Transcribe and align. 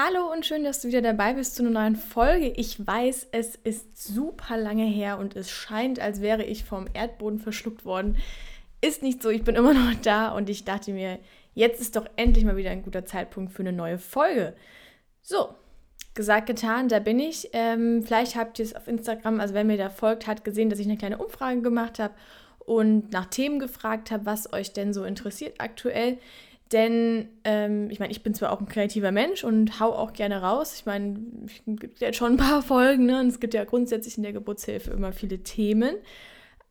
Hallo 0.00 0.30
und 0.32 0.46
schön, 0.46 0.62
dass 0.62 0.80
du 0.80 0.86
wieder 0.86 1.02
dabei 1.02 1.32
bist 1.32 1.56
zu 1.56 1.62
einer 1.64 1.72
neuen 1.72 1.96
Folge. 1.96 2.52
Ich 2.54 2.86
weiß, 2.86 3.30
es 3.32 3.56
ist 3.56 4.00
super 4.00 4.56
lange 4.56 4.84
her 4.84 5.18
und 5.18 5.34
es 5.34 5.50
scheint, 5.50 5.98
als 5.98 6.20
wäre 6.20 6.44
ich 6.44 6.62
vom 6.62 6.86
Erdboden 6.94 7.40
verschluckt 7.40 7.84
worden. 7.84 8.16
Ist 8.80 9.02
nicht 9.02 9.20
so, 9.20 9.28
ich 9.28 9.42
bin 9.42 9.56
immer 9.56 9.74
noch 9.74 9.96
da 9.96 10.28
und 10.28 10.48
ich 10.50 10.64
dachte 10.64 10.92
mir, 10.92 11.18
jetzt 11.54 11.80
ist 11.80 11.96
doch 11.96 12.06
endlich 12.14 12.44
mal 12.44 12.56
wieder 12.56 12.70
ein 12.70 12.84
guter 12.84 13.06
Zeitpunkt 13.06 13.52
für 13.52 13.62
eine 13.62 13.72
neue 13.72 13.98
Folge. 13.98 14.54
So, 15.20 15.48
gesagt, 16.14 16.46
getan, 16.46 16.86
da 16.86 17.00
bin 17.00 17.18
ich. 17.18 17.48
Ähm, 17.52 18.04
vielleicht 18.04 18.36
habt 18.36 18.60
ihr 18.60 18.66
es 18.66 18.76
auf 18.76 18.86
Instagram, 18.86 19.40
also 19.40 19.52
wer 19.52 19.64
mir 19.64 19.78
da 19.78 19.90
folgt, 19.90 20.28
hat 20.28 20.44
gesehen, 20.44 20.70
dass 20.70 20.78
ich 20.78 20.86
eine 20.86 20.96
kleine 20.96 21.18
Umfrage 21.18 21.60
gemacht 21.60 21.98
habe 21.98 22.14
und 22.60 23.10
nach 23.10 23.26
Themen 23.26 23.58
gefragt 23.58 24.12
habe, 24.12 24.26
was 24.26 24.52
euch 24.52 24.72
denn 24.72 24.94
so 24.94 25.02
interessiert 25.02 25.56
aktuell. 25.58 26.18
Denn 26.72 27.28
ähm, 27.44 27.90
ich 27.90 27.98
meine, 27.98 28.10
ich 28.10 28.22
bin 28.22 28.34
zwar 28.34 28.52
auch 28.52 28.60
ein 28.60 28.68
kreativer 28.68 29.10
Mensch 29.10 29.42
und 29.42 29.80
hau 29.80 29.92
auch 29.92 30.12
gerne 30.12 30.42
raus. 30.42 30.74
Ich 30.74 30.86
meine, 30.86 31.18
es 31.46 31.62
gibt 31.66 32.00
jetzt 32.00 32.16
schon 32.16 32.32
ein 32.32 32.36
paar 32.36 32.62
Folgen, 32.62 33.06
ne? 33.06 33.20
Und 33.20 33.28
es 33.28 33.40
gibt 33.40 33.54
ja 33.54 33.64
grundsätzlich 33.64 34.16
in 34.16 34.22
der 34.22 34.32
Geburtshilfe 34.32 34.90
immer 34.90 35.12
viele 35.12 35.42
Themen. 35.42 35.96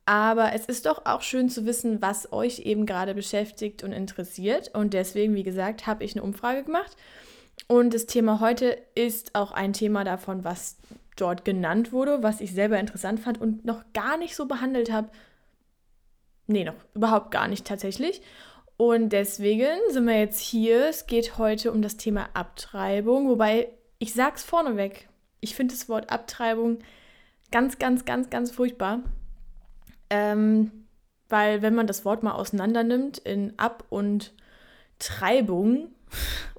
Aber 0.05 0.53
es 0.53 0.65
ist 0.65 0.85
doch 0.85 1.05
auch 1.05 1.21
schön 1.21 1.49
zu 1.49 1.65
wissen, 1.65 2.01
was 2.01 2.31
euch 2.31 2.59
eben 2.59 2.85
gerade 2.85 3.13
beschäftigt 3.13 3.83
und 3.83 3.91
interessiert. 3.91 4.73
Und 4.73 4.93
deswegen, 4.93 5.35
wie 5.35 5.43
gesagt, 5.43 5.85
habe 5.85 6.03
ich 6.03 6.15
eine 6.15 6.23
Umfrage 6.23 6.63
gemacht. 6.63 6.95
Und 7.67 7.93
das 7.93 8.05
Thema 8.05 8.39
heute 8.39 8.77
ist 8.95 9.35
auch 9.35 9.51
ein 9.51 9.73
Thema 9.73 10.03
davon, 10.03 10.43
was 10.43 10.77
dort 11.15 11.43
genannt 11.43 11.91
wurde, 11.91 12.23
was 12.23 12.39
ich 12.39 12.53
selber 12.53 12.79
interessant 12.79 13.19
fand 13.19 13.41
und 13.41 13.65
noch 13.65 13.83
gar 13.93 14.17
nicht 14.17 14.35
so 14.35 14.45
behandelt 14.45 14.91
habe. 14.91 15.09
Nee, 16.45 16.63
noch 16.63 16.75
überhaupt 16.93 17.31
gar 17.31 17.47
nicht 17.47 17.65
tatsächlich. 17.65 18.21
Und 18.77 19.09
deswegen 19.09 19.75
sind 19.89 20.05
wir 20.05 20.19
jetzt 20.19 20.39
hier. 20.39 20.87
Es 20.87 21.07
geht 21.07 21.39
heute 21.39 21.71
um 21.71 21.81
das 21.81 21.97
Thema 21.97 22.29
Abtreibung, 22.33 23.27
wobei 23.27 23.69
ich 23.97 24.13
sag's 24.13 24.43
vorneweg. 24.43 25.09
Ich 25.39 25.55
finde 25.55 25.73
das 25.73 25.89
Wort 25.89 26.11
Abtreibung 26.11 26.79
ganz, 27.51 27.79
ganz, 27.79 28.05
ganz, 28.05 28.29
ganz 28.29 28.51
furchtbar. 28.51 29.01
Ähm, 30.11 30.85
weil 31.27 31.61
wenn 31.61 31.75
man 31.75 31.87
das 31.87 32.05
Wort 32.05 32.23
mal 32.23 32.33
auseinander 32.33 32.83
nimmt 32.83 33.17
in 33.17 33.57
Ab- 33.57 33.85
und 33.89 34.33
Treibung 34.99 35.89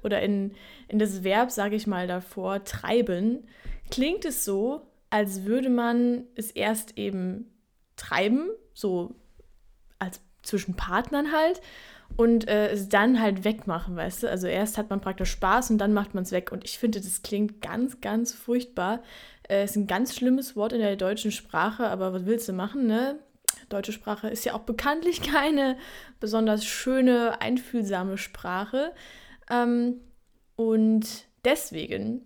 oder 0.03 0.21
in, 0.21 0.53
in 0.87 0.99
das 0.99 1.23
Verb, 1.23 1.51
sage 1.51 1.75
ich 1.75 1.87
mal 1.87 2.07
davor, 2.07 2.63
treiben, 2.65 3.47
klingt 3.89 4.25
es 4.25 4.45
so, 4.45 4.87
als 5.09 5.45
würde 5.45 5.69
man 5.69 6.25
es 6.35 6.51
erst 6.51 6.97
eben 6.97 7.51
treiben, 7.95 8.49
so 8.73 9.15
als 9.97 10.21
zwischen 10.43 10.75
Partnern 10.75 11.31
halt, 11.31 11.61
und 12.17 12.47
äh, 12.47 12.69
es 12.69 12.89
dann 12.89 13.21
halt 13.21 13.43
wegmachen, 13.43 13.95
weißt 13.95 14.23
du? 14.23 14.29
Also 14.29 14.47
erst 14.47 14.77
hat 14.77 14.89
man 14.89 15.01
praktisch 15.01 15.31
Spaß 15.31 15.71
und 15.71 15.77
dann 15.77 15.93
macht 15.93 16.13
man 16.13 16.23
es 16.23 16.31
weg. 16.31 16.51
Und 16.51 16.65
ich 16.65 16.77
finde, 16.77 16.99
das 16.99 17.21
klingt 17.21 17.61
ganz, 17.61 18.01
ganz 18.01 18.33
furchtbar. 18.33 19.01
Äh, 19.49 19.63
ist 19.63 19.75
ein 19.75 19.87
ganz 19.87 20.15
schlimmes 20.15 20.55
Wort 20.55 20.73
in 20.73 20.79
der 20.79 20.95
deutschen 20.95 21.31
Sprache, 21.31 21.87
aber 21.87 22.13
was 22.13 22.25
willst 22.25 22.47
du 22.49 22.53
machen, 22.53 22.87
ne? 22.87 23.19
Deutsche 23.69 23.91
Sprache 23.91 24.29
ist 24.29 24.45
ja 24.45 24.53
auch 24.53 24.61
bekanntlich 24.61 25.21
keine 25.31 25.77
besonders 26.19 26.65
schöne, 26.65 27.41
einfühlsame 27.41 28.17
Sprache. 28.17 28.91
Ähm, 29.49 30.01
und 30.55 31.07
deswegen, 31.45 32.21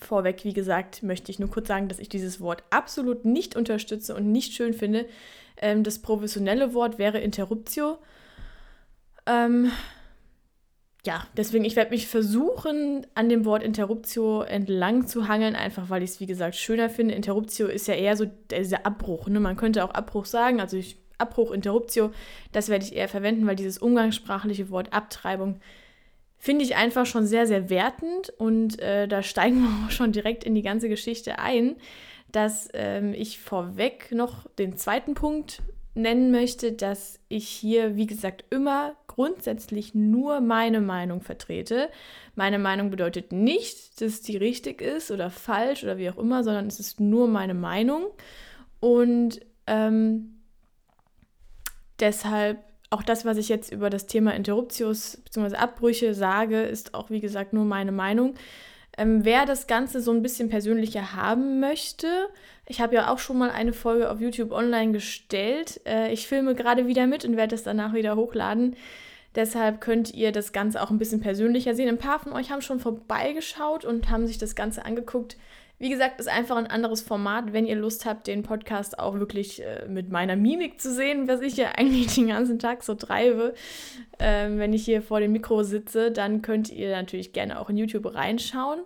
vorweg, 0.00 0.44
wie 0.44 0.52
gesagt, 0.52 1.02
möchte 1.02 1.30
ich 1.30 1.38
nur 1.38 1.50
kurz 1.50 1.68
sagen, 1.68 1.88
dass 1.88 1.98
ich 1.98 2.08
dieses 2.08 2.40
Wort 2.40 2.64
absolut 2.70 3.24
nicht 3.24 3.56
unterstütze 3.56 4.14
und 4.14 4.32
nicht 4.32 4.52
schön 4.52 4.74
finde. 4.74 5.06
Ähm, 5.56 5.84
das 5.84 6.00
professionelle 6.00 6.74
Wort 6.74 6.98
wäre 6.98 7.20
Interruptio. 7.20 7.98
Ähm, 9.28 9.70
ja, 11.06 11.26
deswegen, 11.36 11.64
ich 11.64 11.76
werde 11.76 11.90
mich 11.90 12.08
versuchen, 12.08 13.06
an 13.14 13.28
dem 13.28 13.44
Wort 13.44 13.62
Interruptio 13.62 14.42
entlang 14.42 15.06
zu 15.06 15.28
hangeln, 15.28 15.54
einfach 15.54 15.90
weil 15.90 16.02
ich 16.02 16.10
es, 16.10 16.20
wie 16.20 16.26
gesagt, 16.26 16.56
schöner 16.56 16.90
finde. 16.90 17.14
Interruptio 17.14 17.66
ist 17.68 17.86
ja 17.88 17.94
eher 17.94 18.16
so 18.16 18.26
dieser 18.50 18.84
Abbruch. 18.84 19.28
Ne? 19.28 19.40
Man 19.40 19.56
könnte 19.56 19.84
auch 19.84 19.90
Abbruch 19.90 20.26
sagen, 20.26 20.60
also 20.60 20.76
ich, 20.76 20.98
Abbruch, 21.18 21.52
Interruptio, 21.52 22.10
das 22.52 22.68
werde 22.68 22.84
ich 22.84 22.94
eher 22.94 23.08
verwenden, 23.08 23.46
weil 23.46 23.56
dieses 23.56 23.78
umgangssprachliche 23.78 24.70
Wort 24.70 24.92
Abtreibung 24.92 25.60
finde 26.36 26.64
ich 26.64 26.76
einfach 26.76 27.06
schon 27.06 27.26
sehr, 27.26 27.46
sehr 27.46 27.70
wertend 27.70 28.30
und 28.38 28.78
äh, 28.80 29.08
da 29.08 29.22
steigen 29.22 29.62
wir 29.62 29.68
auch 29.86 29.90
schon 29.90 30.12
direkt 30.12 30.44
in 30.44 30.54
die 30.54 30.62
ganze 30.62 30.88
Geschichte 30.88 31.38
ein, 31.38 31.76
dass 32.30 32.68
ähm, 32.74 33.14
ich 33.14 33.38
vorweg 33.38 34.12
noch 34.12 34.46
den 34.58 34.76
zweiten 34.76 35.14
Punkt 35.14 35.62
nennen 35.98 36.30
möchte, 36.30 36.72
dass 36.72 37.18
ich 37.28 37.48
hier, 37.48 37.96
wie 37.96 38.06
gesagt, 38.06 38.44
immer 38.50 38.94
grundsätzlich 39.06 39.94
nur 39.94 40.40
meine 40.40 40.80
Meinung 40.80 41.20
vertrete. 41.20 41.90
Meine 42.34 42.58
Meinung 42.58 42.90
bedeutet 42.90 43.32
nicht, 43.32 44.00
dass 44.00 44.20
die 44.20 44.36
richtig 44.36 44.80
ist 44.80 45.10
oder 45.10 45.30
falsch 45.30 45.82
oder 45.82 45.98
wie 45.98 46.08
auch 46.08 46.18
immer, 46.18 46.44
sondern 46.44 46.68
es 46.68 46.80
ist 46.80 47.00
nur 47.00 47.26
meine 47.28 47.54
Meinung. 47.54 48.06
Und 48.80 49.40
ähm, 49.66 50.40
deshalb 51.98 52.58
auch 52.90 53.02
das, 53.02 53.24
was 53.24 53.36
ich 53.36 53.48
jetzt 53.48 53.70
über 53.72 53.90
das 53.90 54.06
Thema 54.06 54.34
Interruptius 54.34 55.18
bzw. 55.24 55.56
Abbrüche 55.56 56.14
sage, 56.14 56.62
ist 56.62 56.94
auch, 56.94 57.10
wie 57.10 57.20
gesagt, 57.20 57.52
nur 57.52 57.64
meine 57.64 57.92
Meinung. 57.92 58.34
Ähm, 58.98 59.24
wer 59.24 59.46
das 59.46 59.68
Ganze 59.68 60.00
so 60.00 60.10
ein 60.10 60.22
bisschen 60.22 60.48
persönlicher 60.48 61.14
haben 61.14 61.60
möchte, 61.60 62.08
ich 62.66 62.80
habe 62.80 62.96
ja 62.96 63.12
auch 63.12 63.20
schon 63.20 63.38
mal 63.38 63.50
eine 63.50 63.72
Folge 63.72 64.10
auf 64.10 64.20
YouTube 64.20 64.50
online 64.50 64.92
gestellt. 64.92 65.80
Äh, 65.86 66.12
ich 66.12 66.26
filme 66.26 66.56
gerade 66.56 66.88
wieder 66.88 67.06
mit 67.06 67.24
und 67.24 67.36
werde 67.36 67.52
das 67.52 67.62
danach 67.62 67.94
wieder 67.94 68.16
hochladen. 68.16 68.76
Deshalb 69.36 69.80
könnt 69.80 70.14
ihr 70.14 70.32
das 70.32 70.52
Ganze 70.52 70.82
auch 70.82 70.90
ein 70.90 70.98
bisschen 70.98 71.20
persönlicher 71.20 71.76
sehen. 71.76 71.88
Ein 71.88 71.98
paar 71.98 72.18
von 72.18 72.32
euch 72.32 72.50
haben 72.50 72.60
schon 72.60 72.80
vorbeigeschaut 72.80 73.84
und 73.84 74.10
haben 74.10 74.26
sich 74.26 74.38
das 74.38 74.56
Ganze 74.56 74.84
angeguckt. 74.84 75.36
Wie 75.78 75.90
gesagt, 75.90 76.18
ist 76.18 76.28
einfach 76.28 76.56
ein 76.56 76.66
anderes 76.66 77.02
Format, 77.02 77.52
wenn 77.52 77.66
ihr 77.66 77.76
Lust 77.76 78.04
habt, 78.04 78.26
den 78.26 78.42
Podcast 78.42 78.98
auch 78.98 79.14
wirklich 79.14 79.62
äh, 79.64 79.86
mit 79.88 80.10
meiner 80.10 80.34
Mimik 80.34 80.80
zu 80.80 80.92
sehen, 80.92 81.28
was 81.28 81.40
ich 81.40 81.56
ja 81.56 81.68
eigentlich 81.76 82.14
den 82.14 82.28
ganzen 82.28 82.58
Tag 82.58 82.82
so 82.82 82.94
treibe. 82.94 83.54
Ähm, 84.18 84.58
wenn 84.58 84.72
ich 84.72 84.84
hier 84.84 85.02
vor 85.02 85.20
dem 85.20 85.32
Mikro 85.32 85.62
sitze, 85.62 86.10
dann 86.10 86.42
könnt 86.42 86.70
ihr 86.70 86.90
natürlich 86.90 87.32
gerne 87.32 87.60
auch 87.60 87.70
in 87.70 87.76
YouTube 87.76 88.12
reinschauen. 88.12 88.80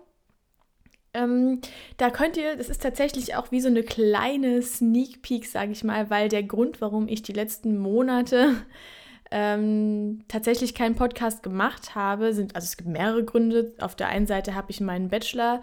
Ähm, 1.14 1.60
da 1.98 2.10
könnt 2.10 2.36
ihr, 2.36 2.56
das 2.56 2.68
ist 2.68 2.82
tatsächlich 2.82 3.36
auch 3.36 3.50
wie 3.50 3.60
so 3.60 3.68
eine 3.68 3.82
kleine 3.82 4.62
Sneak 4.62 5.22
Peek, 5.22 5.46
sage 5.46 5.72
ich 5.72 5.84
mal, 5.84 6.08
weil 6.10 6.28
der 6.28 6.42
Grund, 6.42 6.80
warum 6.80 7.08
ich 7.08 7.22
die 7.22 7.34
letzten 7.34 7.78
Monate 7.78 8.54
ähm, 9.30 10.24
tatsächlich 10.28 10.74
keinen 10.74 10.94
Podcast 10.94 11.42
gemacht 11.42 11.94
habe, 11.94 12.34
sind, 12.34 12.54
also 12.54 12.66
es 12.66 12.76
gibt 12.76 12.90
mehrere 12.90 13.24
Gründe. 13.24 13.74
Auf 13.78 13.94
der 13.94 14.08
einen 14.08 14.26
Seite 14.26 14.54
habe 14.54 14.70
ich 14.70 14.80
meinen 14.80 15.08
Bachelor 15.08 15.62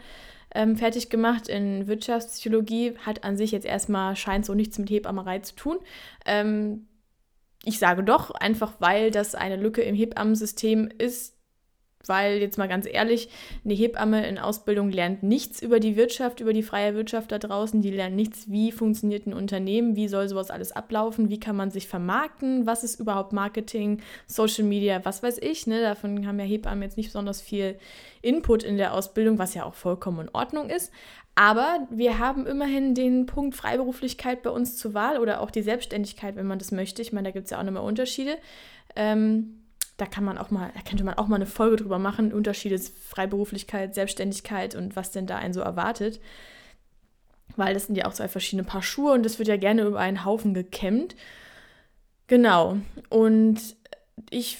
ähm, 0.53 0.75
fertig 0.75 1.09
gemacht 1.09 1.47
in 1.47 1.87
Wirtschaftspsychologie. 1.87 2.95
Hat 3.05 3.23
an 3.23 3.37
sich 3.37 3.51
jetzt 3.51 3.65
erstmal, 3.65 4.15
scheint 4.15 4.45
so 4.45 4.53
nichts 4.53 4.77
mit 4.77 4.89
Hebammerei 4.89 5.39
zu 5.39 5.55
tun. 5.55 5.79
Ähm, 6.25 6.87
ich 7.65 7.79
sage 7.79 8.03
doch, 8.03 8.31
einfach 8.31 8.73
weil 8.79 9.11
das 9.11 9.35
eine 9.35 9.57
Lücke 9.57 9.81
im 9.81 9.95
Hebammensystem 9.95 10.89
ist, 10.97 11.35
weil 12.05 12.37
jetzt 12.37 12.57
mal 12.57 12.67
ganz 12.67 12.87
ehrlich, 12.89 13.29
eine 13.65 13.73
Hebamme 13.73 14.27
in 14.27 14.37
Ausbildung 14.37 14.89
lernt 14.89 15.21
nichts 15.21 15.61
über 15.61 15.79
die 15.79 15.95
Wirtschaft, 15.95 16.39
über 16.39 16.53
die 16.53 16.63
freie 16.63 16.95
Wirtschaft 16.95 17.31
da 17.31 17.39
draußen. 17.39 17.81
Die 17.81 17.91
lernt 17.91 18.15
nichts, 18.15 18.49
wie 18.49 18.71
funktioniert 18.71 19.27
ein 19.27 19.33
Unternehmen, 19.33 19.95
wie 19.95 20.07
soll 20.07 20.27
sowas 20.27 20.49
alles 20.49 20.71
ablaufen, 20.71 21.29
wie 21.29 21.39
kann 21.39 21.55
man 21.55 21.71
sich 21.71 21.87
vermarkten, 21.87 22.65
was 22.65 22.83
ist 22.83 22.99
überhaupt 22.99 23.33
Marketing, 23.33 24.01
Social 24.27 24.63
Media, 24.63 25.03
was 25.03 25.21
weiß 25.23 25.39
ich. 25.39 25.67
Ne? 25.67 25.81
Davon 25.81 26.25
haben 26.25 26.39
ja 26.39 26.45
Hebammen 26.45 26.83
jetzt 26.83 26.97
nicht 26.97 27.07
besonders 27.07 27.41
viel 27.41 27.77
Input 28.21 28.63
in 28.63 28.77
der 28.77 28.93
Ausbildung, 28.93 29.37
was 29.37 29.53
ja 29.53 29.65
auch 29.65 29.75
vollkommen 29.75 30.27
in 30.27 30.29
Ordnung 30.33 30.69
ist. 30.69 30.91
Aber 31.35 31.87
wir 31.89 32.19
haben 32.19 32.45
immerhin 32.45 32.95
den 32.95 33.25
Punkt 33.25 33.55
Freiberuflichkeit 33.55 34.41
bei 34.41 34.49
uns 34.49 34.75
zur 34.77 34.93
Wahl 34.93 35.19
oder 35.19 35.39
auch 35.39 35.51
die 35.51 35.61
Selbstständigkeit, 35.61 36.35
wenn 36.35 36.47
man 36.47 36.59
das 36.59 36.71
möchte. 36.71 37.01
Ich 37.01 37.13
meine, 37.13 37.29
da 37.29 37.31
gibt 37.31 37.45
es 37.45 37.51
ja 37.51 37.59
auch 37.59 37.63
nochmal 37.63 37.83
Unterschiede. 37.83 38.37
Ähm, 38.95 39.58
da 39.99 40.05
kann 40.05 40.23
man 40.23 40.37
auch 40.37 40.49
mal, 40.51 40.71
da 40.73 40.81
könnte 40.81 41.03
man 41.03 41.15
auch 41.15 41.27
mal 41.27 41.35
eine 41.35 41.45
Folge 41.45 41.77
drüber 41.77 41.99
machen, 41.99 42.33
Unterschiede 42.33 42.79
Freiberuflichkeit, 42.79 43.93
Selbstständigkeit 43.93 44.75
und 44.75 44.95
was 44.95 45.11
denn 45.11 45.27
da 45.27 45.37
einen 45.37 45.53
so 45.53 45.61
erwartet. 45.61 46.19
Weil 47.55 47.73
das 47.73 47.87
sind 47.87 47.95
ja 47.95 48.05
auch 48.05 48.13
zwei 48.13 48.27
verschiedene 48.27 48.63
Paar 48.63 48.83
Schuhe 48.83 49.13
und 49.13 49.23
das 49.23 49.39
wird 49.39 49.47
ja 49.49 49.57
gerne 49.57 49.83
über 49.83 49.99
einen 49.99 50.23
Haufen 50.23 50.53
gekämmt. 50.53 51.15
Genau. 52.27 52.77
Und 53.09 53.75
ich 54.29 54.57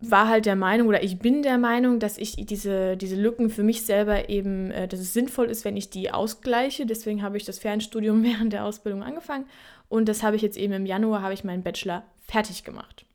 war 0.00 0.28
halt 0.28 0.44
der 0.44 0.56
Meinung 0.56 0.88
oder 0.88 1.02
ich 1.02 1.18
bin 1.18 1.42
der 1.42 1.56
Meinung, 1.56 1.98
dass 1.98 2.18
ich 2.18 2.36
diese, 2.36 2.96
diese 2.96 3.16
Lücken 3.16 3.48
für 3.48 3.62
mich 3.62 3.86
selber 3.86 4.28
eben, 4.28 4.70
äh, 4.70 4.86
dass 4.86 5.00
es 5.00 5.14
sinnvoll 5.14 5.46
ist, 5.46 5.64
wenn 5.64 5.76
ich 5.76 5.88
die 5.88 6.10
ausgleiche. 6.10 6.84
Deswegen 6.84 7.22
habe 7.22 7.36
ich 7.36 7.44
das 7.44 7.58
Fernstudium 7.58 8.22
während 8.24 8.52
der 8.52 8.64
Ausbildung 8.64 9.02
angefangen 9.02 9.46
und 9.88 10.08
das 10.08 10.22
habe 10.22 10.36
ich 10.36 10.42
jetzt 10.42 10.56
eben 10.56 10.72
im 10.72 10.86
Januar, 10.86 11.22
habe 11.22 11.34
ich 11.34 11.44
meinen 11.44 11.62
Bachelor 11.62 12.04
fertig 12.26 12.64
gemacht. 12.64 13.06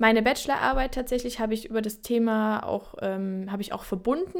Meine 0.00 0.22
Bachelorarbeit 0.22 0.94
tatsächlich 0.94 1.40
habe 1.40 1.52
ich 1.52 1.68
über 1.68 1.82
das 1.82 2.00
Thema 2.00 2.66
auch, 2.66 2.94
ähm, 3.02 3.52
habe 3.52 3.60
ich 3.60 3.74
auch 3.74 3.84
verbunden 3.84 4.38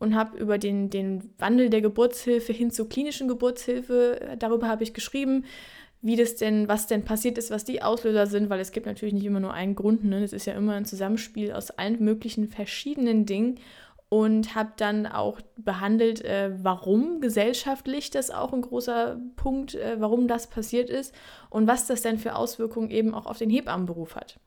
und 0.00 0.16
habe 0.16 0.36
über 0.36 0.58
den, 0.58 0.90
den 0.90 1.32
Wandel 1.38 1.70
der 1.70 1.80
Geburtshilfe 1.80 2.52
hin 2.52 2.72
zur 2.72 2.88
klinischen 2.88 3.28
Geburtshilfe, 3.28 4.20
äh, 4.20 4.36
darüber 4.36 4.66
habe 4.66 4.82
ich 4.82 4.94
geschrieben, 4.94 5.44
wie 6.02 6.16
das 6.16 6.34
denn, 6.34 6.66
was 6.66 6.88
denn 6.88 7.04
passiert 7.04 7.38
ist, 7.38 7.52
was 7.52 7.62
die 7.62 7.82
Auslöser 7.82 8.26
sind, 8.26 8.50
weil 8.50 8.58
es 8.58 8.72
gibt 8.72 8.86
natürlich 8.86 9.14
nicht 9.14 9.24
immer 9.24 9.38
nur 9.38 9.54
einen 9.54 9.76
Grund, 9.76 10.02
ne? 10.04 10.24
Es 10.24 10.32
ist 10.32 10.44
ja 10.44 10.54
immer 10.54 10.74
ein 10.74 10.84
Zusammenspiel 10.84 11.52
aus 11.52 11.70
allen 11.70 12.02
möglichen 12.02 12.48
verschiedenen 12.48 13.26
Dingen. 13.26 13.60
Und 14.08 14.54
habe 14.54 14.72
dann 14.76 15.06
auch 15.06 15.40
behandelt, 15.56 16.24
äh, 16.24 16.50
warum 16.62 17.20
gesellschaftlich 17.20 18.10
das 18.10 18.30
auch 18.30 18.52
ein 18.52 18.62
großer 18.62 19.20
Punkt, 19.34 19.74
äh, 19.74 19.96
warum 19.98 20.28
das 20.28 20.46
passiert 20.46 20.90
ist 20.90 21.12
und 21.50 21.66
was 21.66 21.86
das 21.86 22.02
denn 22.02 22.18
für 22.18 22.36
Auswirkungen 22.36 22.90
eben 22.90 23.14
auch 23.14 23.26
auf 23.26 23.38
den 23.38 23.50
Hebammenberuf 23.50 24.14
hat. 24.14 24.38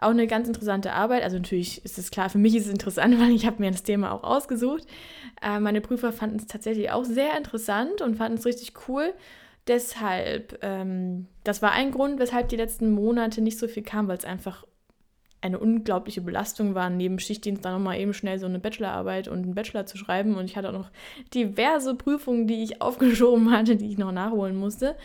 Auch 0.00 0.10
eine 0.10 0.26
ganz 0.26 0.46
interessante 0.46 0.92
Arbeit. 0.92 1.24
Also 1.24 1.38
natürlich 1.38 1.84
ist 1.84 1.98
es 1.98 2.10
klar, 2.10 2.28
für 2.28 2.38
mich 2.38 2.54
ist 2.54 2.66
es 2.66 2.72
interessant, 2.72 3.18
weil 3.20 3.30
ich 3.30 3.46
habe 3.46 3.62
mir 3.62 3.70
das 3.70 3.82
Thema 3.82 4.12
auch 4.12 4.24
ausgesucht. 4.24 4.84
Äh, 5.42 5.58
meine 5.58 5.80
Prüfer 5.80 6.12
fanden 6.12 6.36
es 6.36 6.46
tatsächlich 6.46 6.90
auch 6.90 7.04
sehr 7.04 7.36
interessant 7.36 8.02
und 8.02 8.16
fanden 8.16 8.36
es 8.38 8.44
richtig 8.44 8.74
cool. 8.88 9.14
Deshalb, 9.68 10.58
ähm, 10.62 11.26
das 11.44 11.62
war 11.62 11.72
ein 11.72 11.92
Grund, 11.92 12.18
weshalb 12.18 12.48
die 12.48 12.56
letzten 12.56 12.90
Monate 12.90 13.40
nicht 13.40 13.58
so 13.58 13.68
viel 13.68 13.82
kam, 13.82 14.08
weil 14.08 14.16
es 14.18 14.24
einfach 14.24 14.64
eine 15.40 15.58
unglaubliche 15.58 16.20
Belastung 16.20 16.74
war, 16.74 16.90
neben 16.90 17.18
Schichtdienst 17.18 17.64
dann 17.64 17.74
nochmal 17.74 17.98
eben 17.98 18.12
schnell 18.12 18.38
so 18.38 18.46
eine 18.46 18.58
Bachelorarbeit 18.58 19.28
und 19.28 19.44
einen 19.44 19.54
Bachelor 19.54 19.86
zu 19.86 19.96
schreiben. 19.96 20.36
Und 20.36 20.46
ich 20.46 20.56
hatte 20.56 20.68
auch 20.68 20.72
noch 20.72 20.90
diverse 21.32 21.94
Prüfungen, 21.94 22.46
die 22.46 22.62
ich 22.62 22.82
aufgeschoben 22.82 23.50
hatte, 23.50 23.76
die 23.76 23.88
ich 23.88 23.98
noch 23.98 24.12
nachholen 24.12 24.56
musste. 24.56 24.96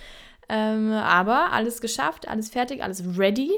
Ähm, 0.50 0.92
aber 0.92 1.54
alles 1.54 1.82
geschafft, 1.82 2.28
alles 2.28 2.50
fertig, 2.50 2.84
alles 2.84 3.04
ready. 3.18 3.52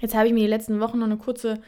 Jetzt 0.00 0.14
habe 0.14 0.28
ich 0.28 0.32
mir 0.32 0.40
die 0.40 0.46
letzten 0.46 0.80
Wochen 0.80 0.98
noch 0.98 1.06
eine 1.06 1.18
kurze, 1.18 1.60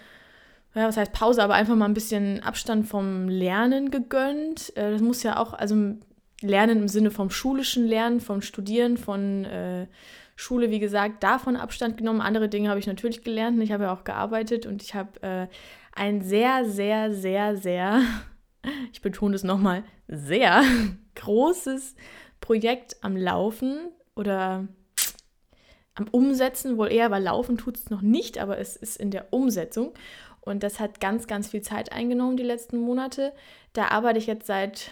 ja, 0.74 0.86
was 0.86 0.96
heißt 0.96 1.12
Pause, 1.12 1.42
aber 1.42 1.54
einfach 1.54 1.74
mal 1.74 1.84
ein 1.84 1.94
bisschen 1.94 2.42
Abstand 2.42 2.86
vom 2.86 3.28
Lernen 3.28 3.90
gegönnt. 3.90 4.74
Äh, 4.76 4.92
das 4.92 5.02
muss 5.02 5.22
ja 5.22 5.36
auch, 5.36 5.52
also 5.52 5.96
Lernen 6.40 6.82
im 6.82 6.88
Sinne 6.88 7.10
vom 7.10 7.30
schulischen 7.30 7.86
Lernen, 7.86 8.20
vom 8.20 8.42
Studieren, 8.42 8.96
von 8.96 9.44
äh, 9.44 9.86
Schule, 10.42 10.70
wie 10.70 10.80
gesagt, 10.80 11.22
davon 11.22 11.56
Abstand 11.56 11.96
genommen. 11.96 12.20
Andere 12.20 12.48
Dinge 12.48 12.68
habe 12.68 12.80
ich 12.80 12.86
natürlich 12.86 13.22
gelernt 13.22 13.62
ich 13.62 13.72
habe 13.72 13.84
ja 13.84 13.94
auch 13.94 14.04
gearbeitet 14.04 14.66
und 14.66 14.82
ich 14.82 14.94
habe 14.94 15.22
äh, 15.22 15.46
ein 15.94 16.22
sehr, 16.22 16.64
sehr, 16.64 17.14
sehr, 17.14 17.56
sehr, 17.56 18.02
ich 18.92 19.00
betone 19.00 19.34
es 19.34 19.44
nochmal, 19.44 19.84
sehr 20.08 20.62
großes 21.14 21.94
Projekt 22.40 22.96
am 23.02 23.16
Laufen 23.16 23.88
oder 24.16 24.66
am 25.94 26.08
Umsetzen, 26.10 26.76
wohl 26.76 26.90
eher, 26.90 27.10
weil 27.10 27.22
Laufen 27.22 27.56
tut 27.56 27.76
es 27.76 27.90
noch 27.90 28.02
nicht, 28.02 28.38
aber 28.38 28.58
es 28.58 28.76
ist 28.76 28.96
in 28.96 29.10
der 29.10 29.32
Umsetzung. 29.32 29.92
Und 30.40 30.64
das 30.64 30.80
hat 30.80 31.00
ganz, 31.00 31.28
ganz 31.28 31.50
viel 31.50 31.62
Zeit 31.62 31.92
eingenommen 31.92 32.36
die 32.36 32.42
letzten 32.42 32.78
Monate. 32.78 33.32
Da 33.74 33.88
arbeite 33.88 34.18
ich 34.18 34.26
jetzt 34.26 34.46
seit 34.46 34.90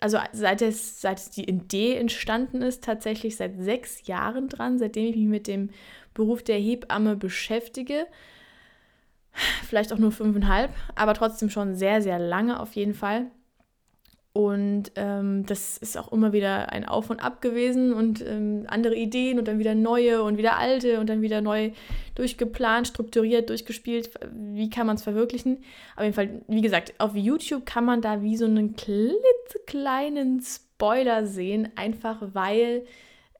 also 0.00 0.18
seit 0.32 0.62
es, 0.62 1.00
seit 1.00 1.36
die 1.36 1.48
Idee 1.48 1.96
entstanden 1.96 2.62
ist, 2.62 2.82
tatsächlich 2.84 3.36
seit 3.36 3.62
sechs 3.62 4.06
Jahren 4.06 4.48
dran, 4.48 4.78
seitdem 4.78 5.06
ich 5.06 5.16
mich 5.16 5.26
mit 5.26 5.46
dem 5.46 5.70
Beruf 6.14 6.42
der 6.42 6.58
Hebamme 6.58 7.16
beschäftige. 7.16 8.06
Vielleicht 9.66 9.92
auch 9.92 9.98
nur 9.98 10.12
fünfeinhalb, 10.12 10.74
aber 10.94 11.14
trotzdem 11.14 11.50
schon 11.50 11.74
sehr, 11.76 12.02
sehr 12.02 12.18
lange 12.18 12.58
auf 12.58 12.72
jeden 12.74 12.94
Fall. 12.94 13.30
Und 14.32 14.92
ähm, 14.94 15.44
das 15.46 15.76
ist 15.76 15.98
auch 15.98 16.12
immer 16.12 16.32
wieder 16.32 16.70
ein 16.70 16.84
Auf 16.84 17.10
und 17.10 17.18
Ab 17.18 17.40
gewesen 17.40 17.92
und 17.92 18.24
ähm, 18.24 18.64
andere 18.68 18.94
Ideen 18.94 19.40
und 19.40 19.48
dann 19.48 19.58
wieder 19.58 19.74
neue 19.74 20.22
und 20.22 20.38
wieder 20.38 20.56
alte 20.56 21.00
und 21.00 21.08
dann 21.08 21.20
wieder 21.20 21.40
neu 21.40 21.72
durchgeplant, 22.14 22.86
strukturiert, 22.86 23.50
durchgespielt. 23.50 24.10
Wie 24.32 24.70
kann 24.70 24.86
man 24.86 24.94
es 24.96 25.02
verwirklichen? 25.02 25.64
Auf 25.96 26.04
jeden 26.04 26.14
Fall, 26.14 26.42
wie 26.46 26.60
gesagt, 26.60 26.94
auf 26.98 27.16
YouTube 27.16 27.66
kann 27.66 27.84
man 27.84 28.02
da 28.02 28.22
wie 28.22 28.36
so 28.36 28.44
einen 28.44 28.76
klitzekleinen 28.76 30.40
Spoiler 30.40 31.26
sehen, 31.26 31.68
einfach 31.74 32.22
weil 32.32 32.84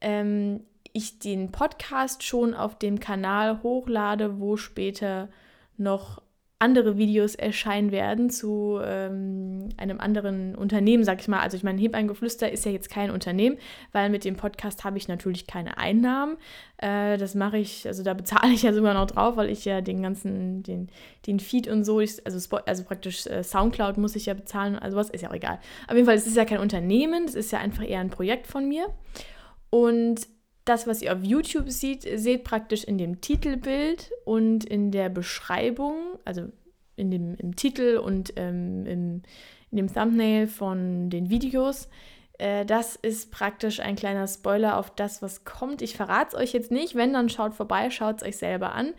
ähm, 0.01 0.65
ich 0.93 1.21
den 1.21 1.53
Podcast 1.53 2.25
schon 2.25 2.53
auf 2.53 2.79
dem 2.79 2.99
Kanal 2.99 3.63
hochlade, 3.63 4.41
wo 4.41 4.57
später 4.57 5.29
noch 5.77 6.21
andere 6.61 6.99
Videos 6.99 7.35
erscheinen 7.35 7.91
werden 7.91 8.29
zu 8.29 8.79
ähm, 8.85 9.71
einem 9.79 9.99
anderen 9.99 10.55
Unternehmen, 10.55 11.05
sag 11.05 11.21
ich 11.21 11.27
mal. 11.27 11.41
Also 11.41 11.57
ich 11.57 11.62
meine, 11.62 11.81
Hebeingeflüster 11.81 12.53
ist 12.53 12.67
ja 12.67 12.71
jetzt 12.71 12.91
kein 12.91 13.11
Unternehmen, 13.11 13.57
weil 13.93 14.11
mit 14.11 14.27
dem 14.27 14.37
Podcast 14.37 14.85
habe 14.85 14.99
ich 14.99 15.09
natürlich 15.09 15.47
keine 15.47 15.79
Einnahmen. 15.79 16.37
Äh, 16.77 17.17
das 17.17 17.35
mache 17.35 17.57
ich, 17.57 17.87
also 17.87 18.03
da 18.03 18.12
bezahle 18.12 18.53
ich 18.53 18.62
ja 18.62 18.75
sogar 18.75 18.93
noch 18.93 19.07
drauf, 19.07 19.39
weil 19.39 19.49
ich 19.49 19.65
ja 19.65 19.81
den 19.81 20.03
ganzen, 20.03 20.62
den, 20.62 20.91
den 21.27 21.41
Feed 21.41 21.67
und 21.67 21.85
so, 21.85 21.99
ich, 21.99 22.25
also, 22.27 22.59
also 22.67 22.85
praktisch 22.85 23.27
äh, 23.27 23.43
Soundcloud 23.43 23.97
muss 23.97 24.15
ich 24.15 24.27
ja 24.27 24.35
bezahlen, 24.35 24.79
also 24.79 24.99
was, 24.99 25.09
ist 25.09 25.23
ja 25.23 25.31
auch 25.31 25.35
egal. 25.35 25.61
Auf 25.89 25.95
jeden 25.95 26.05
Fall, 26.05 26.17
es 26.17 26.27
ist 26.27 26.37
ja 26.37 26.45
kein 26.45 26.61
Unternehmen, 26.61 27.25
es 27.25 27.35
ist 27.35 27.53
ja 27.53 27.59
einfach 27.59 27.89
eher 27.89 28.01
ein 28.01 28.11
Projekt 28.11 28.47
von 28.47 28.69
mir. 28.69 28.87
Und 29.71 30.27
das, 30.71 30.87
was 30.87 31.03
ihr 31.03 31.13
auf 31.13 31.25
YouTube 31.25 31.69
seht, 31.69 32.03
seht 32.03 32.45
praktisch 32.45 32.85
in 32.85 32.97
dem 32.97 33.21
Titelbild 33.21 34.13
und 34.25 34.65
in 34.65 34.93
der 34.93 35.09
Beschreibung, 35.09 35.97
also 36.25 36.43
in 36.95 37.11
dem, 37.11 37.35
im 37.35 37.57
Titel 37.57 37.97
und 37.99 38.33
ähm, 38.37 38.87
im, 38.87 39.23
in 39.73 39.77
dem 39.77 39.93
Thumbnail 39.93 40.47
von 40.47 41.11
den 41.11 41.29
Videos. 41.29 41.89
Äh, 42.39 42.65
das 42.65 42.95
ist 42.95 43.33
praktisch 43.33 43.81
ein 43.81 43.97
kleiner 43.97 44.29
Spoiler 44.29 44.79
auf 44.79 44.95
das, 44.95 45.23
was 45.23 45.45
kommt. 45.45 45.83
Ich 45.83 45.97
verrate 45.97 46.37
es 46.37 46.43
euch 46.43 46.53
jetzt 46.53 46.71
nicht. 46.71 46.95
Wenn, 46.95 47.13
dann 47.13 47.29
schaut 47.29 47.55
vorbei, 47.55 47.91
schaut 47.91 48.23
es 48.23 48.29
euch 48.29 48.37
selber 48.37 48.73
an. 48.73 48.95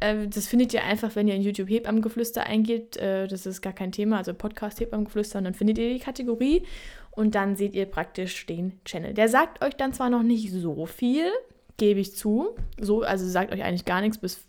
Äh, 0.00 0.26
das 0.26 0.48
findet 0.48 0.74
ihr 0.74 0.82
einfach, 0.82 1.14
wenn 1.14 1.28
ihr 1.28 1.36
in 1.36 1.42
YouTube 1.42 1.70
Hebammengeflüster 1.70 2.44
eingebt. 2.44 2.96
Äh, 2.96 3.28
das 3.28 3.46
ist 3.46 3.62
gar 3.62 3.72
kein 3.72 3.92
Thema, 3.92 4.18
also 4.18 4.34
Podcast 4.34 4.80
Hebammengeflüster. 4.80 5.38
Und 5.38 5.44
dann 5.44 5.54
findet 5.54 5.78
ihr 5.78 5.92
die 5.92 6.00
Kategorie 6.00 6.66
und 7.12 7.34
dann 7.34 7.56
seht 7.56 7.74
ihr 7.74 7.86
praktisch 7.86 8.46
den 8.46 8.80
Channel. 8.84 9.14
Der 9.14 9.28
sagt 9.28 9.62
euch 9.64 9.74
dann 9.74 9.92
zwar 9.92 10.10
noch 10.10 10.22
nicht 10.22 10.50
so 10.50 10.86
viel, 10.86 11.30
gebe 11.76 12.00
ich 12.00 12.16
zu, 12.16 12.56
so, 12.80 13.02
also 13.02 13.26
sagt 13.26 13.52
euch 13.52 13.62
eigentlich 13.62 13.84
gar 13.84 14.00
nichts 14.00 14.18
bis, 14.18 14.44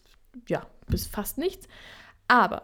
ja, 0.47 0.65
bis 0.87 1.07
fast 1.07 1.37
nichts, 1.37 1.67
aber, 2.27 2.63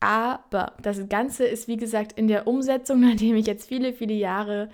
aber 0.00 0.74
das 0.82 1.08
Ganze 1.08 1.44
ist 1.44 1.68
wie 1.68 1.76
gesagt 1.76 2.12
in 2.12 2.28
der 2.28 2.46
Umsetzung, 2.46 3.00
nachdem 3.08 3.36
ich 3.36 3.46
jetzt 3.46 3.68
viele, 3.68 3.92
viele 3.92 4.14
Jahre 4.14 4.68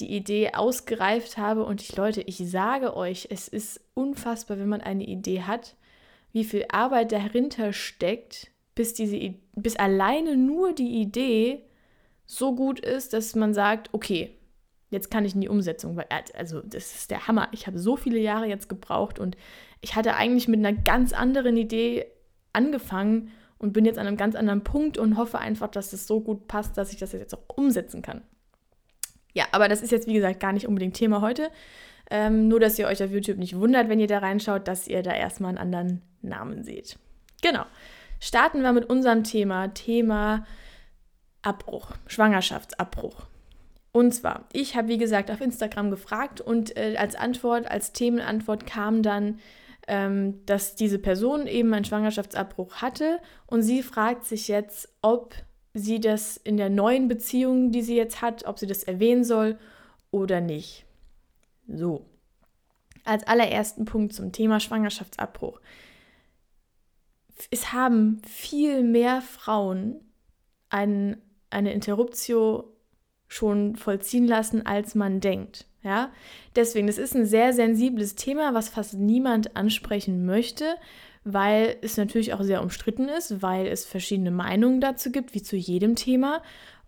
die 0.00 0.14
Idee 0.14 0.52
ausgereift 0.54 1.36
habe. 1.36 1.64
Und 1.64 1.82
ich 1.82 1.96
Leute, 1.96 2.22
ich 2.22 2.38
sage 2.38 2.96
euch, 2.96 3.28
es 3.30 3.48
ist 3.48 3.80
unfassbar, 3.94 4.58
wenn 4.58 4.68
man 4.68 4.80
eine 4.80 5.04
Idee 5.04 5.42
hat, 5.42 5.76
wie 6.32 6.44
viel 6.44 6.64
Arbeit 6.70 7.12
dahinter 7.12 7.72
steckt, 7.72 8.50
bis 8.74 8.94
diese 8.94 9.34
bis 9.54 9.76
alleine 9.76 10.36
nur 10.36 10.72
die 10.72 11.00
Idee 11.00 11.62
so 12.32 12.54
gut 12.54 12.80
ist, 12.80 13.12
dass 13.12 13.34
man 13.34 13.52
sagt, 13.52 13.90
okay, 13.92 14.30
jetzt 14.90 15.10
kann 15.10 15.24
ich 15.24 15.34
in 15.34 15.40
die 15.40 15.48
Umsetzung. 15.48 16.00
Also 16.34 16.60
das 16.62 16.94
ist 16.94 17.10
der 17.10 17.28
Hammer. 17.28 17.48
Ich 17.52 17.66
habe 17.66 17.78
so 17.78 17.96
viele 17.96 18.18
Jahre 18.18 18.46
jetzt 18.46 18.68
gebraucht 18.68 19.18
und 19.18 19.36
ich 19.80 19.96
hatte 19.96 20.14
eigentlich 20.14 20.48
mit 20.48 20.64
einer 20.64 20.72
ganz 20.72 21.12
anderen 21.12 21.56
Idee 21.56 22.06
angefangen 22.52 23.30
und 23.58 23.72
bin 23.72 23.84
jetzt 23.84 23.98
an 23.98 24.06
einem 24.06 24.16
ganz 24.16 24.34
anderen 24.34 24.64
Punkt 24.64 24.96
und 24.96 25.16
hoffe 25.16 25.38
einfach, 25.38 25.68
dass 25.68 25.92
es 25.92 26.06
so 26.06 26.20
gut 26.20 26.48
passt, 26.48 26.78
dass 26.78 26.92
ich 26.92 26.98
das 26.98 27.12
jetzt 27.12 27.34
auch 27.34 27.56
umsetzen 27.56 28.00
kann. 28.02 28.22
Ja, 29.34 29.44
aber 29.52 29.68
das 29.68 29.82
ist 29.82 29.92
jetzt, 29.92 30.06
wie 30.06 30.14
gesagt, 30.14 30.40
gar 30.40 30.52
nicht 30.52 30.66
unbedingt 30.66 30.94
Thema 30.94 31.20
heute. 31.20 31.50
Ähm, 32.10 32.48
nur, 32.48 32.60
dass 32.60 32.78
ihr 32.78 32.86
euch 32.86 33.02
auf 33.02 33.10
YouTube 33.10 33.38
nicht 33.38 33.56
wundert, 33.58 33.88
wenn 33.88 34.00
ihr 34.00 34.06
da 34.06 34.18
reinschaut, 34.18 34.68
dass 34.68 34.88
ihr 34.88 35.02
da 35.02 35.14
erstmal 35.14 35.50
einen 35.50 35.58
anderen 35.58 36.02
Namen 36.22 36.64
seht. 36.64 36.98
Genau. 37.42 37.64
Starten 38.20 38.62
wir 38.62 38.72
mit 38.72 38.88
unserem 38.88 39.24
Thema. 39.24 39.68
Thema 39.68 40.46
Abbruch, 41.42 41.92
Schwangerschaftsabbruch. 42.06 43.26
Und 43.92 44.12
zwar, 44.12 44.46
ich 44.52 44.74
habe 44.74 44.88
wie 44.88 44.98
gesagt 44.98 45.30
auf 45.30 45.40
Instagram 45.40 45.90
gefragt 45.90 46.40
und 46.40 46.76
äh, 46.76 46.96
als 46.96 47.14
Antwort, 47.14 47.70
als 47.70 47.92
Themenantwort 47.92 48.66
kam 48.66 49.02
dann, 49.02 49.38
ähm, 49.86 50.44
dass 50.46 50.76
diese 50.76 50.98
Person 50.98 51.46
eben 51.46 51.74
einen 51.74 51.84
Schwangerschaftsabbruch 51.84 52.76
hatte 52.76 53.18
und 53.46 53.62
sie 53.62 53.82
fragt 53.82 54.24
sich 54.24 54.48
jetzt, 54.48 54.88
ob 55.02 55.34
sie 55.74 56.00
das 56.00 56.38
in 56.38 56.56
der 56.56 56.70
neuen 56.70 57.08
Beziehung, 57.08 57.70
die 57.70 57.82
sie 57.82 57.96
jetzt 57.96 58.22
hat, 58.22 58.46
ob 58.46 58.58
sie 58.58 58.66
das 58.66 58.82
erwähnen 58.82 59.24
soll 59.24 59.58
oder 60.10 60.40
nicht. 60.40 60.86
So, 61.68 62.06
als 63.04 63.26
allerersten 63.26 63.84
Punkt 63.84 64.14
zum 64.14 64.32
Thema 64.32 64.60
Schwangerschaftsabbruch. 64.60 65.60
Es 67.50 67.72
haben 67.72 68.22
viel 68.26 68.82
mehr 68.84 69.20
Frauen 69.20 70.00
einen 70.70 71.20
eine 71.52 71.72
Interruptio 71.72 72.64
schon 73.28 73.76
vollziehen 73.76 74.26
lassen, 74.26 74.66
als 74.66 74.94
man 74.94 75.20
denkt. 75.20 75.66
Ja, 75.82 76.12
deswegen, 76.54 76.86
das 76.86 76.98
ist 76.98 77.16
ein 77.16 77.26
sehr 77.26 77.52
sensibles 77.52 78.14
Thema, 78.14 78.54
was 78.54 78.68
fast 78.68 78.94
niemand 78.94 79.56
ansprechen 79.56 80.24
möchte, 80.24 80.76
weil 81.24 81.76
es 81.82 81.96
natürlich 81.96 82.34
auch 82.34 82.42
sehr 82.42 82.62
umstritten 82.62 83.08
ist, 83.08 83.42
weil 83.42 83.66
es 83.66 83.84
verschiedene 83.84 84.30
Meinungen 84.30 84.80
dazu 84.80 85.10
gibt, 85.10 85.34
wie 85.34 85.42
zu 85.42 85.56
jedem 85.56 85.96
Thema 85.96 86.40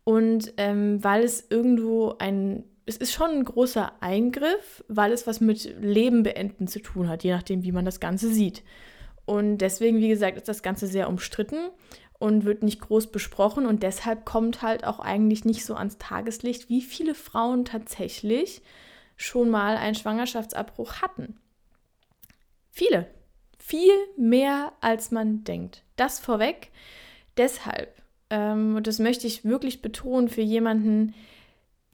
und 0.04 0.52
ähm, 0.59 1.02
weil 1.02 1.25
es 1.25 1.44
irgendwo 1.50 2.14
ein, 2.18 2.62
es 2.87 2.97
ist 2.97 3.12
schon 3.12 3.30
ein 3.30 3.44
großer 3.44 3.92
Eingriff, 4.00 4.85
weil 4.87 5.11
es 5.11 5.26
was 5.26 5.40
mit 5.40 5.75
Leben 5.80 6.23
beenden 6.23 6.68
zu 6.68 6.78
tun 6.78 7.09
hat, 7.09 7.25
je 7.25 7.33
nachdem, 7.33 7.64
wie 7.64 7.73
man 7.73 7.85
das 7.85 7.99
Ganze 7.99 8.28
sieht. 8.28 8.62
Und 9.25 9.59
deswegen, 9.59 9.99
wie 9.99 10.09
gesagt, 10.09 10.37
ist 10.37 10.49
das 10.49 10.62
Ganze 10.62 10.87
sehr 10.87 11.09
umstritten 11.09 11.71
und 12.25 12.47
wird 12.47 12.62
nicht 12.62 12.81
groß 12.81 13.09
besprochen 13.09 13.66
und 13.66 13.83
deshalb 13.83 14.25
kommt 14.25 14.62
halt 14.62 14.85
auch 14.85 14.99
eigentlich 14.99 15.45
nicht 15.45 15.64
so 15.64 15.75
ans 15.75 15.99
Tageslicht, 15.99 16.71
wie 16.71 16.81
viele 16.81 17.14
Frauen 17.14 17.66
tatsächlich 17.66 18.62
schon 19.16 19.50
mal 19.50 19.76
einen 19.76 19.95
Schwangerschaftsabbruch 19.95 21.02
hatten. 21.02 21.37
Viele. 22.71 23.07
Viel 23.59 23.93
mehr 24.16 24.73
als 24.81 25.11
man 25.11 25.45
denkt. 25.45 25.85
Das 25.97 26.19
vorweg. 26.19 26.71
Deshalb 27.37 27.95
ähm, 28.31 28.76
und 28.76 28.87
das 28.87 28.99
möchte 28.99 29.26
ich 29.26 29.45
wirklich 29.45 29.83
betonen 29.83 30.28
für 30.28 30.40
jemanden, 30.40 31.14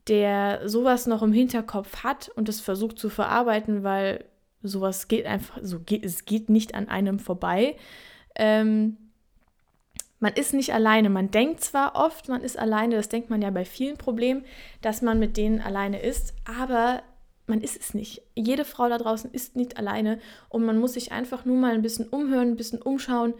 der 0.07 0.67
sowas 0.67 1.07
noch 1.07 1.21
im 1.21 1.33
Hinterkopf 1.33 2.03
hat 2.03 2.29
und 2.29 2.47
es 2.47 2.61
versucht 2.61 2.97
zu 2.97 3.09
verarbeiten, 3.09 3.83
weil 3.83 4.25
sowas 4.63 5.07
geht 5.09 5.25
einfach, 5.25 5.59
so 5.61 5.79
geht, 5.79 6.05
es 6.05 6.23
geht 6.23 6.49
nicht 6.49 6.73
an 6.73 6.87
einem 6.87 7.19
vorbei. 7.19 7.75
Ähm, 8.35 8.97
man 10.21 10.33
ist 10.33 10.53
nicht 10.53 10.73
alleine. 10.73 11.09
Man 11.09 11.31
denkt 11.31 11.61
zwar 11.61 11.95
oft, 11.95 12.29
man 12.29 12.41
ist 12.41 12.57
alleine, 12.57 12.95
das 12.95 13.09
denkt 13.09 13.29
man 13.29 13.41
ja 13.41 13.49
bei 13.49 13.65
vielen 13.65 13.97
Problemen, 13.97 14.45
dass 14.81 15.01
man 15.01 15.19
mit 15.19 15.35
denen 15.35 15.59
alleine 15.59 15.99
ist, 16.01 16.33
aber 16.45 17.01
man 17.47 17.59
ist 17.59 17.77
es 17.77 17.93
nicht. 17.93 18.21
Jede 18.35 18.63
Frau 18.63 18.87
da 18.87 18.99
draußen 18.99 19.31
ist 19.31 19.55
nicht 19.55 19.77
alleine 19.77 20.19
und 20.47 20.63
man 20.63 20.77
muss 20.77 20.93
sich 20.93 21.11
einfach 21.11 21.43
nur 21.43 21.57
mal 21.57 21.73
ein 21.73 21.81
bisschen 21.81 22.07
umhören, 22.07 22.49
ein 22.49 22.55
bisschen 22.55 22.81
umschauen, 22.81 23.33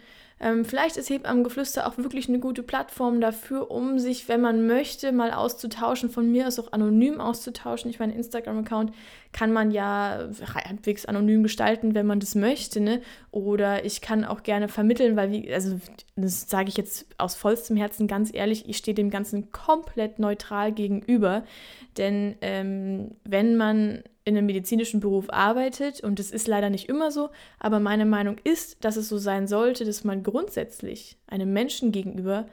ähm, 0.44 0.66
vielleicht 0.66 0.98
ist 0.98 1.12
Hebammengeflüster 1.12 1.86
auch 1.88 1.98
wirklich 1.98 2.28
eine 2.28 2.40
gute 2.40 2.64
Plattform 2.64 3.22
dafür, 3.22 3.70
um 3.70 4.00
sich, 4.00 4.28
wenn 4.28 4.42
man 4.42 4.66
möchte, 4.66 5.12
mal 5.12 5.32
auszutauschen. 5.32 6.10
Von 6.10 6.32
mir 6.32 6.48
aus 6.48 6.58
auch 6.58 6.74
anonym 6.74 7.22
auszutauschen. 7.22 7.92
Ich 7.92 8.00
meine, 8.00 8.16
Instagram-Account 8.16 8.92
kann 9.34 9.54
man 9.54 9.70
ja 9.70 10.30
halbwegs 10.56 11.06
anonym 11.06 11.44
gestalten, 11.44 11.94
wenn 11.94 12.08
man 12.08 12.20
das 12.20 12.34
möchte. 12.34 12.80
Ne? 12.82 13.02
Oder 13.30 13.86
ich 13.86 14.02
kann 14.02 14.26
auch 14.26 14.42
gerne 14.42 14.68
vermitteln, 14.68 15.16
weil, 15.16 15.32
wie, 15.32 15.54
also 15.54 15.80
das 16.16 16.50
sage 16.50 16.70
ich 16.70 16.78
jetzt 16.78 17.06
aus 17.20 17.36
vollstem 17.36 17.78
Herzen 17.78 18.08
ganz 18.08 18.34
ehrlich, 18.34 18.68
ich 18.68 18.78
stehe 18.78 18.96
dem 18.96 19.12
Ganzen 19.12 19.52
komplett 19.52 20.18
neutral 20.18 20.72
gegenüber. 20.72 21.44
Denn 21.98 22.36
ähm, 22.42 23.12
wenn 23.26 23.58
man 23.58 24.02
in 24.24 24.38
einem 24.38 24.46
medizinischen 24.46 25.00
Beruf 25.00 25.30
arbeitet, 25.30 26.02
und 26.02 26.20
das 26.20 26.32
ist 26.32 26.48
leider 26.48 26.70
nicht 26.70 26.90
immer 26.90 27.12
so, 27.12 27.30
aber 27.60 27.80
meine 27.80 28.06
Meinung 28.06 28.38
ist, 28.44 28.84
dass 28.86 28.96
es 28.96 29.10
so 29.10 29.18
sein 29.18 29.48
sollte, 29.48 29.84
dass 29.84 30.04
man 30.04 30.24
grundsätzlich 30.24 31.18
einem 31.28 31.54
Menschen 31.54 31.92
gegenüber 31.92 32.48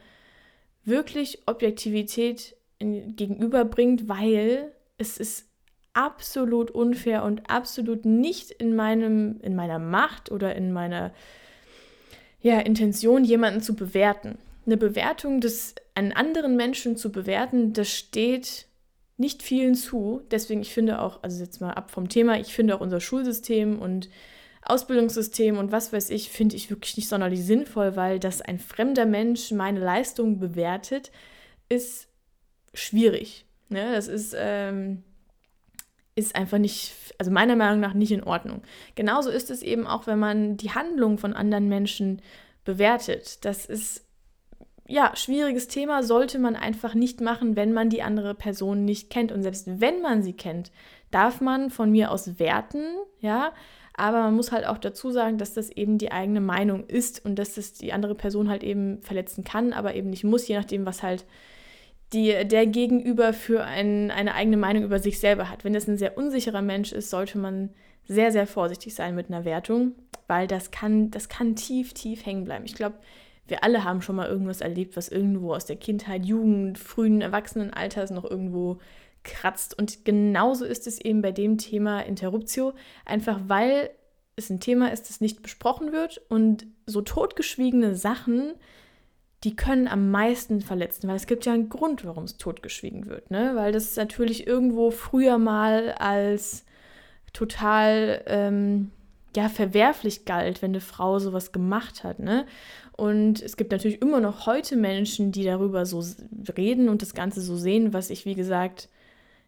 wirklich 0.85 1.43
Objektivität 1.47 2.57
in, 2.79 3.17
gegenüberbringt, 3.17 4.09
weil 4.09 4.73
es 4.97 5.19
ist 5.19 5.47
absolut 5.93 6.71
unfair 6.71 7.25
und 7.25 7.51
absolut 7.51 8.05
nicht 8.05 8.51
in 8.51 8.77
meinem 8.77 9.41
in 9.43 9.57
meiner 9.57 9.79
Macht 9.79 10.31
oder 10.31 10.55
in 10.55 10.73
meiner 10.73 11.13
ja, 12.41 12.61
Intention 12.61 13.25
jemanden 13.25 13.61
zu 13.61 13.75
bewerten. 13.75 14.39
Eine 14.65 14.77
Bewertung 14.77 15.41
des 15.41 15.75
einen 15.95 16.13
anderen 16.13 16.57
Menschen 16.57 16.97
zu 16.97 17.11
bewerten, 17.11 17.73
das 17.73 17.91
steht 17.91 18.68
nicht 19.19 19.43
vielen 19.43 19.75
zu. 19.75 20.23
Deswegen, 20.31 20.63
ich 20.63 20.73
finde 20.73 21.03
auch, 21.03 21.23
also 21.23 21.43
jetzt 21.43 21.61
mal 21.61 21.73
ab 21.73 21.91
vom 21.91 22.09
Thema, 22.09 22.39
ich 22.39 22.55
finde 22.55 22.75
auch 22.75 22.81
unser 22.81 23.01
Schulsystem 23.01 23.79
und 23.79 24.09
Ausbildungssystem 24.63 25.59
und 25.59 25.73
was 25.73 25.93
weiß 25.93 26.11
ich, 26.11 26.31
finde 26.31 26.57
ich 26.57 26.71
wirklich 26.71 26.97
nicht 26.97 27.09
sonderlich 27.09 27.45
sinnvoll, 27.45 27.97
weil 27.97 28.19
dass 28.19 28.43
ein 28.43 28.59
fremder 28.59 29.07
Mensch 29.07 29.51
meine 29.51 29.81
Leistung 29.81 30.39
bewertet, 30.39 31.11
ist 31.69 32.09
schwierig. 32.75 33.45
Ne? 33.69 33.93
Das 33.93 34.09
ist, 34.09 34.35
ähm, 34.37 35.03
ist 36.15 36.37
einfach 36.37 36.59
nicht, 36.59 36.93
also 37.19 37.31
meiner 37.31 37.57
Meinung 37.57 37.81
nach 37.81 37.95
nicht 37.95 38.13
in 38.13 38.23
Ordnung. 38.23 38.63
Genauso 38.95 39.31
ist 39.31 39.51
es 39.51 39.63
eben 39.63 39.87
auch, 39.87 40.07
wenn 40.07 40.19
man 40.19 40.57
die 40.57 40.73
Handlung 40.73 41.19
von 41.19 41.33
anderen 41.33 41.69
Menschen 41.69 42.23
bewertet. 42.65 43.45
Das 43.45 43.65
ist 43.65 44.05
ja, 44.89 45.15
schwieriges 45.15 45.69
Thema 45.69 46.03
sollte 46.03 46.39
man 46.39 46.57
einfach 46.57 46.95
nicht 46.95 47.21
machen, 47.21 47.57
wenn 47.57 47.75
man 47.75 47.91
die 47.91 48.03
andere 48.03 48.35
Person 48.35 48.87
nicht 48.87 49.11
kennt. 49.11 49.31
Und 49.31 49.43
selbst 49.43 49.81
wenn 49.81 50.01
man 50.01 50.23
sie 50.23 50.33
kennt, 50.33 50.73
darf 51.11 51.43
man 51.43 51.71
von 51.71 51.91
mir 51.91 52.11
aus 52.11 52.39
werten, 52.39 52.83
ja. 53.21 53.53
Aber 53.93 54.23
man 54.23 54.35
muss 54.35 54.53
halt 54.53 54.65
auch 54.67 54.79
dazu 54.79 55.11
sagen, 55.11 55.39
dass 55.39 55.55
das 55.55 55.71
eben 55.71 55.99
die 55.99 56.13
eigene 56.13 56.41
Meinung 56.41 56.87
ist 56.87 57.25
und 57.25 57.37
dass 57.37 57.55
das 57.55 57.75
die 57.75 57.93
andere 57.93 58.15
Person 58.15 58.49
halt 58.49 58.63
eben 58.63 59.03
verletzen 59.03 59.45
kann, 59.45 59.73
aber 59.73 59.95
eben 59.95 60.09
nicht 60.09 60.25
muss, 60.25 60.49
je 60.49 60.57
nachdem, 60.57 60.87
was 60.87 61.03
halt 61.03 61.27
die, 62.13 62.47
der 62.47 62.67
Gegenüber 62.67 63.33
für 63.33 63.65
ein, 63.65 64.11
eine 64.11 64.35
eigene 64.35 64.57
Meinung 64.57 64.85
über 64.85 65.01
sich 65.01 65.19
selber 65.19 65.51
hat. 65.51 65.65
Wenn 65.65 65.75
das 65.75 65.89
ein 65.89 65.99
sehr 65.99 66.17
unsicherer 66.17 66.63
Mensch 66.63 66.93
ist, 66.93 67.11
sollte 67.11 67.39
man 67.39 67.71
sehr, 68.07 68.33
sehr 68.33 68.47
vorsichtig 68.47 68.95
sein 68.95 69.15
mit 69.15 69.29
einer 69.29 69.45
Wertung, 69.45 69.93
weil 70.29 70.47
das 70.47 70.71
kann, 70.71 71.11
das 71.11 71.29
kann 71.29 71.57
tief, 71.57 71.93
tief 71.93 72.25
hängen 72.25 72.45
bleiben. 72.45 72.65
Ich 72.65 72.75
glaube, 72.75 72.97
wir 73.49 73.65
alle 73.65 73.85
haben 73.85 74.03
schon 74.03 74.17
mal 74.17 74.29
irgendwas 74.29 74.61
erlebt, 74.61 74.97
was 74.97 75.09
irgendwo 75.09 75.55
aus 75.55 75.65
der 75.65 75.77
Kindheit, 75.77 76.25
Jugend, 76.25 76.79
frühen 76.79 77.21
Erwachsenenalters 77.21 78.11
noch 78.11 78.25
irgendwo 78.25 78.79
kratzt. 79.25 79.77
Und 79.79 80.05
genauso 80.05 80.65
ist 80.65 80.87
es 80.87 81.01
eben 81.01 81.23
bei 81.23 81.33
dem 81.33 81.59
Thema 81.59 82.01
Interruptio, 82.01 82.75
einfach 83.05 83.41
weil 83.47 83.91
es 84.37 84.51
ein 84.51 84.61
Thema 84.61 84.93
ist, 84.93 85.09
das 85.09 85.21
nicht 85.21 85.43
besprochen 85.43 85.93
wird 85.93 86.21
und 86.29 86.67
so 86.87 87.03
totgeschwiegene 87.03 87.95
Sachen, 87.95 88.55
die 89.45 89.55
können 89.55 89.87
am 89.87 90.11
meisten 90.11 90.61
verletzen, 90.61 91.09
weil 91.09 91.17
es 91.17 91.27
gibt 91.27 91.47
ja 91.47 91.53
einen 91.53 91.69
Grund, 91.69 92.05
warum 92.05 92.25
es 92.25 92.39
totgeschwiegen 92.39 93.07
wird, 93.07 93.31
ne? 93.31 93.53
Weil 93.55 93.73
das 93.73 93.95
natürlich 93.97 94.47
irgendwo 94.47 94.91
früher 94.91 95.39
mal 95.39 95.93
als 95.93 96.65
total 97.33 98.23
ähm, 98.27 98.91
ja 99.37 99.49
verwerflich 99.49 100.25
galt, 100.25 100.61
wenn 100.63 100.73
eine 100.73 100.81
Frau 100.81 101.19
sowas 101.21 101.53
gemacht 101.53 102.03
hat, 102.03 102.19
ne? 102.19 102.47
Und 102.99 103.41
es 103.43 103.57
gibt 103.57 103.71
natürlich 103.71 104.03
immer 104.03 104.19
noch 104.19 104.47
heute 104.47 104.75
Menschen, 104.75 105.31
die 105.31 105.45
darüber 105.45 105.87
so 105.87 106.03
reden 106.57 106.89
und 106.89 107.01
das 107.01 107.15
Ganze 107.15 107.41
so 107.41 107.57
sehen, 107.57 107.93
was 107.93 108.11
ich, 108.11 108.25
wie 108.25 108.35
gesagt, 108.35 108.89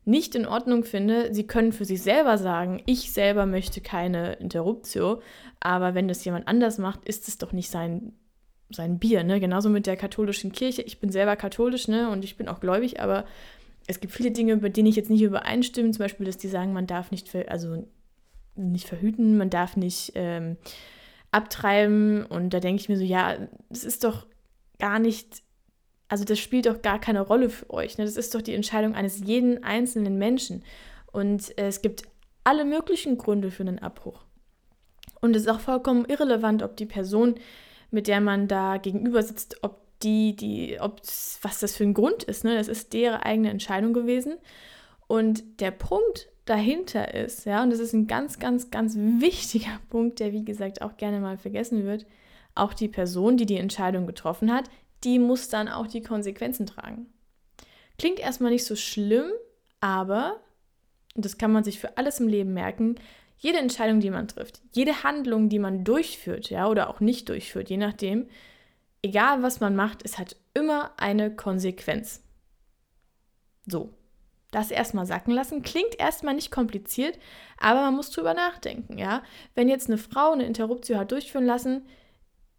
nicht 0.04 0.36
in 0.36 0.46
Ordnung 0.46 0.84
finde. 0.84 1.34
Sie 1.34 1.48
können 1.48 1.72
für 1.72 1.84
sich 1.84 2.00
selber 2.00 2.38
sagen, 2.38 2.80
ich 2.86 3.10
selber 3.10 3.46
möchte 3.46 3.80
keine 3.80 4.34
Interruptio, 4.34 5.20
aber 5.58 5.96
wenn 5.96 6.06
das 6.06 6.24
jemand 6.24 6.46
anders 6.46 6.78
macht, 6.78 7.04
ist 7.08 7.26
es 7.26 7.38
doch 7.38 7.50
nicht 7.50 7.70
sein, 7.70 8.12
sein 8.70 9.00
Bier. 9.00 9.24
Ne? 9.24 9.40
Genauso 9.40 9.68
mit 9.68 9.88
der 9.88 9.96
katholischen 9.96 10.52
Kirche. 10.52 10.82
Ich 10.82 11.00
bin 11.00 11.10
selber 11.10 11.34
katholisch 11.34 11.88
ne? 11.88 12.08
und 12.08 12.22
ich 12.22 12.36
bin 12.36 12.46
auch 12.46 12.60
gläubig, 12.60 13.00
aber 13.00 13.24
es 13.88 13.98
gibt 13.98 14.12
viele 14.12 14.30
Dinge, 14.30 14.58
bei 14.58 14.68
denen 14.68 14.86
ich 14.86 14.94
jetzt 14.94 15.10
nicht 15.10 15.22
übereinstimme. 15.22 15.90
Zum 15.90 16.04
Beispiel, 16.04 16.26
dass 16.26 16.38
die 16.38 16.46
sagen, 16.46 16.72
man 16.72 16.86
darf 16.86 17.10
nicht, 17.10 17.34
also 17.48 17.84
nicht 18.54 18.86
verhüten, 18.86 19.36
man 19.36 19.50
darf 19.50 19.76
nicht. 19.76 20.12
Ähm, 20.14 20.56
abtreiben. 21.32 22.24
Und 22.24 22.50
da 22.54 22.60
denke 22.60 22.80
ich 22.80 22.88
mir 22.88 22.96
so, 22.96 23.04
ja, 23.04 23.36
das 23.68 23.84
ist 23.84 24.04
doch 24.04 24.26
gar 24.78 24.98
nicht, 24.98 25.42
also 26.08 26.24
das 26.24 26.38
spielt 26.38 26.66
doch 26.66 26.82
gar 26.82 26.98
keine 26.98 27.20
Rolle 27.20 27.50
für 27.50 27.70
euch. 27.70 27.98
Ne? 27.98 28.04
Das 28.04 28.16
ist 28.16 28.34
doch 28.34 28.42
die 28.42 28.54
Entscheidung 28.54 28.94
eines 28.94 29.20
jeden 29.20 29.62
einzelnen 29.62 30.18
Menschen. 30.18 30.64
Und 31.12 31.56
äh, 31.58 31.68
es 31.68 31.82
gibt 31.82 32.04
alle 32.44 32.64
möglichen 32.64 33.18
Gründe 33.18 33.50
für 33.50 33.62
einen 33.62 33.78
Abbruch. 33.78 34.24
Und 35.20 35.36
es 35.36 35.42
ist 35.42 35.48
auch 35.48 35.60
vollkommen 35.60 36.06
irrelevant, 36.06 36.62
ob 36.62 36.76
die 36.76 36.86
Person, 36.86 37.34
mit 37.90 38.06
der 38.06 38.20
man 38.20 38.48
da 38.48 38.78
gegenüber 38.78 39.22
sitzt, 39.22 39.62
ob 39.62 39.80
die, 40.02 40.34
die, 40.34 40.78
ob 40.80 41.02
was 41.42 41.58
das 41.58 41.76
für 41.76 41.84
ein 41.84 41.94
Grund 41.94 42.22
ist. 42.22 42.44
Ne? 42.44 42.54
Das 42.54 42.68
ist 42.68 42.92
deren 42.92 43.20
eigene 43.20 43.50
Entscheidung 43.50 43.92
gewesen. 43.92 44.38
Und 45.06 45.60
der 45.60 45.72
Punkt 45.72 46.28
dahinter 46.50 47.14
ist, 47.14 47.46
ja, 47.46 47.62
und 47.62 47.70
das 47.70 47.78
ist 47.78 47.92
ein 47.92 48.08
ganz, 48.08 48.40
ganz, 48.40 48.70
ganz 48.70 48.96
wichtiger 48.96 49.78
Punkt, 49.88 50.18
der 50.18 50.32
wie 50.32 50.44
gesagt 50.44 50.82
auch 50.82 50.96
gerne 50.96 51.20
mal 51.20 51.38
vergessen 51.38 51.84
wird, 51.84 52.06
auch 52.54 52.74
die 52.74 52.88
Person, 52.88 53.36
die 53.36 53.46
die 53.46 53.56
Entscheidung 53.56 54.06
getroffen 54.06 54.52
hat, 54.52 54.68
die 55.04 55.18
muss 55.18 55.48
dann 55.48 55.68
auch 55.68 55.86
die 55.86 56.02
Konsequenzen 56.02 56.66
tragen. 56.66 57.06
Klingt 57.98 58.18
erstmal 58.18 58.50
nicht 58.50 58.64
so 58.64 58.74
schlimm, 58.74 59.30
aber, 59.78 60.40
und 61.14 61.24
das 61.24 61.38
kann 61.38 61.52
man 61.52 61.64
sich 61.64 61.78
für 61.78 61.96
alles 61.96 62.18
im 62.18 62.28
Leben 62.28 62.52
merken, 62.52 62.96
jede 63.38 63.58
Entscheidung, 63.58 64.00
die 64.00 64.10
man 64.10 64.28
trifft, 64.28 64.60
jede 64.72 65.02
Handlung, 65.02 65.48
die 65.48 65.58
man 65.58 65.84
durchführt, 65.84 66.50
ja, 66.50 66.66
oder 66.66 66.90
auch 66.90 67.00
nicht 67.00 67.28
durchführt, 67.28 67.70
je 67.70 67.78
nachdem, 67.78 68.26
egal 69.02 69.42
was 69.42 69.60
man 69.60 69.76
macht, 69.76 70.04
es 70.04 70.18
hat 70.18 70.36
immer 70.52 70.92
eine 70.98 71.34
Konsequenz. 71.34 72.22
So, 73.66 73.94
das 74.50 74.70
erstmal 74.70 75.06
sacken 75.06 75.32
lassen. 75.32 75.62
Klingt 75.62 75.98
erstmal 75.98 76.34
nicht 76.34 76.50
kompliziert, 76.50 77.18
aber 77.58 77.82
man 77.82 77.96
muss 77.96 78.10
drüber 78.10 78.34
nachdenken, 78.34 78.98
ja. 78.98 79.22
Wenn 79.54 79.68
jetzt 79.68 79.88
eine 79.88 79.98
Frau 79.98 80.32
eine 80.32 80.44
Interruption 80.44 80.98
hat 80.98 81.12
durchführen 81.12 81.46
lassen, 81.46 81.86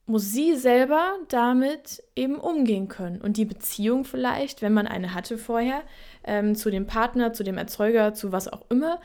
muss 0.05 0.31
sie 0.31 0.55
selber 0.55 1.17
damit 1.29 2.03
eben 2.15 2.35
umgehen 2.35 2.87
können. 2.87 3.21
Und 3.21 3.37
die 3.37 3.45
Beziehung 3.45 4.03
vielleicht, 4.03 4.61
wenn 4.61 4.73
man 4.73 4.87
eine 4.87 5.13
hatte 5.13 5.37
vorher, 5.37 5.83
ähm, 6.23 6.55
zu 6.55 6.69
dem 6.69 6.87
Partner, 6.87 7.33
zu 7.33 7.43
dem 7.43 7.57
Erzeuger, 7.57 8.13
zu 8.13 8.31
was 8.31 8.47
auch 8.47 8.65
immer, 8.69 8.99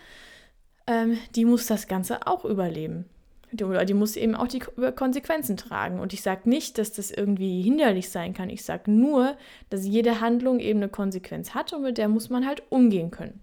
ähm, 0.87 1.19
die 1.35 1.45
muss 1.45 1.66
das 1.66 1.87
Ganze 1.87 2.26
auch 2.26 2.45
überleben. 2.45 3.09
Die 3.53 3.95
muss 3.95 4.17
eben 4.17 4.35
auch 4.35 4.49
die 4.49 4.59
Konsequenzen 4.59 5.57
tragen. 5.57 6.00
Und 6.00 6.12
ich 6.12 6.23
sage 6.23 6.49
nicht, 6.49 6.79
dass 6.79 6.93
das 6.93 7.11
irgendwie 7.11 7.62
hinderlich 7.62 8.11
sein 8.11 8.35
kann. 8.35 8.50
Ich 8.50 8.65
sage 8.65 8.91
nur, 8.91 9.37
dass 9.71 9.87
jede 9.87 10.21
Handlung 10.21 10.59
eben 10.59 10.81
eine 10.81 10.88
Konsequenz 10.88 11.55
hat 11.55 11.73
und 11.73 11.83
mit 11.83 11.99
der 11.99 12.09
muss 12.09 12.29
man 12.29 12.47
halt 12.47 12.62
umgehen 12.71 13.11
können. 13.11 13.41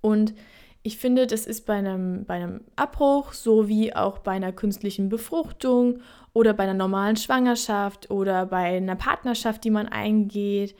Und 0.00 0.34
ich 0.82 0.98
finde, 0.98 1.26
das 1.26 1.46
ist 1.46 1.64
bei 1.64 1.74
einem, 1.74 2.24
bei 2.24 2.34
einem 2.34 2.62
Abbruch 2.74 3.32
sowie 3.32 3.92
auch 3.92 4.18
bei 4.18 4.32
einer 4.32 4.52
künstlichen 4.52 5.08
Befruchtung 5.08 6.00
oder 6.32 6.54
bei 6.54 6.64
einer 6.64 6.74
normalen 6.74 7.16
Schwangerschaft 7.16 8.10
oder 8.10 8.46
bei 8.46 8.76
einer 8.76 8.96
Partnerschaft, 8.96 9.62
die 9.62 9.70
man 9.70 9.86
eingeht. 9.86 10.74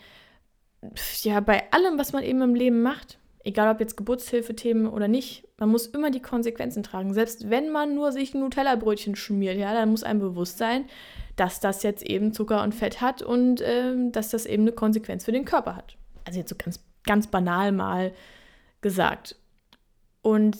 Ja, 1.23 1.39
bei 1.39 1.71
allem, 1.71 1.99
was 1.99 2.13
man 2.13 2.25
eben 2.25 2.43
im 2.43 2.57
Leben 2.57 2.83
macht, 2.83 3.19
egal 3.45 3.75
ob 3.75 3.81
jetzt 3.81 3.97
Geburtshilfethemen 3.97 4.87
oder 4.87 5.09
nicht, 5.09 5.49
man 5.59 5.69
muss 5.69 5.87
immer 5.87 6.11
die 6.11 6.23
Konsequenzen 6.23 6.83
tragen. 6.83 7.15
Selbst 7.15 7.51
wenn 7.51 7.71
man 7.71 7.95
nur 7.95 8.13
sich 8.13 8.35
ein 8.35 8.41
Nutella-Brötchen 8.41 9.17
schmiert, 9.17 9.57
ja, 9.57 9.73
dann 9.75 9.91
muss 9.91 10.05
einem 10.05 10.21
bewusst 10.21 10.59
sein, 10.59 10.87
dass 11.37 11.61
das 11.61 11.83
jetzt 11.83 12.03
eben 12.03 12.33
Zucker 12.33 12.63
und 12.63 12.75
Fett 12.75 13.01
hat 13.01 13.23
und 13.23 13.61
äh, 13.61 13.95
dass 14.11 14.31
das 14.31 14.47
eben 14.47 14.63
eine 14.63 14.73
Konsequenz 14.73 15.25
für 15.25 15.33
den 15.33 15.45
Körper 15.45 15.77
hat. 15.77 15.97
Also 16.25 16.39
jetzt 16.39 16.51
so 16.51 16.57
ganz, 16.57 16.81
ganz 17.05 17.27
banal 17.27 17.73
mal 17.73 18.13
gesagt. 18.81 19.37
Und 20.21 20.57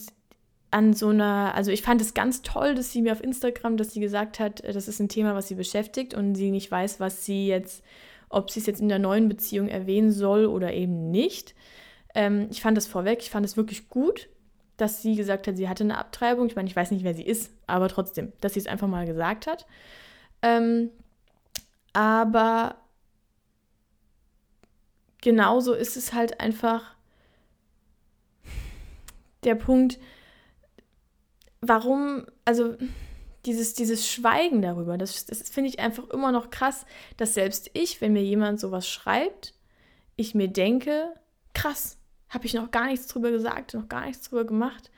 an 0.71 0.95
so 0.95 1.09
einer, 1.09 1.55
also 1.55 1.71
ich 1.71 1.83
fand 1.83 2.01
es 2.01 2.15
ganz 2.15 2.43
toll, 2.43 2.75
dass 2.75 2.91
sie 2.91 3.03
mir 3.03 3.13
auf 3.13 3.23
Instagram, 3.23 3.77
dass 3.77 3.93
sie 3.93 4.01
gesagt 4.01 4.41
hat, 4.41 4.63
äh, 4.63 4.73
das 4.73 4.89
ist 4.89 5.01
ein 5.01 5.09
Thema, 5.09 5.35
was 5.35 5.49
sie 5.49 5.55
beschäftigt 5.55 6.15
und 6.15 6.35
sie 6.35 6.51
nicht 6.51 6.71
weiß, 6.71 6.99
was 6.99 7.25
sie 7.25 7.47
jetzt, 7.47 7.85
ob 8.29 8.51
sie 8.51 8.61
es 8.61 8.67
jetzt 8.67 8.81
in 8.81 8.89
der 8.89 8.99
neuen 8.99 9.29
Beziehung 9.29 9.69
erwähnen 9.69 10.11
soll 10.11 10.47
oder 10.47 10.73
eben 10.73 11.11
nicht. 11.11 11.55
Ähm, 12.15 12.49
ich 12.51 12.61
fand 12.61 12.77
das 12.77 12.87
vorweg, 12.87 13.21
ich 13.21 13.31
fand 13.31 13.47
es 13.47 13.57
wirklich 13.57 13.89
gut, 13.89 14.29
dass 14.77 15.03
sie 15.03 15.17
gesagt 15.17 15.47
hat, 15.47 15.57
sie 15.57 15.69
hatte 15.69 15.85
eine 15.85 15.99
Abtreibung. 15.99 16.47
Ich 16.47 16.57
meine, 16.57 16.69
ich 16.69 16.77
weiß 16.77 16.91
nicht, 16.91 17.05
wer 17.05 17.15
sie 17.15 17.25
ist, 17.25 17.53
aber 17.67 17.89
trotzdem, 17.89 18.33
dass 18.41 18.55
sie 18.55 18.61
es 18.61 18.67
einfach 18.67 18.89
mal 18.89 19.07
gesagt 19.07 19.47
hat. 19.47 19.67
Ähm, 20.43 20.91
aber 21.93 22.77
genauso 25.21 25.75
ist 25.75 25.97
es 25.97 26.13
halt 26.13 26.41
einfach 26.41 26.95
der 29.45 29.55
Punkt, 29.55 29.99
warum, 31.61 32.27
also 32.45 32.77
dieses, 33.47 33.75
dieses 33.75 34.09
Schweigen 34.09 34.63
darüber, 34.63 34.99
das, 34.99 35.27
das 35.27 35.49
finde 35.49 35.71
ich 35.71 35.81
einfach 35.81 36.09
immer 36.11 36.33
noch 36.33 36.51
krass, 36.51 36.87
dass 37.17 37.35
selbst 37.35 37.71
ich, 37.73 38.01
wenn 38.01 38.13
mir 38.13 38.23
jemand 38.23 38.61
sowas 38.61 38.89
schreibt, 38.89 39.55
ich 40.17 40.35
mir 40.35 40.49
denke, 40.49 41.13
krass, 41.55 41.99
habe 42.33 42.47
ich 42.47 42.55
noch 42.55 42.71
gar 42.71 42.87
nichts 42.87 43.07
drüber 43.07 43.31
gesagt, 43.31 43.75
noch 43.75 43.89
gar 43.89 44.07
nichts 44.07 44.29
drüber 44.29 44.45
gemacht. 44.45 44.91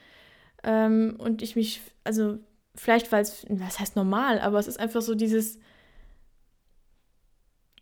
Ähm, 0.63 1.17
und 1.19 1.43
ich 1.43 1.57
mich, 1.57 1.83
also 2.05 2.39
vielleicht, 2.75 3.13
weil 3.13 3.23
es, 3.23 3.45
was 3.49 3.81
heißt 3.81 3.97
normal, 3.97 4.41
aber 4.41 4.59
es 4.59 4.69
ist 4.69 4.79
einfach 4.79 5.03
so 5.03 5.15
dieses, 5.15 5.59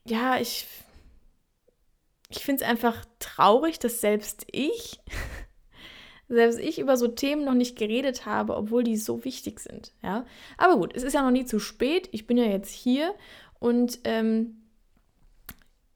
ja, 0.05 0.39
ich, 0.39 0.67
ich 2.31 2.45
finde 2.45 2.65
es 2.65 2.71
einfach 2.71 3.05
traurig, 3.19 3.79
dass 3.79 4.01
selbst 4.01 4.47
ich 4.51 5.01
selbst 6.29 6.59
ich 6.59 6.79
über 6.79 6.97
so 6.97 7.09
Themen 7.09 7.45
noch 7.45 7.55
nicht 7.55 7.77
geredet 7.77 8.25
habe, 8.25 8.57
obwohl 8.57 8.83
die 8.83 8.97
so 8.97 9.25
wichtig 9.25 9.61
sind. 9.61 9.93
Ja? 10.03 10.25
Aber 10.57 10.77
gut, 10.77 10.95
es 10.97 11.03
ist 11.03 11.13
ja 11.13 11.23
noch 11.23 11.31
nie 11.31 11.45
zu 11.45 11.61
spät. 11.61 12.09
Ich 12.13 12.27
bin 12.27 12.39
ja 12.39 12.45
jetzt 12.45 12.73
hier 12.73 13.15
und 13.59 14.01
ähm, 14.05 14.62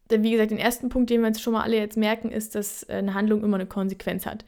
wie 0.08 0.30
gesagt, 0.30 0.50
den 0.50 0.58
ersten 0.58 0.88
Punkt, 0.88 1.10
den 1.10 1.20
wir 1.20 1.28
jetzt 1.28 1.42
schon 1.42 1.52
mal 1.52 1.62
alle 1.62 1.76
jetzt 1.76 1.96
merken, 1.96 2.30
ist, 2.30 2.54
dass 2.54 2.84
äh, 2.84 2.94
eine 2.94 3.14
Handlung 3.14 3.42
immer 3.42 3.56
eine 3.56 3.66
Konsequenz 3.66 4.26
hat. 4.26 4.44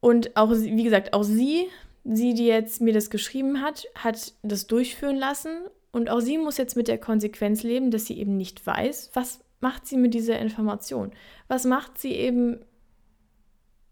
Und 0.00 0.36
auch, 0.36 0.50
wie 0.50 0.84
gesagt, 0.84 1.14
auch 1.14 1.22
sie, 1.22 1.66
sie, 2.04 2.34
die 2.34 2.46
jetzt 2.46 2.80
mir 2.80 2.92
das 2.92 3.10
geschrieben 3.10 3.62
hat, 3.62 3.86
hat 3.94 4.34
das 4.42 4.66
durchführen 4.66 5.16
lassen. 5.16 5.50
Und 5.90 6.10
auch 6.10 6.20
sie 6.20 6.38
muss 6.38 6.58
jetzt 6.58 6.76
mit 6.76 6.88
der 6.88 6.98
Konsequenz 6.98 7.62
leben, 7.62 7.90
dass 7.90 8.06
sie 8.06 8.18
eben 8.18 8.36
nicht 8.36 8.66
weiß, 8.66 9.10
was 9.14 9.40
macht 9.60 9.86
sie 9.86 9.96
mit 9.96 10.14
dieser 10.14 10.38
Information. 10.38 11.12
Was 11.48 11.64
macht 11.64 11.98
sie 11.98 12.12
eben 12.12 12.60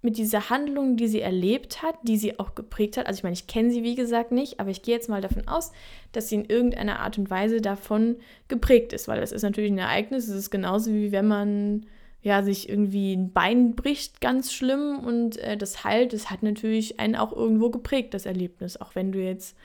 mit 0.04 0.18
dieser 0.18 0.50
Handlung, 0.50 0.96
die 0.96 1.08
sie 1.08 1.20
erlebt 1.20 1.82
hat, 1.82 1.96
die 2.02 2.16
sie 2.16 2.38
auch 2.38 2.54
geprägt 2.54 2.96
hat. 2.96 3.06
Also 3.06 3.18
ich 3.18 3.22
meine, 3.24 3.34
ich 3.34 3.46
kenne 3.46 3.70
sie 3.70 3.82
wie 3.82 3.94
gesagt 3.94 4.32
nicht, 4.32 4.60
aber 4.60 4.70
ich 4.70 4.82
gehe 4.82 4.94
jetzt 4.94 5.08
mal 5.08 5.20
davon 5.20 5.48
aus, 5.48 5.72
dass 6.12 6.28
sie 6.28 6.36
in 6.36 6.44
irgendeiner 6.44 7.00
Art 7.00 7.18
und 7.18 7.30
Weise 7.30 7.60
davon 7.60 8.16
geprägt 8.48 8.92
ist, 8.92 9.08
weil 9.08 9.20
das 9.20 9.32
ist 9.32 9.42
natürlich 9.42 9.72
ein 9.72 9.78
Ereignis. 9.78 10.28
Es 10.28 10.36
ist 10.36 10.50
genauso 10.50 10.92
wie 10.92 11.10
wenn 11.10 11.26
man 11.26 11.86
ja 12.22 12.42
sich 12.42 12.68
irgendwie 12.68 13.14
ein 13.14 13.32
Bein 13.32 13.74
bricht, 13.74 14.20
ganz 14.20 14.52
schlimm 14.52 14.98
und 14.98 15.36
äh, 15.38 15.56
das 15.56 15.84
heilt. 15.84 16.12
Das 16.12 16.30
hat 16.30 16.42
natürlich 16.42 17.00
einen 17.00 17.16
auch 17.16 17.32
irgendwo 17.32 17.70
geprägt, 17.70 18.14
das 18.14 18.26
Erlebnis. 18.26 18.80
Auch 18.80 18.94
wenn 18.94 19.12
du 19.12 19.18
jetzt 19.18 19.56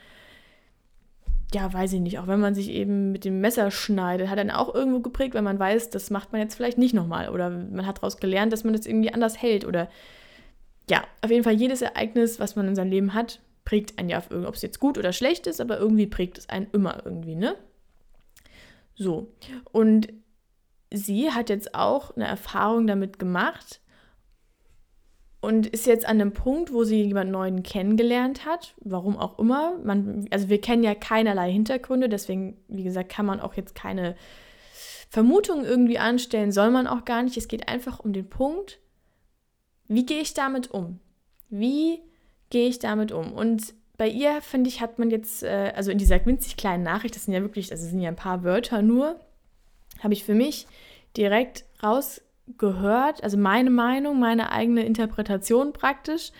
ja, 1.52 1.72
weiß 1.72 1.92
ich 1.94 2.00
nicht, 2.00 2.18
auch 2.18 2.26
wenn 2.28 2.40
man 2.40 2.54
sich 2.54 2.70
eben 2.70 3.12
mit 3.12 3.24
dem 3.24 3.40
Messer 3.40 3.70
schneidet, 3.70 4.28
hat 4.28 4.38
dann 4.38 4.50
auch 4.50 4.72
irgendwo 4.74 5.00
geprägt, 5.00 5.34
weil 5.34 5.42
man 5.42 5.58
weiß, 5.58 5.90
das 5.90 6.10
macht 6.10 6.32
man 6.32 6.40
jetzt 6.40 6.54
vielleicht 6.54 6.78
nicht 6.78 6.94
nochmal. 6.94 7.28
Oder 7.28 7.50
man 7.50 7.86
hat 7.86 7.98
daraus 7.98 8.18
gelernt, 8.18 8.52
dass 8.52 8.64
man 8.64 8.72
das 8.72 8.86
irgendwie 8.86 9.12
anders 9.12 9.40
hält. 9.42 9.64
Oder 9.64 9.88
ja, 10.90 11.04
auf 11.22 11.30
jeden 11.30 11.44
Fall 11.44 11.54
jedes 11.54 11.82
Ereignis, 11.82 12.40
was 12.40 12.56
man 12.56 12.66
in 12.66 12.74
seinem 12.74 12.90
Leben 12.90 13.14
hat, 13.14 13.40
prägt 13.64 13.98
einen 13.98 14.08
ja 14.08 14.18
auf 14.18 14.30
irgendwie, 14.30 14.48
ob 14.48 14.56
es 14.56 14.62
jetzt 14.62 14.80
gut 14.80 14.98
oder 14.98 15.12
schlecht 15.12 15.46
ist, 15.46 15.60
aber 15.60 15.78
irgendwie 15.78 16.08
prägt 16.08 16.36
es 16.36 16.48
einen 16.48 16.66
immer 16.72 17.02
irgendwie, 17.04 17.36
ne? 17.36 17.54
So. 18.96 19.32
Und 19.70 20.12
sie 20.92 21.30
hat 21.30 21.48
jetzt 21.48 21.74
auch 21.74 22.16
eine 22.16 22.26
Erfahrung 22.26 22.88
damit 22.88 23.20
gemacht 23.20 23.80
und 25.40 25.68
ist 25.68 25.86
jetzt 25.86 26.06
an 26.06 26.20
einem 26.20 26.32
Punkt, 26.32 26.72
wo 26.72 26.82
sie 26.82 27.02
jemanden 27.04 27.32
Neuen 27.32 27.62
kennengelernt 27.62 28.44
hat, 28.44 28.74
warum 28.80 29.16
auch 29.16 29.38
immer. 29.38 29.78
Man, 29.84 30.26
also 30.30 30.48
wir 30.48 30.60
kennen 30.60 30.82
ja 30.82 30.96
keinerlei 30.96 31.52
Hintergründe, 31.52 32.08
deswegen, 32.08 32.58
wie 32.66 32.82
gesagt, 32.82 33.10
kann 33.10 33.26
man 33.26 33.40
auch 33.40 33.54
jetzt 33.54 33.76
keine 33.76 34.16
Vermutungen 35.08 35.64
irgendwie 35.64 35.98
anstellen, 36.00 36.50
soll 36.50 36.70
man 36.70 36.88
auch 36.88 37.04
gar 37.04 37.22
nicht. 37.22 37.36
Es 37.36 37.48
geht 37.48 37.68
einfach 37.68 38.00
um 38.00 38.12
den 38.12 38.28
Punkt, 38.28 38.80
wie 39.90 40.06
gehe 40.06 40.20
ich 40.20 40.34
damit 40.34 40.70
um? 40.70 41.00
Wie 41.48 42.00
gehe 42.48 42.68
ich 42.68 42.78
damit 42.78 43.10
um? 43.10 43.32
Und 43.32 43.74
bei 43.98 44.08
ihr, 44.08 44.40
finde 44.40 44.70
ich, 44.70 44.80
hat 44.80 45.00
man 45.00 45.10
jetzt, 45.10 45.42
äh, 45.42 45.72
also 45.74 45.90
in 45.90 45.98
dieser 45.98 46.24
winzig 46.24 46.56
kleinen 46.56 46.84
Nachricht, 46.84 47.16
das 47.16 47.24
sind 47.24 47.34
ja 47.34 47.42
wirklich, 47.42 47.72
also 47.72 47.86
sind 47.86 48.00
ja 48.00 48.08
ein 48.08 48.16
paar 48.16 48.44
Wörter 48.44 48.82
nur, 48.82 49.18
habe 50.00 50.14
ich 50.14 50.22
für 50.22 50.34
mich 50.34 50.68
direkt 51.16 51.64
rausgehört, 51.82 53.24
also 53.24 53.36
meine 53.36 53.70
Meinung, 53.70 54.20
meine 54.20 54.52
eigene 54.52 54.84
Interpretation 54.84 55.72
praktisch, 55.72 56.30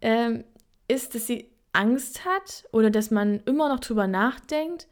ähm, 0.00 0.44
ist, 0.88 1.14
dass 1.14 1.26
sie 1.26 1.50
Angst 1.74 2.24
hat 2.24 2.64
oder 2.72 2.88
dass 2.90 3.10
man 3.10 3.40
immer 3.44 3.68
noch 3.68 3.80
drüber 3.80 4.06
nachdenkt, 4.06 4.88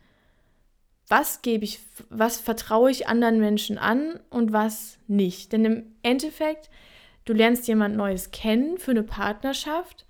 was 1.09 1.40
gebe 1.40 1.64
ich, 1.64 1.80
was 2.11 2.37
vertraue 2.37 2.90
ich 2.90 3.09
anderen 3.09 3.38
Menschen 3.38 3.78
an 3.78 4.20
und 4.28 4.52
was 4.52 4.98
nicht. 5.06 5.52
Denn 5.52 5.64
im 5.64 5.87
Endeffekt 6.02 6.68
du 7.26 7.34
lernst 7.34 7.68
jemand 7.68 7.96
Neues 7.96 8.30
kennen 8.30 8.78
für 8.78 8.92
eine 8.92 9.02
Partnerschaft, 9.02 10.06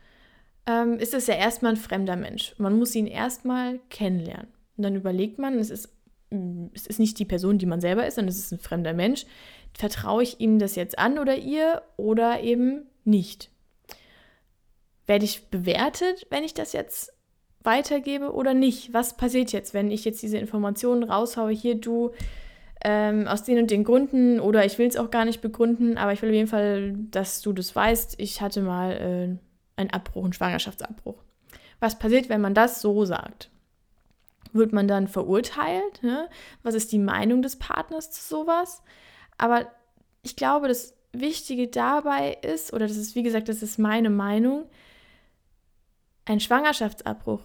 ähm, 0.67 0.99
ist 0.99 1.15
es 1.15 1.27
ja 1.27 1.35
erstmal 1.35 1.73
ein 1.73 1.77
fremder 1.77 2.17
Mensch. 2.17 2.55
Man 2.59 2.79
muss 2.79 2.95
ihn 2.95 3.07
erstmal 3.07 3.81
kennenlernen. 3.91 4.53
Und 4.77 4.85
dann 4.85 4.95
überlegt 4.95 5.39
man, 5.39 5.59
es 5.59 5.71
ist, 5.71 5.89
mm, 6.31 6.67
es 6.75 6.87
ist 6.87 7.01
nicht 7.01 7.19
die 7.19 7.25
Person, 7.25 7.59
die 7.59 7.67
man 7.67 7.81
selber 7.81 8.07
ist, 8.07 8.17
sondern 8.17 8.31
es 8.31 8.39
ist 8.39 8.53
ein 8.53 8.59
fremder 8.59 8.93
Mensch. 8.93 9.27
Vertraue 9.73 10.23
ich 10.23 10.41
ihm 10.41 10.59
das 10.59 10.77
jetzt 10.77 10.99
an 10.99 11.19
oder 11.19 11.37
ihr 11.37 11.83
oder 11.97 12.41
eben 12.41 12.87
nicht? 13.05 13.51
Werde 15.07 15.25
ich 15.25 15.49
bewertet, 15.49 16.27
wenn 16.31 16.45
ich 16.45 16.55
das 16.55 16.73
jetzt 16.73 17.13
weitergebe 17.61 18.33
oder 18.33 18.55
nicht? 18.55 18.93
Was 18.93 19.17
passiert 19.17 19.53
jetzt, 19.53 19.73
wenn 19.73 19.91
ich 19.91 20.05
jetzt 20.05 20.23
diese 20.23 20.39
Informationen 20.39 21.05
raushaue? 21.05 21.53
Hier, 21.53 21.77
du 21.77 22.13
ähm, 22.89 23.27
aus 23.27 23.43
den 23.43 23.59
und 23.59 23.73
den 23.73 23.83
Gründen 23.83 24.39
oder 24.39 24.65
ich 24.65 24.79
will 24.79 24.87
es 24.87 24.97
auch 24.97 25.11
gar 25.11 25.25
nicht 25.25 25.41
begründen, 25.41 25.99
aber 25.99 26.13
ich 26.13 26.23
will 26.23 26.29
auf 26.29 26.37
jeden 26.37 26.47
Fall, 26.47 26.93
dass 27.11 27.41
du 27.41 27.53
das 27.53 27.75
weißt. 27.75 28.15
Ich 28.19 28.41
hatte 28.41 28.63
mal 28.63 28.93
äh, 28.93 29.81
einen 29.81 29.91
Abbruch, 29.91 30.23
einen 30.23 30.33
Schwangerschaftsabbruch. 30.33 31.17
Was 31.81 31.99
passiert, 31.99 32.29
wenn 32.29 32.41
man 32.41 32.55
das 32.55 32.81
so 32.81 33.05
sagt? 33.05 33.51
Wird 34.53 34.73
man 34.73 34.87
dann 34.87 35.09
verurteilt? 35.09 36.01
Ne? 36.05 36.29
Was 36.63 36.77
ist 36.77 36.93
die 36.93 37.01
Meinung 37.01 37.43
des 37.43 37.57
Partners 37.57 38.13
zu 38.13 38.23
sowas? 38.23 38.85
Aber 39.37 39.67
ich 40.23 40.37
glaube, 40.37 40.69
das 40.69 40.95
Wichtige 41.13 41.67
dabei 41.67 42.35
ist, 42.35 42.73
oder 42.73 42.87
das 42.87 42.97
ist, 42.97 43.17
wie 43.17 43.25
gesagt, 43.25 43.49
das 43.49 43.65
ist 43.65 43.81
meine 43.81 44.11
Meinung, 44.11 44.67
ein 46.25 46.39
Schwangerschaftsabbruch 46.39 47.43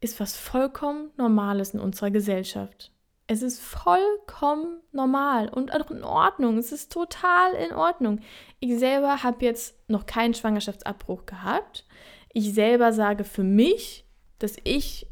ist 0.00 0.18
was 0.18 0.34
vollkommen 0.34 1.10
Normales 1.18 1.74
in 1.74 1.80
unserer 1.80 2.10
Gesellschaft. 2.10 2.90
Es 3.28 3.42
ist 3.42 3.60
vollkommen 3.60 4.80
normal 4.92 5.48
und 5.48 5.74
auch 5.74 5.90
in 5.90 6.04
Ordnung. 6.04 6.58
Es 6.58 6.70
ist 6.70 6.92
total 6.92 7.54
in 7.54 7.74
Ordnung. 7.74 8.20
Ich 8.60 8.78
selber 8.78 9.24
habe 9.24 9.44
jetzt 9.44 9.74
noch 9.88 10.06
keinen 10.06 10.34
Schwangerschaftsabbruch 10.34 11.26
gehabt. 11.26 11.84
Ich 12.32 12.54
selber 12.54 12.92
sage 12.92 13.24
für 13.24 13.42
mich, 13.42 14.04
dass 14.38 14.56
ich, 14.62 15.08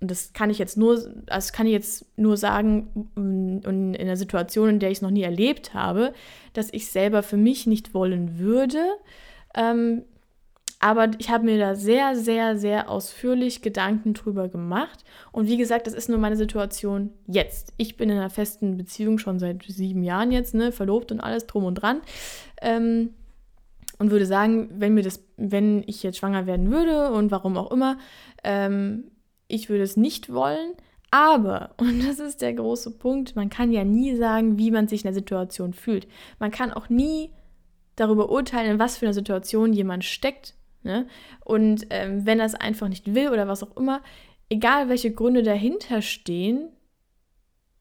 und 0.00 0.10
das 0.10 0.32
kann 0.32 0.50
ich 0.50 0.58
jetzt 0.58 0.76
nur, 0.76 1.02
das 1.26 1.52
kann 1.52 1.66
ich 1.66 1.72
jetzt 1.72 2.06
nur 2.16 2.36
sagen, 2.36 3.10
in, 3.16 3.96
einer 3.98 4.16
Situation, 4.16 4.68
in 4.68 4.78
der 4.78 4.90
ich 4.90 4.98
es 4.98 5.02
noch 5.02 5.10
nie 5.10 5.22
erlebt 5.22 5.74
habe, 5.74 6.12
dass 6.52 6.72
ich 6.72 6.90
selber 6.92 7.24
für 7.24 7.36
mich 7.36 7.66
nicht 7.66 7.92
wollen 7.92 8.38
würde. 8.38 8.84
Ähm, 9.54 10.04
aber 10.82 11.10
ich 11.18 11.30
habe 11.30 11.44
mir 11.44 11.58
da 11.58 11.76
sehr, 11.76 12.16
sehr, 12.16 12.58
sehr 12.58 12.90
ausführlich 12.90 13.62
Gedanken 13.62 14.14
drüber 14.14 14.48
gemacht. 14.48 15.04
Und 15.30 15.46
wie 15.46 15.56
gesagt, 15.56 15.86
das 15.86 15.94
ist 15.94 16.08
nur 16.08 16.18
meine 16.18 16.36
Situation 16.36 17.10
jetzt. 17.28 17.72
Ich 17.76 17.96
bin 17.96 18.10
in 18.10 18.16
einer 18.16 18.30
festen 18.30 18.76
Beziehung 18.76 19.18
schon 19.18 19.38
seit 19.38 19.62
sieben 19.62 20.02
Jahren 20.02 20.32
jetzt, 20.32 20.54
ne, 20.54 20.72
verlobt 20.72 21.12
und 21.12 21.20
alles 21.20 21.46
drum 21.46 21.64
und 21.66 21.76
dran. 21.76 22.00
Ähm, 22.60 23.10
und 24.00 24.10
würde 24.10 24.26
sagen, 24.26 24.70
wenn 24.74 24.94
mir 24.94 25.04
das, 25.04 25.24
wenn 25.36 25.84
ich 25.86 26.02
jetzt 26.02 26.18
schwanger 26.18 26.46
werden 26.46 26.72
würde 26.72 27.12
und 27.12 27.30
warum 27.30 27.56
auch 27.56 27.70
immer, 27.70 27.96
ähm, 28.42 29.04
ich 29.46 29.68
würde 29.68 29.84
es 29.84 29.96
nicht 29.96 30.32
wollen. 30.32 30.72
Aber, 31.12 31.74
und 31.76 32.04
das 32.04 32.18
ist 32.18 32.42
der 32.42 32.54
große 32.54 32.98
Punkt, 32.98 33.36
man 33.36 33.50
kann 33.50 33.70
ja 33.70 33.84
nie 33.84 34.16
sagen, 34.16 34.58
wie 34.58 34.72
man 34.72 34.88
sich 34.88 35.02
in 35.02 35.06
der 35.06 35.14
Situation 35.14 35.74
fühlt. 35.74 36.08
Man 36.40 36.50
kann 36.50 36.72
auch 36.72 36.88
nie 36.88 37.30
darüber 37.94 38.30
urteilen, 38.30 38.72
in 38.72 38.78
was 38.80 38.96
für 38.96 39.06
einer 39.06 39.14
Situation 39.14 39.72
jemand 39.72 40.04
steckt, 40.04 40.56
Ne? 40.82 41.06
Und 41.44 41.86
ähm, 41.90 42.26
wenn 42.26 42.40
er 42.40 42.46
es 42.46 42.54
einfach 42.54 42.88
nicht 42.88 43.14
will 43.14 43.28
oder 43.28 43.48
was 43.48 43.62
auch 43.62 43.76
immer, 43.76 44.02
egal 44.48 44.88
welche 44.88 45.12
Gründe 45.12 45.42
dahinter 45.42 46.02
stehen, 46.02 46.70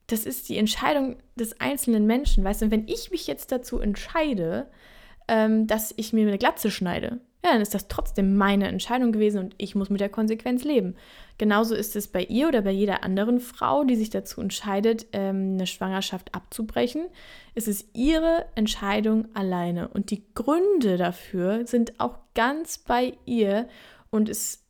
das 0.08 0.26
ist 0.26 0.50
die 0.50 0.58
Entscheidung 0.58 1.18
des 1.36 1.60
einzelnen 1.60 2.06
Menschen. 2.06 2.44
Weißt 2.44 2.62
du, 2.62 2.72
wenn 2.72 2.88
ich 2.88 3.12
mich 3.12 3.28
jetzt 3.28 3.52
dazu 3.52 3.80
entscheide, 3.80 4.68
ähm, 5.28 5.68
dass 5.68 5.94
ich 5.98 6.14
mir 6.14 6.28
eine 6.28 6.38
Glatze 6.38 6.70
schneide, 6.70 7.22
ja, 7.43 7.54
dann 7.54 7.62
ist 7.62 7.73
das 7.73 7.88
trotzdem 7.88 8.38
meine 8.38 8.67
Entscheidung 8.67 9.12
gewesen 9.12 9.39
und 9.39 9.56
ich 9.58 9.73
muss 9.73 9.89
mit 9.89 9.99
der 9.99 10.10
Konsequenz 10.10 10.63
leben. 10.63 10.95
Genauso 11.39 11.73
ist 11.73 11.95
es 11.95 12.08
bei 12.08 12.23
ihr 12.23 12.47
oder 12.47 12.62
bei 12.62 12.69
jeder 12.69 13.04
anderen 13.04 13.39
Frau, 13.39 13.84
die 13.84 13.95
sich 13.95 14.12
dazu 14.12 14.41
entscheidet, 14.41 15.08
ähm, 15.12 15.54
eine 15.54 15.65
Schwangerschaft 15.65 16.36
abzubrechen. 16.36 17.08
Es 17.56 17.67
ist 17.67 17.89
ihre 17.95 18.45
Entscheidung 18.54 19.27
alleine 19.34 19.88
und 19.88 20.12
die 20.12 20.23
Gründe 20.36 20.97
dafür 20.97 21.65
sind 21.65 21.99
auch 21.99 22.19
ganz 22.36 22.77
bei 22.77 23.17
ihr 23.25 23.67
und 24.12 24.30
es 24.30 24.63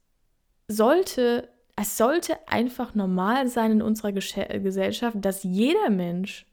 sollte, 0.70 1.50
es 1.76 1.98
sollte 1.98 2.38
einfach 2.48 2.96
normal 2.96 3.50
sein 3.50 3.72
in 3.74 3.82
unserer 3.82 4.14
Gesellschaft, 4.14 5.18
dass 5.20 5.44
jeder 5.44 5.90
Mensch, 5.90 6.46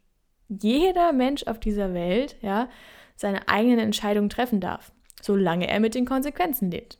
jeder 0.48 1.12
Mensch 1.12 1.44
auf 1.44 1.60
dieser 1.60 1.94
Welt, 1.94 2.34
ja, 2.40 2.68
seine 3.14 3.46
eigenen 3.46 3.78
Entscheidungen 3.78 4.30
treffen 4.30 4.58
darf 4.58 4.92
solange 5.22 5.68
er 5.68 5.80
mit 5.80 5.94
den 5.94 6.04
Konsequenzen 6.04 6.70
lebt. 6.70 6.98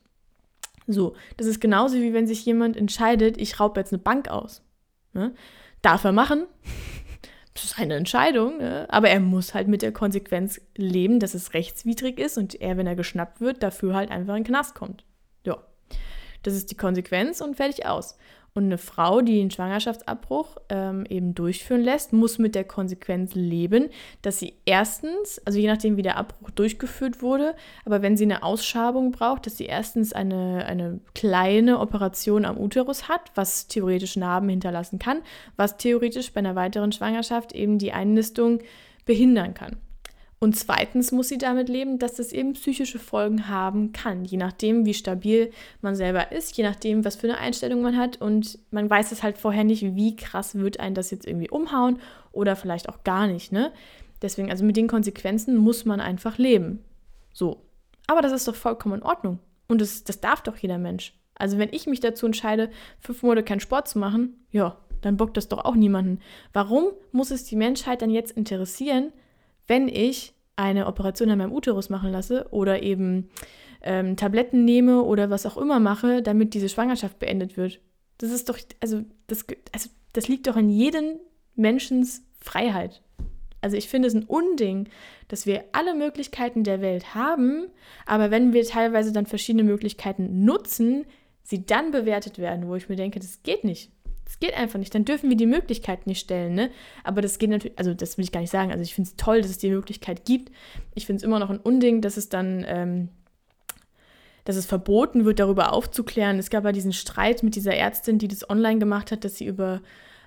So, 0.87 1.15
das 1.37 1.47
ist 1.47 1.59
genauso 1.59 1.97
wie 1.97 2.13
wenn 2.13 2.27
sich 2.27 2.43
jemand 2.45 2.75
entscheidet, 2.75 3.37
ich 3.37 3.59
raube 3.59 3.79
jetzt 3.79 3.93
eine 3.93 4.01
Bank 4.01 4.27
aus. 4.29 4.63
Ne? 5.13 5.33
Darf 5.81 6.03
er 6.03 6.11
machen? 6.11 6.45
Das 7.55 7.71
ist 7.71 7.79
eine 7.79 7.95
Entscheidung, 7.95 8.59
ne? 8.59 8.87
aber 8.89 9.09
er 9.09 9.19
muss 9.19 9.53
halt 9.53 9.67
mit 9.67 9.81
der 9.81 9.91
Konsequenz 9.91 10.61
leben, 10.77 11.19
dass 11.19 11.33
es 11.33 11.53
rechtswidrig 11.53 12.17
ist 12.17 12.37
und 12.37 12.55
er, 12.61 12.77
wenn 12.77 12.87
er 12.87 12.95
geschnappt 12.95 13.41
wird, 13.41 13.63
dafür 13.63 13.95
halt 13.95 14.11
einfach 14.11 14.35
in 14.35 14.43
den 14.43 14.47
Knast 14.47 14.75
kommt. 14.75 15.03
Ja, 15.45 15.57
das 16.43 16.53
ist 16.53 16.71
die 16.71 16.77
Konsequenz 16.77 17.41
und 17.41 17.57
fertig 17.57 17.85
aus. 17.85 18.17
Und 18.59 18.65
eine 18.65 18.77
Frau, 18.77 19.21
die 19.21 19.39
einen 19.39 19.51
Schwangerschaftsabbruch 19.51 20.57
ähm, 20.67 21.05
eben 21.07 21.33
durchführen 21.33 21.81
lässt, 21.81 22.11
muss 22.11 22.39
mit 22.39 22.55
der 22.55 22.65
Konsequenz 22.65 23.33
leben, 23.33 23.87
dass 24.21 24.37
sie 24.37 24.55
erstens, 24.65 25.41
also 25.45 25.57
je 25.57 25.67
nachdem, 25.67 25.95
wie 25.95 26.01
der 26.01 26.17
Abbruch 26.17 26.49
durchgeführt 26.49 27.21
wurde, 27.21 27.55
aber 27.85 28.01
wenn 28.01 28.17
sie 28.17 28.25
eine 28.25 28.43
Ausschabung 28.43 29.13
braucht, 29.13 29.45
dass 29.45 29.55
sie 29.55 29.63
erstens 29.63 30.11
eine, 30.11 30.65
eine 30.65 30.99
kleine 31.15 31.79
Operation 31.79 32.43
am 32.43 32.57
Uterus 32.57 33.07
hat, 33.07 33.31
was 33.33 33.69
theoretisch 33.69 34.17
Narben 34.17 34.49
hinterlassen 34.49 34.99
kann, 34.99 35.21
was 35.55 35.77
theoretisch 35.77 36.33
bei 36.33 36.39
einer 36.39 36.57
weiteren 36.57 36.91
Schwangerschaft 36.91 37.53
eben 37.53 37.77
die 37.77 37.93
Einnistung 37.93 38.59
behindern 39.05 39.53
kann. 39.53 39.77
Und 40.41 40.55
zweitens 40.55 41.11
muss 41.11 41.27
sie 41.27 41.37
damit 41.37 41.67
leben, 41.67 41.99
dass 41.99 42.15
das 42.15 42.31
eben 42.31 42.53
psychische 42.53 42.97
Folgen 42.97 43.49
haben 43.49 43.91
kann, 43.91 44.23
je 44.23 44.37
nachdem, 44.37 44.85
wie 44.85 44.93
stabil 44.93 45.51
man 45.81 45.95
selber 45.95 46.31
ist, 46.31 46.55
je 46.55 46.63
nachdem, 46.63 47.03
was 47.03 47.17
für 47.17 47.27
eine 47.27 47.37
Einstellung 47.37 47.81
man 47.81 47.97
hat. 47.97 48.21
Und 48.21 48.57
man 48.71 48.89
weiß 48.89 49.11
es 49.11 49.21
halt 49.21 49.37
vorher 49.37 49.65
nicht, 49.65 49.95
wie 49.95 50.15
krass 50.15 50.55
wird 50.55 50.79
einen 50.79 50.95
das 50.95 51.11
jetzt 51.11 51.27
irgendwie 51.27 51.49
umhauen 51.49 51.99
oder 52.31 52.55
vielleicht 52.55 52.87
auch 52.87 53.03
gar 53.03 53.27
nicht. 53.27 53.51
Ne? 53.51 53.73
Deswegen, 54.21 54.49
also 54.49 54.63
mit 54.63 54.77
den 54.77 54.87
Konsequenzen 54.87 55.57
muss 55.57 55.83
man 55.83 55.99
einfach 55.99 56.37
leben. 56.37 56.83
So. 57.33 57.65
Aber 58.07 58.21
das 58.21 58.31
ist 58.31 58.47
doch 58.47 58.55
vollkommen 58.55 58.95
in 58.95 59.03
Ordnung. 59.03 59.39
Und 59.67 59.81
das, 59.81 60.05
das 60.05 60.21
darf 60.21 60.41
doch 60.41 60.55
jeder 60.55 60.77
Mensch. 60.77 61.13
Also 61.35 61.57
wenn 61.57 61.69
ich 61.73 61.85
mich 61.85 61.99
dazu 61.99 62.25
entscheide, 62.25 62.69
fünf 62.99 63.23
Monate 63.23 63.43
keinen 63.43 63.59
Sport 63.59 63.89
zu 63.89 63.99
machen, 63.99 64.45
ja, 64.51 64.77
dann 65.01 65.17
bockt 65.17 65.37
das 65.37 65.47
doch 65.47 65.63
auch 65.63 65.75
niemanden. 65.75 66.19
Warum 66.53 66.87
muss 67.11 67.31
es 67.31 67.45
die 67.45 67.55
Menschheit 67.55 68.01
dann 68.01 68.09
jetzt 68.09 68.31
interessieren, 68.31 69.11
wenn 69.69 69.87
ich 69.87 70.33
eine 70.55 70.87
Operation 70.87 71.29
an 71.29 71.37
meinem 71.37 71.53
Uterus 71.53 71.89
machen 71.89 72.11
lasse 72.11 72.47
oder 72.51 72.83
eben 72.83 73.29
ähm, 73.81 74.17
Tabletten 74.17 74.65
nehme 74.65 75.03
oder 75.03 75.29
was 75.29 75.45
auch 75.45 75.55
immer 75.55 75.79
mache, 75.79 76.21
damit 76.21 76.53
diese 76.53 76.67
Schwangerschaft 76.67 77.17
beendet 77.19 77.55
wird. 77.55 77.79
Das 78.17 78.31
ist 78.31 78.49
doch, 78.49 78.59
also 78.81 79.03
das, 79.27 79.45
also 79.71 79.89
das 80.11 80.27
liegt 80.27 80.47
doch 80.47 80.57
in 80.57 80.69
jedem 80.69 81.19
Menschens 81.55 82.23
Freiheit. 82.41 83.01
Also 83.61 83.77
ich 83.77 83.89
finde 83.89 84.07
es 84.07 84.13
ein 84.13 84.23
Unding, 84.23 84.89
dass 85.27 85.45
wir 85.45 85.65
alle 85.71 85.93
Möglichkeiten 85.95 86.63
der 86.63 86.81
Welt 86.81 87.13
haben, 87.13 87.67
aber 88.05 88.31
wenn 88.31 88.53
wir 88.53 88.65
teilweise 88.65 89.11
dann 89.11 89.25
verschiedene 89.25 89.63
Möglichkeiten 89.63 90.43
nutzen, 90.45 91.05
sie 91.43 91.65
dann 91.65 91.91
bewertet 91.91 92.37
werden, 92.37 92.67
wo 92.67 92.75
ich 92.75 92.89
mir 92.89 92.95
denke, 92.95 93.19
das 93.19 93.43
geht 93.43 93.63
nicht. 93.63 93.91
Das 94.29 94.37
geht 94.39 94.53
einfach 94.53 94.77
nicht. 94.77 94.93
Dann 94.93 95.05
dürfen 95.05 95.27
wir 95.31 95.37
die 95.37 95.47
Möglichkeit 95.47 96.05
nicht 96.05 96.19
stellen, 96.19 96.53
ne? 96.53 96.69
Aber 97.03 97.23
das 97.23 97.39
geht 97.39 97.49
natürlich, 97.49 97.79
also 97.79 97.95
das 97.95 98.15
will 98.15 98.23
ich 98.23 98.31
gar 98.31 98.41
nicht 98.41 98.51
sagen. 98.51 98.71
Also 98.71 98.83
ich 98.83 98.93
finde 98.93 99.09
es 99.09 99.15
toll, 99.15 99.41
dass 99.41 99.49
es 99.49 99.57
die 99.57 99.71
Möglichkeit 99.71 100.23
gibt. 100.23 100.51
Ich 100.93 101.07
finde 101.07 101.17
es 101.17 101.23
immer 101.23 101.39
noch 101.39 101.49
ein 101.49 101.57
Unding, 101.57 102.01
dass 102.01 102.15
es 102.15 102.29
dann, 102.29 102.63
ähm, 102.67 103.09
dass 104.45 104.55
es 104.55 104.67
verboten 104.67 105.25
wird, 105.25 105.39
darüber 105.39 105.73
aufzuklären. 105.73 106.37
Es 106.37 106.51
gab 106.51 106.63
ja 106.63 106.71
diesen 106.71 106.93
Streit 106.93 107.41
mit 107.41 107.55
dieser 107.55 107.73
Ärztin, 107.73 108.19
die 108.19 108.27
das 108.27 108.47
online 108.47 108.77
gemacht 108.77 109.11
hat, 109.11 109.23
dass 109.23 109.35
sie 109.35 109.47
über 109.47 109.81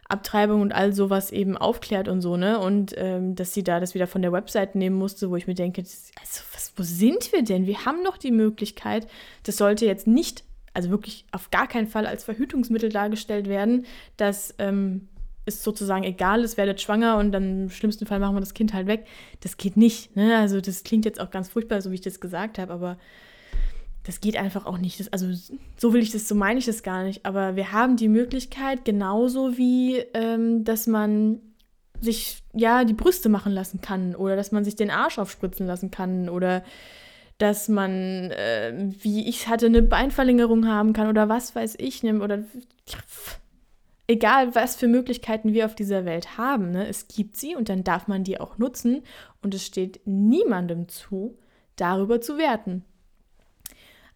Abtreibung 0.09 0.63
und 0.63 0.73
all 0.73 0.93
sowas 0.93 1.31
eben 1.31 1.57
aufklärt 1.57 2.09
und 2.09 2.23
so, 2.23 2.37
ne? 2.37 2.59
Und 2.59 2.93
ähm, 2.97 3.37
dass 3.37 3.55
sie 3.55 3.63
da 3.63 3.79
das 3.79 3.95
wieder 3.95 4.09
von 4.09 4.21
der 4.21 4.33
Website 4.33 4.75
nehmen 4.75 4.97
musste, 4.97 5.31
wo 5.31 5.37
ich 5.37 5.47
mir 5.47 5.55
denke, 5.55 5.81
das, 5.81 6.11
also 6.21 6.43
was, 6.53 6.73
wo 6.75 6.83
sind 6.83 7.31
wir 7.31 7.45
denn? 7.45 7.67
Wir 7.67 7.85
haben 7.85 8.03
doch 8.03 8.17
die 8.17 8.33
Möglichkeit, 8.33 9.07
das 9.45 9.59
sollte 9.59 9.87
jetzt 9.87 10.09
nicht 10.09 10.43
also 10.75 10.91
wirklich 10.91 11.27
auf 11.33 11.51
gar 11.51 11.67
keinen 11.67 11.87
Fall 11.87 12.07
als 12.07 12.25
Verhütungsmittel 12.25 12.89
dargestellt 12.89 13.49
werden, 13.49 13.87
dass 14.17 14.55
ähm, 14.59 15.09
es 15.45 15.63
sozusagen 15.63 16.05
egal 16.05 16.43
ist, 16.43 16.57
werdet 16.57 16.81
schwanger 16.81 17.19
und 17.19 17.33
dann 17.33 17.65
im 17.65 17.71
schlimmsten 17.71 18.07
Fall 18.07 18.21
machen 18.21 18.37
wir 18.37 18.41
das 18.41 18.55
Kind 18.55 18.73
halt 18.73 18.87
weg. 18.87 19.07
Das 19.41 19.57
geht 19.57 19.77
nicht. 19.77 20.15
Ne? 20.17 20.37
Also 20.37 20.61
das 20.61 20.85
klingt 20.85 21.05
jetzt 21.05 21.21
auch 21.21 21.31
ganz 21.31 21.49
furchtbar, 21.49 21.81
so 21.83 21.91
wie 21.91 21.97
ich 21.97 22.01
das 22.01 22.21
gesagt 22.21 22.59
habe, 22.59 22.73
aber 22.73 22.99
das 24.05 24.21
geht 24.21 24.37
einfach 24.37 24.67
auch 24.67 24.79
nicht. 24.79 25.01
Das, 25.01 25.13
also 25.13 25.27
so 25.77 25.93
will 25.93 26.03
ich 26.03 26.11
das, 26.11 26.29
so 26.29 26.35
meine 26.35 26.59
ich 26.59 26.67
das 26.67 26.83
gar 26.83 27.05
nicht. 27.05 27.25
Aber 27.25 27.57
wir 27.57 27.73
haben 27.73 27.97
die 27.97 28.09
Möglichkeit, 28.09 28.85
genauso 28.85 29.57
wie, 29.57 29.99
ähm, 30.15 30.65
dass 30.65 30.87
man 30.87 31.41
sich 32.01 32.43
ja 32.53 32.85
die 32.85 32.95
Brüste 32.95 33.29
machen 33.29 33.53
lassen 33.53 33.81
kann 33.81 34.17
oder 34.17 34.35
dass 34.35 34.51
man 34.51 34.65
sich 34.65 34.75
den 34.75 34.91
Arsch 34.91 35.19
aufspritzen 35.19 35.67
lassen 35.67 35.91
kann 35.93 36.29
oder 36.29 36.65
dass 37.43 37.69
man, 37.69 38.31
äh, 38.31 38.73
wie 39.01 39.29
ich 39.29 39.49
hatte, 39.49 39.67
eine 39.67 39.83
Beinverlängerung 39.83 40.69
haben 40.69 40.93
kann 40.93 41.09
oder 41.09 41.29
was 41.29 41.57
weiß 41.57 41.75
ich, 41.79 42.05
ne, 42.05 42.21
oder 42.21 42.45
egal, 44.07 44.55
was 44.55 44.77
für 44.77 44.87
Möglichkeiten 44.87 45.53
wir 45.53 45.67
auf 45.67 45.75
dieser 45.75 46.05
Welt 46.05 46.39
haben, 46.39 46.71
ne, 46.71 46.87
es 46.87 47.09
gibt 47.09 47.37
sie 47.37 47.57
und 47.57 47.69
dann 47.69 47.83
darf 47.83 48.07
man 48.07 48.23
die 48.23 48.39
auch 48.39 48.59
nutzen 48.59 49.03
und 49.43 49.57
es 49.57 49.67
steht 49.67 50.03
niemandem 50.05 50.87
zu, 50.87 51.37
darüber 51.75 52.21
zu 52.21 52.39
werten. 52.39 52.85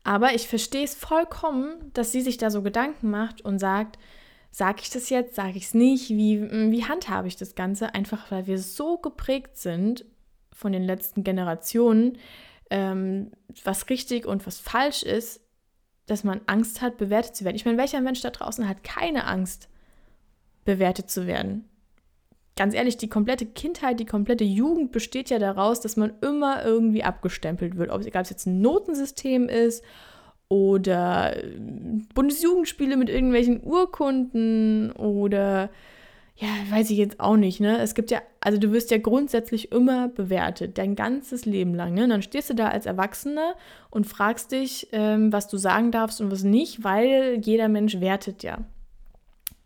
Aber 0.05 0.35
ich 0.35 0.47
verstehe 0.47 0.85
es 0.85 0.95
vollkommen, 0.95 1.91
dass 1.95 2.13
sie 2.13 2.21
sich 2.21 2.39
da 2.39 2.49
so 2.49 2.63
Gedanken 2.63 3.11
macht 3.11 3.41
und 3.41 3.59
sagt, 3.59 3.99
sage 4.53 4.83
ich 4.83 4.91
das 4.91 5.11
jetzt, 5.11 5.35
sage 5.35 5.59
ich 5.59 5.65
es 5.65 5.75
nicht, 5.75 6.11
wie, 6.11 6.49
wie 6.71 6.85
handhabe 6.85 7.27
ich 7.27 7.35
das 7.35 7.57
Ganze? 7.57 7.93
Einfach 7.93 8.31
weil 8.31 8.47
wir 8.47 8.61
so 8.61 8.99
geprägt 8.99 9.57
sind 9.57 10.05
von 10.53 10.71
den 10.71 10.85
letzten 10.85 11.25
Generationen, 11.25 12.19
ähm, 12.71 13.31
was 13.65 13.89
richtig 13.89 14.27
und 14.27 14.47
was 14.47 14.59
falsch 14.59 15.03
ist, 15.03 15.41
dass 16.07 16.25
man 16.25 16.41
Angst 16.47 16.83
hat, 16.83 16.99
bewertet 16.99 17.37
zu 17.37 17.45
werden. 17.45 17.57
Ich 17.57 17.65
meine, 17.65 17.79
welcher 17.79 18.01
Mensch 18.01 18.21
da 18.21 18.31
draußen 18.31 18.69
hat 18.69 18.85
keine 18.85 19.27
Angst, 19.27 19.69
bewertet 20.65 21.11
zu 21.11 21.27
werden? 21.27 21.69
Ganz 22.57 22.75
ehrlich, 22.75 22.97
die 22.97 23.09
komplette 23.09 23.45
Kindheit, 23.45 24.01
die 24.01 24.07
komplette 24.07 24.45
Jugend 24.45 24.91
besteht 24.91 25.29
ja 25.29 25.39
daraus, 25.39 25.81
dass 25.81 25.97
man 25.97 26.15
immer 26.23 26.65
irgendwie 26.65 27.03
abgestempelt 27.03 27.77
wird. 27.77 27.91
Ob 27.91 28.01
es, 28.01 28.07
ob 28.07 28.15
es 28.15 28.31
jetzt 28.31 28.47
ein 28.47 28.61
Notensystem 28.63 29.49
ist 29.49 29.85
oder 30.49 31.37
äh, 31.37 31.59
Bundesjugendspiele 32.15 32.97
mit 32.97 33.11
irgendwelchen 33.11 33.63
Urkunden 33.63 34.93
oder 34.93 35.71
ja, 36.39 36.49
weiß 36.71 36.91
ich 36.91 36.99
jetzt 36.99 37.19
auch 37.19 37.37
nicht, 37.37 37.61
ne? 37.61 37.79
Es 37.79 37.95
gibt 37.95 38.11
ja, 38.11 38.21
also 38.41 38.59
du 38.59 38.71
wirst 38.71 38.91
ja 38.91 38.99
grundsätzlich 38.99 39.73
immer 39.73 40.09
bewertet, 40.09 40.77
dein 40.77 40.95
ganzes 40.95 41.47
Leben 41.47 41.75
lang, 41.75 41.95
ne? 41.95 42.05
Und 42.05 42.11
dann 42.11 42.23
stehst 42.23 42.51
du 42.51 42.55
da 42.55 42.69
als 42.69 42.85
Erwachsener 42.85 43.55
und 43.91 44.07
fragst 44.07 44.53
dich, 44.53 44.89
ähm, 44.93 45.33
was 45.33 45.49
du 45.49 45.57
sagen 45.57 45.93
darfst 45.93 46.21
und 46.21 46.31
was 46.31 46.43
nicht, 46.43 46.85
weil 46.85 47.41
jeder 47.43 47.69
Mensch 47.69 48.01
wertet 48.01 48.43
ja. 48.43 48.59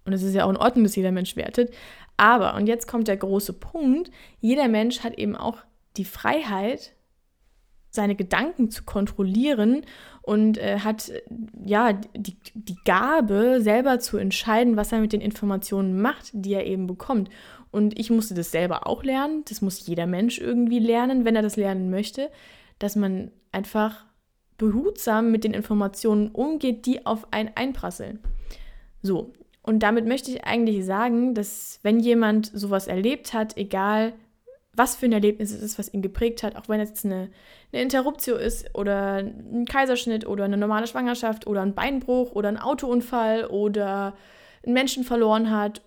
Und 0.05 0.13
es 0.13 0.23
ist 0.23 0.35
ja 0.35 0.45
auch 0.45 0.51
in 0.51 0.57
Ordnung, 0.57 0.85
dass 0.85 0.95
jeder 0.95 1.11
Mensch 1.11 1.35
wertet. 1.35 1.75
Aber, 2.17 2.55
und 2.55 2.69
jetzt 2.69 2.87
kommt 2.87 3.09
der 3.09 3.17
große 3.17 3.55
Punkt, 3.55 4.11
jeder 4.41 4.69
Mensch 4.69 5.01
hat 5.01 5.19
eben 5.19 5.35
auch 5.35 5.59
die 5.97 6.05
Freiheit, 6.05 6.93
seine 7.91 8.15
Gedanken 8.15 8.71
zu 8.71 8.85
kontrollieren 8.85 9.83
und 10.23 10.59
äh, 10.59 10.79
hat 10.79 11.13
ja 11.65 11.93
die, 12.17 12.37
die 12.55 12.77
Gabe, 12.85 13.59
selber 13.61 13.99
zu 13.99 14.17
entscheiden, 14.17 14.77
was 14.77 14.93
er 14.93 15.01
mit 15.01 15.13
den 15.13 15.21
Informationen 15.21 16.01
macht, 16.01 16.31
die 16.33 16.55
er 16.55 16.67
eben 16.67 16.87
bekommt. 16.87 17.31
Und 17.73 17.99
ich 17.99 18.11
musste 18.11 18.35
das 18.35 18.51
selber 18.51 18.87
auch 18.87 19.03
lernen. 19.03 19.45
Das 19.49 19.61
muss 19.61 19.87
jeder 19.87 20.07
Mensch 20.07 20.39
irgendwie 20.39 20.79
lernen, 20.79 21.25
wenn 21.25 21.37
er 21.37 21.43
das 21.43 21.57
lernen 21.57 21.91
möchte, 21.91 22.31
dass 22.79 22.97
man 22.97 23.31
einfach 23.53 24.05
behutsam 24.59 25.31
mit 25.31 25.45
den 25.45 25.55
Informationen 25.55 26.29
umgeht, 26.29 26.87
die 26.87 27.07
auf 27.07 27.33
einen 27.33 27.51
einprasseln. 27.55 28.21
So, 29.03 29.33
und 29.63 29.83
damit 29.83 30.07
möchte 30.07 30.31
ich 30.31 30.45
eigentlich 30.45 30.85
sagen, 30.85 31.35
dass 31.35 31.81
wenn 31.83 32.01
jemand 32.01 32.51
sowas 32.53 32.87
erlebt 32.87 33.33
hat, 33.33 33.57
egal 33.57 34.15
was 34.81 34.97
für 34.97 35.05
ein 35.05 35.13
Erlebnis 35.13 35.51
es 35.51 35.61
ist, 35.61 35.79
was 35.79 35.93
ihn 35.93 36.01
geprägt 36.01 36.43
hat, 36.43 36.57
auch 36.57 36.71
wenn 36.71 36.81
es 36.81 36.89
jetzt 36.89 37.05
eine, 37.05 37.31
eine 37.71 37.83
Interruptio 37.83 38.37
ist 38.37 38.75
oder 38.75 39.17
ein 39.17 39.67
Kaiserschnitt 39.67 40.27
oder 40.27 40.45
eine 40.45 40.57
normale 40.57 40.87
Schwangerschaft 40.87 41.47
oder 41.47 41.61
ein 41.61 41.75
Beinbruch 41.75 42.33
oder 42.33 42.49
ein 42.49 42.57
Autounfall 42.57 43.45
oder 43.45 44.17
einen 44.65 44.73
Menschen 44.73 45.05
verloren 45.05 45.51
hat. 45.51 45.83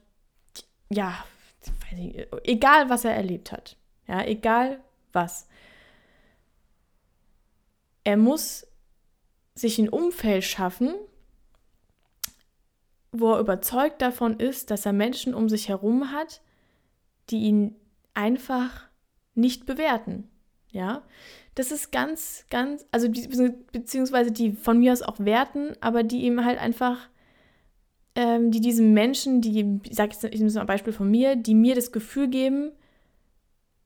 Ja, 0.91 1.25
nicht, 1.95 2.27
egal 2.43 2.91
was 2.91 3.03
er 3.03 3.15
erlebt 3.15 3.51
hat. 3.51 3.77
Ja, 4.07 4.23
egal 4.25 4.79
was. 5.11 5.47
Er 8.03 8.17
muss 8.17 8.67
sich 9.55 9.79
ein 9.79 9.89
Umfeld 9.89 10.43
schaffen, 10.43 10.93
wo 13.11 13.33
er 13.33 13.39
überzeugt 13.39 14.03
davon 14.03 14.39
ist, 14.39 14.69
dass 14.69 14.85
er 14.85 14.93
Menschen 14.93 15.33
um 15.33 15.49
sich 15.49 15.69
herum 15.69 16.11
hat, 16.11 16.41
die 17.31 17.39
ihn 17.45 17.75
einfach 18.13 18.87
nicht 19.35 19.65
bewerten. 19.65 20.29
Ja, 20.71 21.03
das 21.55 21.71
ist 21.71 21.91
ganz, 21.91 22.45
ganz, 22.49 22.85
also 22.91 23.07
beziehungsweise 23.71 24.31
die 24.31 24.53
von 24.53 24.79
mir 24.79 24.91
aus 24.91 25.03
auch 25.03 25.19
werten, 25.19 25.73
aber 25.81 26.01
die 26.01 26.23
ihm 26.23 26.43
halt 26.43 26.59
einfach, 26.59 27.09
ähm, 28.15 28.49
die 28.49 28.59
diesen 28.59 28.93
Menschen, 28.93 29.41
die, 29.41 29.79
ich 29.83 29.95
sage 29.95 30.13
jetzt 30.13 30.23
ich 30.23 30.41
nehme 30.41 30.59
ein 30.59 30.67
Beispiel 30.67 30.93
von 30.93 31.11
mir, 31.11 31.35
die 31.35 31.53
mir 31.53 31.75
das 31.75 31.91
Gefühl 31.91 32.27
geben, 32.27 32.71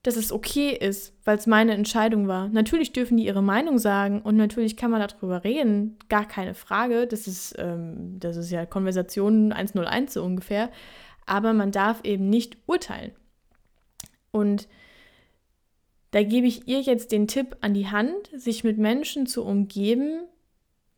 dass 0.03 0.15
es 0.15 0.31
okay 0.31 0.69
ist, 0.69 1.13
weil 1.25 1.37
es 1.37 1.47
meine 1.47 1.73
Entscheidung 1.73 2.29
war. 2.29 2.47
Natürlich 2.47 2.93
dürfen 2.93 3.17
die 3.17 3.25
ihre 3.25 3.43
Meinung 3.43 3.77
sagen 3.77 4.21
und 4.21 4.37
natürlich 4.37 4.77
kann 4.77 4.89
man 4.89 5.05
darüber 5.05 5.43
reden, 5.43 5.97
gar 6.07 6.25
keine 6.25 6.53
Frage. 6.53 7.07
Das 7.07 7.27
ist, 7.27 7.55
ähm, 7.57 8.17
das 8.17 8.37
ist 8.37 8.49
ja 8.49 8.65
Konversation 8.65 9.51
101 9.51 10.13
so 10.13 10.23
ungefähr. 10.23 10.69
Aber 11.25 11.51
man 11.51 11.71
darf 11.71 11.99
eben 12.05 12.29
nicht 12.29 12.57
urteilen. 12.67 13.11
Und 14.31 14.67
da 16.11 16.23
gebe 16.23 16.47
ich 16.47 16.67
ihr 16.67 16.81
jetzt 16.81 17.11
den 17.11 17.27
Tipp 17.27 17.57
an 17.61 17.73
die 17.73 17.87
Hand, 17.87 18.29
sich 18.33 18.63
mit 18.63 18.77
Menschen 18.77 19.27
zu 19.27 19.43
umgeben, 19.43 20.21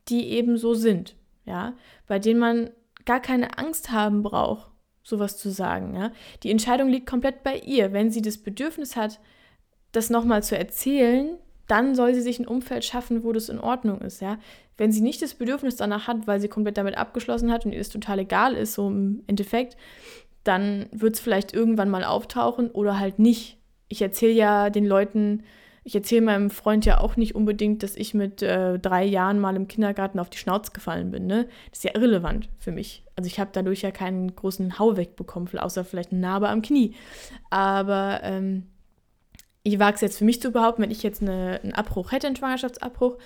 die 0.08 0.28
eben 0.28 0.56
so 0.56 0.74
sind, 0.74 1.16
ja, 1.44 1.74
bei 2.06 2.18
denen 2.18 2.40
man 2.40 2.70
gar 3.04 3.20
keine 3.20 3.58
Angst 3.58 3.90
haben 3.90 4.22
braucht, 4.22 4.70
sowas 5.02 5.36
zu 5.36 5.50
sagen. 5.50 5.94
Ja? 5.94 6.12
Die 6.42 6.50
Entscheidung 6.50 6.88
liegt 6.88 7.08
komplett 7.08 7.42
bei 7.42 7.58
ihr. 7.58 7.92
Wenn 7.92 8.10
sie 8.10 8.22
das 8.22 8.38
Bedürfnis 8.38 8.96
hat, 8.96 9.20
das 9.92 10.10
nochmal 10.10 10.42
zu 10.42 10.56
erzählen, 10.56 11.36
dann 11.66 11.94
soll 11.94 12.14
sie 12.14 12.20
sich 12.20 12.38
ein 12.38 12.46
Umfeld 12.46 12.84
schaffen, 12.84 13.24
wo 13.24 13.32
das 13.32 13.48
in 13.48 13.58
Ordnung 13.58 14.00
ist. 14.00 14.20
Ja? 14.20 14.38
Wenn 14.76 14.92
sie 14.92 15.00
nicht 15.00 15.22
das 15.22 15.34
Bedürfnis 15.34 15.76
danach 15.76 16.06
hat, 16.06 16.26
weil 16.26 16.40
sie 16.40 16.48
komplett 16.48 16.76
damit 16.76 16.96
abgeschlossen 16.96 17.50
hat 17.50 17.64
und 17.64 17.72
ihr 17.72 17.78
das 17.78 17.88
total 17.88 18.20
egal 18.20 18.54
ist, 18.54 18.74
so 18.74 18.88
im 18.88 19.22
Endeffekt, 19.26 19.76
dann 20.44 20.86
wird 20.92 21.14
es 21.14 21.20
vielleicht 21.20 21.52
irgendwann 21.52 21.90
mal 21.90 22.04
auftauchen 22.04 22.70
oder 22.70 22.98
halt 22.98 23.18
nicht. 23.18 23.58
Ich 23.88 24.02
erzähle 24.02 24.32
ja 24.32 24.70
den 24.70 24.86
Leuten, 24.86 25.42
ich 25.82 25.94
erzähle 25.94 26.22
meinem 26.22 26.50
Freund 26.50 26.84
ja 26.84 27.00
auch 27.00 27.16
nicht 27.16 27.34
unbedingt, 27.34 27.82
dass 27.82 27.96
ich 27.96 28.14
mit 28.14 28.42
äh, 28.42 28.78
drei 28.78 29.04
Jahren 29.04 29.40
mal 29.40 29.56
im 29.56 29.68
Kindergarten 29.68 30.18
auf 30.18 30.30
die 30.30 30.38
Schnauze 30.38 30.72
gefallen 30.72 31.10
bin. 31.10 31.26
Ne? 31.26 31.48
Das 31.70 31.78
ist 31.78 31.84
ja 31.84 31.94
irrelevant 31.94 32.48
für 32.58 32.72
mich. 32.72 33.04
Also 33.16 33.26
ich 33.26 33.40
habe 33.40 33.50
dadurch 33.52 33.82
ja 33.82 33.90
keinen 33.90 34.34
großen 34.34 34.78
Hau 34.78 34.96
wegbekommen, 34.96 35.48
außer 35.58 35.84
vielleicht 35.84 36.12
eine 36.12 36.20
Narbe 36.20 36.48
am 36.48 36.62
Knie. 36.62 36.94
Aber 37.48 38.20
ähm, 38.22 38.66
ich 39.62 39.78
wage 39.78 39.94
es 39.94 40.00
jetzt 40.00 40.18
für 40.18 40.24
mich 40.24 40.40
zu 40.40 40.52
behaupten, 40.52 40.82
wenn 40.82 40.90
ich 40.90 41.02
jetzt 41.02 41.22
eine, 41.22 41.60
einen 41.62 41.74
Abbruch 41.74 42.12
hätte, 42.12 42.26
einen 42.26 42.36
Schwangerschaftsabbruch, 42.36 43.18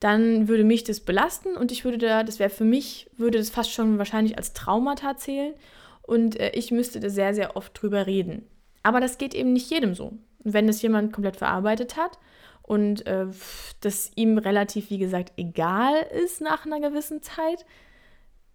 dann 0.00 0.48
würde 0.48 0.64
mich 0.64 0.84
das 0.84 1.00
belasten 1.00 1.56
und 1.56 1.70
ich 1.70 1.84
würde 1.84 1.98
da, 1.98 2.24
das 2.24 2.38
wäre 2.38 2.50
für 2.50 2.64
mich, 2.64 3.08
würde 3.16 3.38
das 3.38 3.50
fast 3.50 3.70
schon 3.70 3.98
wahrscheinlich 3.98 4.36
als 4.36 4.52
Traumata 4.52 5.16
zählen 5.16 5.54
und 6.02 6.38
äh, 6.38 6.50
ich 6.50 6.70
müsste 6.70 7.00
da 7.00 7.08
sehr, 7.08 7.34
sehr 7.34 7.56
oft 7.56 7.80
drüber 7.80 8.06
reden. 8.06 8.46
Aber 8.82 9.00
das 9.00 9.18
geht 9.18 9.34
eben 9.34 9.52
nicht 9.52 9.70
jedem 9.70 9.94
so. 9.94 10.12
wenn 10.44 10.68
es 10.68 10.82
jemand 10.82 11.12
komplett 11.12 11.36
verarbeitet 11.36 11.96
hat 11.96 12.18
und 12.62 13.06
äh, 13.06 13.26
das 13.80 14.10
ihm 14.16 14.38
relativ, 14.38 14.90
wie 14.90 14.98
gesagt, 14.98 15.32
egal 15.36 15.94
ist 16.24 16.40
nach 16.40 16.66
einer 16.66 16.80
gewissen 16.80 17.22
Zeit, 17.22 17.64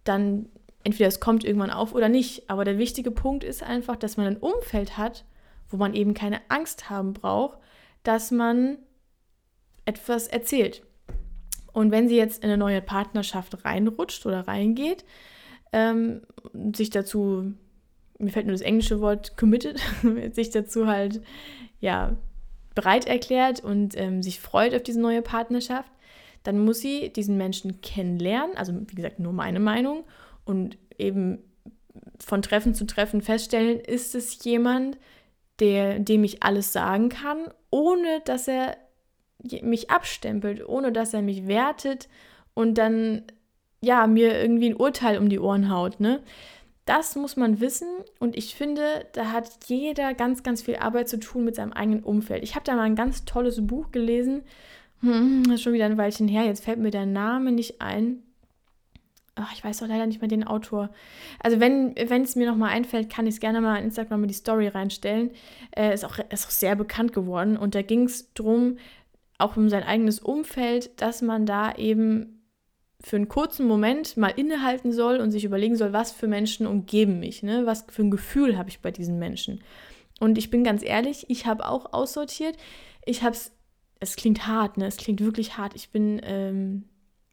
dann 0.04 0.48
entweder 0.84 1.08
es 1.08 1.20
kommt 1.20 1.44
irgendwann 1.44 1.70
auf 1.70 1.94
oder 1.94 2.08
nicht. 2.08 2.48
Aber 2.50 2.64
der 2.64 2.78
wichtige 2.78 3.10
Punkt 3.10 3.44
ist 3.44 3.62
einfach, 3.62 3.96
dass 3.96 4.16
man 4.16 4.26
ein 4.26 4.36
Umfeld 4.36 4.96
hat, 4.96 5.24
wo 5.68 5.76
man 5.76 5.94
eben 5.94 6.14
keine 6.14 6.40
Angst 6.48 6.90
haben 6.90 7.12
braucht, 7.12 7.58
dass 8.02 8.30
man 8.30 8.78
etwas 9.84 10.26
erzählt. 10.28 10.82
Und 11.72 11.90
wenn 11.92 12.08
sie 12.08 12.16
jetzt 12.16 12.42
in 12.42 12.50
eine 12.50 12.58
neue 12.58 12.82
Partnerschaft 12.82 13.64
reinrutscht 13.64 14.24
oder 14.26 14.48
reingeht, 14.48 15.04
ähm, 15.72 16.22
sich 16.74 16.90
dazu, 16.90 17.52
mir 18.18 18.30
fällt 18.30 18.46
nur 18.46 18.54
das 18.54 18.62
englische 18.62 19.00
Wort 19.00 19.36
committed, 19.36 19.80
sich 20.32 20.50
dazu 20.50 20.86
halt, 20.86 21.20
ja, 21.80 22.16
bereit 22.74 23.06
erklärt 23.06 23.62
und 23.62 23.98
ähm, 23.98 24.22
sich 24.22 24.40
freut 24.40 24.74
auf 24.74 24.82
diese 24.82 25.00
neue 25.00 25.22
Partnerschaft, 25.22 25.90
dann 26.44 26.64
muss 26.64 26.78
sie 26.80 27.12
diesen 27.12 27.36
Menschen 27.36 27.80
kennenlernen, 27.80 28.56
also 28.56 28.72
wie 28.86 28.94
gesagt 28.94 29.18
nur 29.18 29.32
meine 29.32 29.60
Meinung, 29.60 30.04
und 30.44 30.78
eben 30.96 31.38
von 32.20 32.42
Treffen 32.42 32.74
zu 32.74 32.86
Treffen 32.86 33.20
feststellen, 33.20 33.80
ist 33.80 34.14
es 34.14 34.42
jemand, 34.44 34.98
der, 35.58 35.98
dem 35.98 36.24
ich 36.24 36.42
alles 36.42 36.72
sagen 36.72 37.08
kann, 37.08 37.48
ohne 37.70 38.20
dass 38.24 38.48
er 38.48 38.76
mich 39.62 39.90
abstempelt, 39.90 40.66
ohne 40.66 40.92
dass 40.92 41.14
er 41.14 41.22
mich 41.22 41.46
wertet 41.46 42.08
und 42.54 42.78
dann 42.78 43.22
ja 43.80 44.06
mir 44.06 44.40
irgendwie 44.40 44.70
ein 44.70 44.76
Urteil 44.76 45.18
um 45.18 45.28
die 45.28 45.38
Ohren 45.38 45.70
haut, 45.70 46.00
ne? 46.00 46.20
Das 46.84 47.16
muss 47.16 47.36
man 47.36 47.60
wissen 47.60 47.88
und 48.18 48.36
ich 48.36 48.54
finde, 48.54 49.06
da 49.12 49.30
hat 49.30 49.50
jeder 49.66 50.14
ganz, 50.14 50.42
ganz 50.42 50.62
viel 50.62 50.76
Arbeit 50.76 51.08
zu 51.08 51.20
tun 51.20 51.44
mit 51.44 51.54
seinem 51.54 51.74
eigenen 51.74 52.02
Umfeld. 52.02 52.42
Ich 52.42 52.54
habe 52.54 52.64
da 52.64 52.74
mal 52.76 52.82
ein 52.82 52.96
ganz 52.96 53.26
tolles 53.26 53.66
Buch 53.66 53.90
gelesen, 53.92 54.42
hm, 55.00 55.58
schon 55.58 55.74
wieder 55.74 55.84
ein 55.84 55.98
Weilchen 55.98 56.28
her, 56.28 56.44
jetzt 56.44 56.64
fällt 56.64 56.78
mir 56.78 56.90
der 56.90 57.04
Name 57.04 57.52
nicht 57.52 57.82
ein 57.82 58.22
ach, 59.38 59.52
ich 59.52 59.64
weiß 59.64 59.78
doch 59.78 59.88
leider 59.88 60.06
nicht 60.06 60.20
mehr 60.20 60.28
den 60.28 60.46
Autor. 60.46 60.90
Also 61.40 61.60
wenn 61.60 61.94
es 61.96 62.36
mir 62.36 62.48
nochmal 62.48 62.70
einfällt, 62.70 63.10
kann 63.10 63.26
ich 63.26 63.34
es 63.34 63.40
gerne 63.40 63.60
mal 63.60 63.78
in 63.78 63.84
Instagram 63.84 64.22
in 64.22 64.28
die 64.28 64.34
Story 64.34 64.68
reinstellen. 64.68 65.30
Äh, 65.76 65.94
ist, 65.94 66.04
auch, 66.04 66.18
ist 66.30 66.46
auch 66.46 66.50
sehr 66.50 66.76
bekannt 66.76 67.12
geworden. 67.12 67.56
Und 67.56 67.74
da 67.74 67.82
ging 67.82 68.04
es 68.04 68.32
darum, 68.34 68.78
auch 69.38 69.56
um 69.56 69.68
sein 69.68 69.84
eigenes 69.84 70.18
Umfeld, 70.18 71.00
dass 71.00 71.22
man 71.22 71.46
da 71.46 71.74
eben 71.74 72.37
für 73.00 73.16
einen 73.16 73.28
kurzen 73.28 73.66
Moment 73.66 74.16
mal 74.16 74.28
innehalten 74.28 74.92
soll 74.92 75.18
und 75.18 75.30
sich 75.30 75.44
überlegen 75.44 75.76
soll, 75.76 75.92
was 75.92 76.12
für 76.12 76.26
Menschen 76.26 76.66
umgeben 76.66 77.20
mich, 77.20 77.42
ne? 77.42 77.64
was 77.64 77.84
für 77.88 78.02
ein 78.02 78.10
Gefühl 78.10 78.58
habe 78.58 78.68
ich 78.68 78.80
bei 78.80 78.90
diesen 78.90 79.18
Menschen. 79.18 79.62
Und 80.20 80.36
ich 80.36 80.50
bin 80.50 80.64
ganz 80.64 80.82
ehrlich, 80.82 81.26
ich 81.28 81.46
habe 81.46 81.68
auch 81.68 81.92
aussortiert. 81.92 82.56
Ich 83.04 83.22
habe 83.22 83.36
es, 83.36 83.52
es 84.00 84.16
klingt 84.16 84.46
hart, 84.48 84.76
ne? 84.76 84.86
es 84.86 84.96
klingt 84.96 85.20
wirklich 85.20 85.56
hart. 85.56 85.76
Ich 85.76 85.90
bin 85.90 86.20
ähm, 86.24 86.84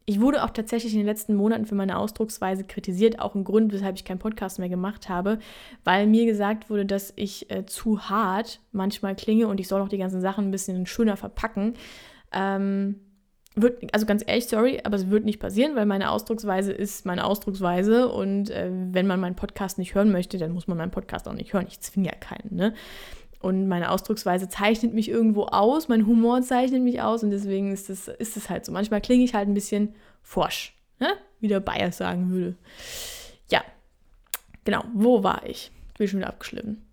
ich 0.07 0.21
wurde 0.21 0.43
auch 0.43 0.51
tatsächlich 0.51 0.93
in 0.93 0.99
den 0.99 1.07
letzten 1.07 1.35
Monaten 1.35 1.65
für 1.65 1.73
meine 1.73 1.97
Ausdrucksweise 1.97 2.63
kritisiert, 2.63 3.19
auch 3.19 3.33
ein 3.33 3.43
Grund, 3.43 3.73
weshalb 3.73 3.95
ich 3.95 4.05
keinen 4.05 4.19
Podcast 4.19 4.59
mehr 4.59 4.69
gemacht 4.69 5.09
habe, 5.09 5.39
weil 5.83 6.05
mir 6.05 6.25
gesagt 6.25 6.69
wurde, 6.69 6.85
dass 6.85 7.11
ich 7.15 7.49
äh, 7.49 7.65
zu 7.65 8.07
hart 8.07 8.59
manchmal 8.71 9.15
klinge 9.15 9.47
und 9.47 9.59
ich 9.59 9.67
soll 9.67 9.81
auch 9.81 9.89
die 9.89 9.97
ganzen 9.97 10.21
Sachen 10.21 10.47
ein 10.47 10.51
bisschen 10.51 10.85
schöner 10.85 11.17
verpacken. 11.17 11.73
Ähm, 12.31 12.99
wird, 13.55 13.93
also 13.93 14.05
ganz 14.05 14.23
ehrlich, 14.25 14.47
sorry, 14.47 14.81
aber 14.83 14.95
es 14.97 15.09
wird 15.09 15.25
nicht 15.25 15.39
passieren, 15.39 15.75
weil 15.75 15.85
meine 15.85 16.11
Ausdrucksweise 16.11 16.71
ist 16.71 17.05
meine 17.05 17.25
Ausdrucksweise 17.25 18.09
und 18.09 18.49
äh, 18.49 18.69
wenn 18.69 19.07
man 19.07 19.19
meinen 19.19 19.35
Podcast 19.35 19.77
nicht 19.77 19.95
hören 19.95 20.11
möchte, 20.11 20.37
dann 20.37 20.51
muss 20.51 20.67
man 20.67 20.77
meinen 20.77 20.91
Podcast 20.91 21.27
auch 21.27 21.33
nicht 21.33 21.53
hören. 21.53 21.65
Ich 21.67 21.79
zwinge 21.79 22.07
ja 22.07 22.15
keinen, 22.15 22.55
ne? 22.55 22.73
Und 23.39 23.67
meine 23.67 23.91
Ausdrucksweise 23.91 24.49
zeichnet 24.49 24.93
mich 24.93 25.07
irgendwo 25.07 25.43
aus, 25.43 25.87
mein 25.87 26.07
Humor 26.07 26.41
zeichnet 26.41 26.81
mich 26.81 27.01
aus 27.01 27.23
und 27.23 27.29
deswegen 27.29 27.71
ist 27.71 27.89
es 27.89 28.07
ist 28.07 28.49
halt 28.49 28.65
so. 28.65 28.71
Manchmal 28.71 29.01
klinge 29.01 29.23
ich 29.23 29.35
halt 29.35 29.47
ein 29.47 29.53
bisschen 29.53 29.93
forsch, 30.23 30.73
ne? 30.99 31.09
wie 31.39 31.47
der 31.47 31.59
Bayer 31.59 31.91
sagen 31.91 32.31
würde. 32.31 32.55
Ja, 33.51 33.63
genau, 34.63 34.83
wo 34.93 35.23
war 35.23 35.45
ich? 35.45 35.71
Bin 35.97 36.07
schon 36.07 36.19
wieder 36.19 36.29
abgeschliffen. 36.29 36.84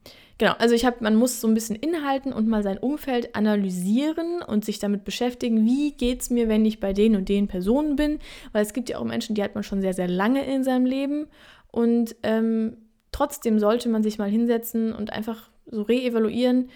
Genau, 0.43 0.55
also 0.59 0.75
ich 0.75 0.85
habe, 0.85 0.97
man 1.03 1.15
muss 1.15 1.41
so 1.41 1.47
ein 1.47 1.55
bisschen 1.55 1.77
inhalten 1.77 2.33
und 2.33 2.49
mal 2.49 2.65
sein 2.65 2.77
Umfeld 2.77 3.37
analysieren 3.37 4.43
und 4.43 4.65
sich 4.65 4.81
damit 4.81 5.05
beschäftigen, 5.05 5.65
wie 5.65 5.93
geht 5.93 6.23
es 6.23 6.31
mir, 6.31 6.49
wenn 6.49 6.65
ich 6.65 6.81
bei 6.81 6.93
den 6.93 7.15
und 7.15 7.29
den 7.29 7.47
Personen 7.47 7.95
bin, 7.95 8.19
weil 8.51 8.65
es 8.65 8.73
gibt 8.73 8.89
ja 8.89 8.99
auch 8.99 9.05
Menschen, 9.05 9.37
die 9.37 9.43
hat 9.45 9.55
man 9.55 9.63
schon 9.63 9.81
sehr, 9.81 9.95
sehr 9.95 10.09
lange 10.09 10.45
in 10.45 10.65
seinem 10.65 10.85
Leben 10.85 11.29
und 11.71 12.17
ähm, 12.25 12.77
trotzdem 13.13 13.61
sollte 13.61 13.89
man 13.89 14.03
sich 14.03 14.19
mal 14.19 14.29
hinsetzen 14.29 14.93
und 14.93 15.13
einfach 15.13 15.49
so 15.67 15.83
reevaluieren, 15.83 16.71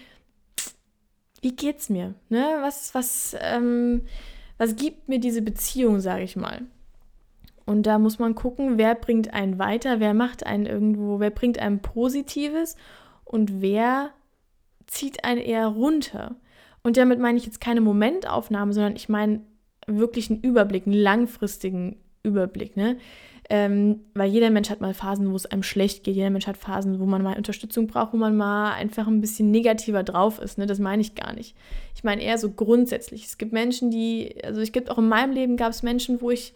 wie 1.41 1.53
geht's 1.53 1.89
mir? 1.89 2.13
Ne? 2.29 2.45
Was, 2.61 2.95
was, 2.95 3.35
ähm, 3.41 4.03
was 4.57 4.77
gibt 4.77 5.09
mir 5.09 5.19
diese 5.19 5.41
Beziehung, 5.41 5.99
sage 5.99 6.23
ich 6.23 6.37
mal? 6.37 6.61
Und 7.65 7.83
da 7.85 7.99
muss 7.99 8.17
man 8.17 8.33
gucken, 8.33 8.77
wer 8.77 8.95
bringt 8.95 9.33
einen 9.33 9.59
weiter, 9.59 9.99
wer 9.99 10.13
macht 10.13 10.45
einen 10.45 10.65
irgendwo, 10.65 11.19
wer 11.19 11.31
bringt 11.31 11.59
einem 11.59 11.79
Positives 11.79 12.77
und 13.27 13.61
wer 13.61 14.11
zieht 14.87 15.23
einen 15.23 15.41
eher 15.41 15.67
runter. 15.67 16.35
Und 16.83 16.97
damit 16.97 17.19
meine 17.19 17.37
ich 17.37 17.45
jetzt 17.45 17.61
keine 17.61 17.81
Momentaufnahme, 17.81 18.73
sondern 18.73 18.95
ich 18.95 19.09
meine 19.09 19.41
wirklich 19.87 20.29
einen 20.29 20.41
Überblick, 20.41 20.85
einen 20.85 20.95
langfristigen 20.95 21.97
Überblick. 22.23 22.77
Ne? 22.77 22.97
Ähm, 23.49 24.01
weil 24.13 24.29
jeder 24.29 24.49
Mensch 24.49 24.69
hat 24.69 24.81
mal 24.81 24.93
Phasen, 24.93 25.31
wo 25.31 25.35
es 25.35 25.45
einem 25.45 25.63
schlecht 25.63 26.03
geht. 26.03 26.15
Jeder 26.15 26.29
Mensch 26.29 26.47
hat 26.47 26.57
Phasen, 26.57 26.99
wo 26.99 27.05
man 27.05 27.23
mal 27.23 27.37
Unterstützung 27.37 27.87
braucht, 27.87 28.13
wo 28.13 28.17
man 28.17 28.35
mal 28.35 28.73
einfach 28.73 29.07
ein 29.07 29.21
bisschen 29.21 29.51
negativer 29.51 30.03
drauf 30.03 30.39
ist. 30.39 30.57
Ne? 30.57 30.65
Das 30.65 30.79
meine 30.79 31.01
ich 31.01 31.15
gar 31.15 31.33
nicht. 31.33 31.55
Ich 31.95 32.03
meine 32.03 32.21
eher 32.21 32.37
so 32.37 32.51
grundsätzlich. 32.51 33.25
Es 33.25 33.37
gibt 33.37 33.53
Menschen, 33.53 33.89
die, 33.89 34.35
also 34.43 34.59
es 34.59 34.73
gibt 34.73 34.91
auch 34.91 34.97
in 34.97 35.07
meinem 35.07 35.31
Leben 35.31 35.55
gab 35.55 35.71
es 35.71 35.81
Menschen, 35.81 36.21
wo 36.21 36.29
ich, 36.29 36.53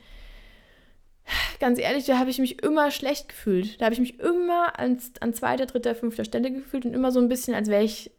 ganz 1.59 1.79
ehrlich, 1.79 2.05
da 2.05 2.17
habe 2.17 2.29
ich 2.29 2.39
mich 2.39 2.61
immer 2.63 2.91
schlecht 2.91 3.29
gefühlt. 3.29 3.79
Da 3.79 3.85
habe 3.85 3.93
ich 3.93 3.99
mich 3.99 4.19
immer 4.19 4.79
an, 4.79 4.97
an 5.19 5.33
zweiter, 5.33 5.65
dritter, 5.65 5.95
fünfter 5.95 6.25
Stelle 6.25 6.51
gefühlt 6.51 6.85
und 6.85 6.93
immer 6.93 7.11
so 7.11 7.19
ein 7.19 7.29
bisschen, 7.29 7.53
als 7.53 7.69
wäre 7.69 7.83
ich, 7.83 8.11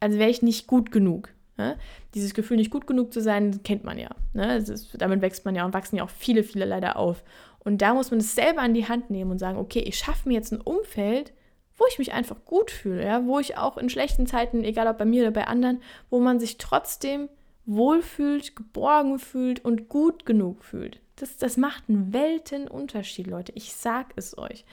als 0.00 0.14
ich 0.14 0.42
nicht 0.42 0.66
gut 0.66 0.90
genug. 0.90 1.30
Ne? 1.56 1.76
Dieses 2.14 2.34
Gefühl, 2.34 2.56
nicht 2.56 2.70
gut 2.70 2.86
genug 2.86 3.12
zu 3.12 3.20
sein, 3.20 3.62
kennt 3.64 3.84
man 3.84 3.98
ja. 3.98 4.10
Ne? 4.32 4.56
Ist, 4.56 4.96
damit 4.98 5.20
wächst 5.20 5.44
man 5.44 5.54
ja 5.54 5.64
und 5.64 5.74
wachsen 5.74 5.96
ja 5.96 6.04
auch 6.04 6.10
viele, 6.10 6.44
viele 6.44 6.64
leider 6.64 6.96
auf. 6.96 7.24
Und 7.58 7.82
da 7.82 7.94
muss 7.94 8.10
man 8.10 8.20
es 8.20 8.34
selber 8.34 8.62
an 8.62 8.74
die 8.74 8.88
Hand 8.88 9.10
nehmen 9.10 9.30
und 9.30 9.38
sagen, 9.38 9.58
okay, 9.58 9.80
ich 9.80 9.98
schaffe 9.98 10.28
mir 10.28 10.34
jetzt 10.34 10.52
ein 10.52 10.60
Umfeld, 10.60 11.32
wo 11.76 11.84
ich 11.90 11.98
mich 11.98 12.12
einfach 12.12 12.44
gut 12.44 12.70
fühle, 12.70 13.04
ja? 13.04 13.24
wo 13.26 13.38
ich 13.38 13.56
auch 13.56 13.76
in 13.76 13.90
schlechten 13.90 14.26
Zeiten, 14.26 14.64
egal 14.64 14.86
ob 14.86 14.98
bei 14.98 15.04
mir 15.04 15.22
oder 15.22 15.32
bei 15.32 15.46
anderen, 15.46 15.82
wo 16.10 16.20
man 16.20 16.40
sich 16.40 16.58
trotzdem 16.58 17.28
wohlfühlt, 17.66 18.56
geborgen 18.56 19.18
fühlt 19.18 19.64
und 19.64 19.88
gut 19.88 20.24
genug 20.26 20.64
fühlt. 20.64 21.00
Das, 21.18 21.36
das 21.36 21.56
macht 21.56 21.84
einen 21.88 22.12
Weltenunterschied, 22.12 23.26
Leute. 23.26 23.52
Ich 23.54 23.74
sag 23.74 24.12
es 24.16 24.38
euch. 24.38 24.64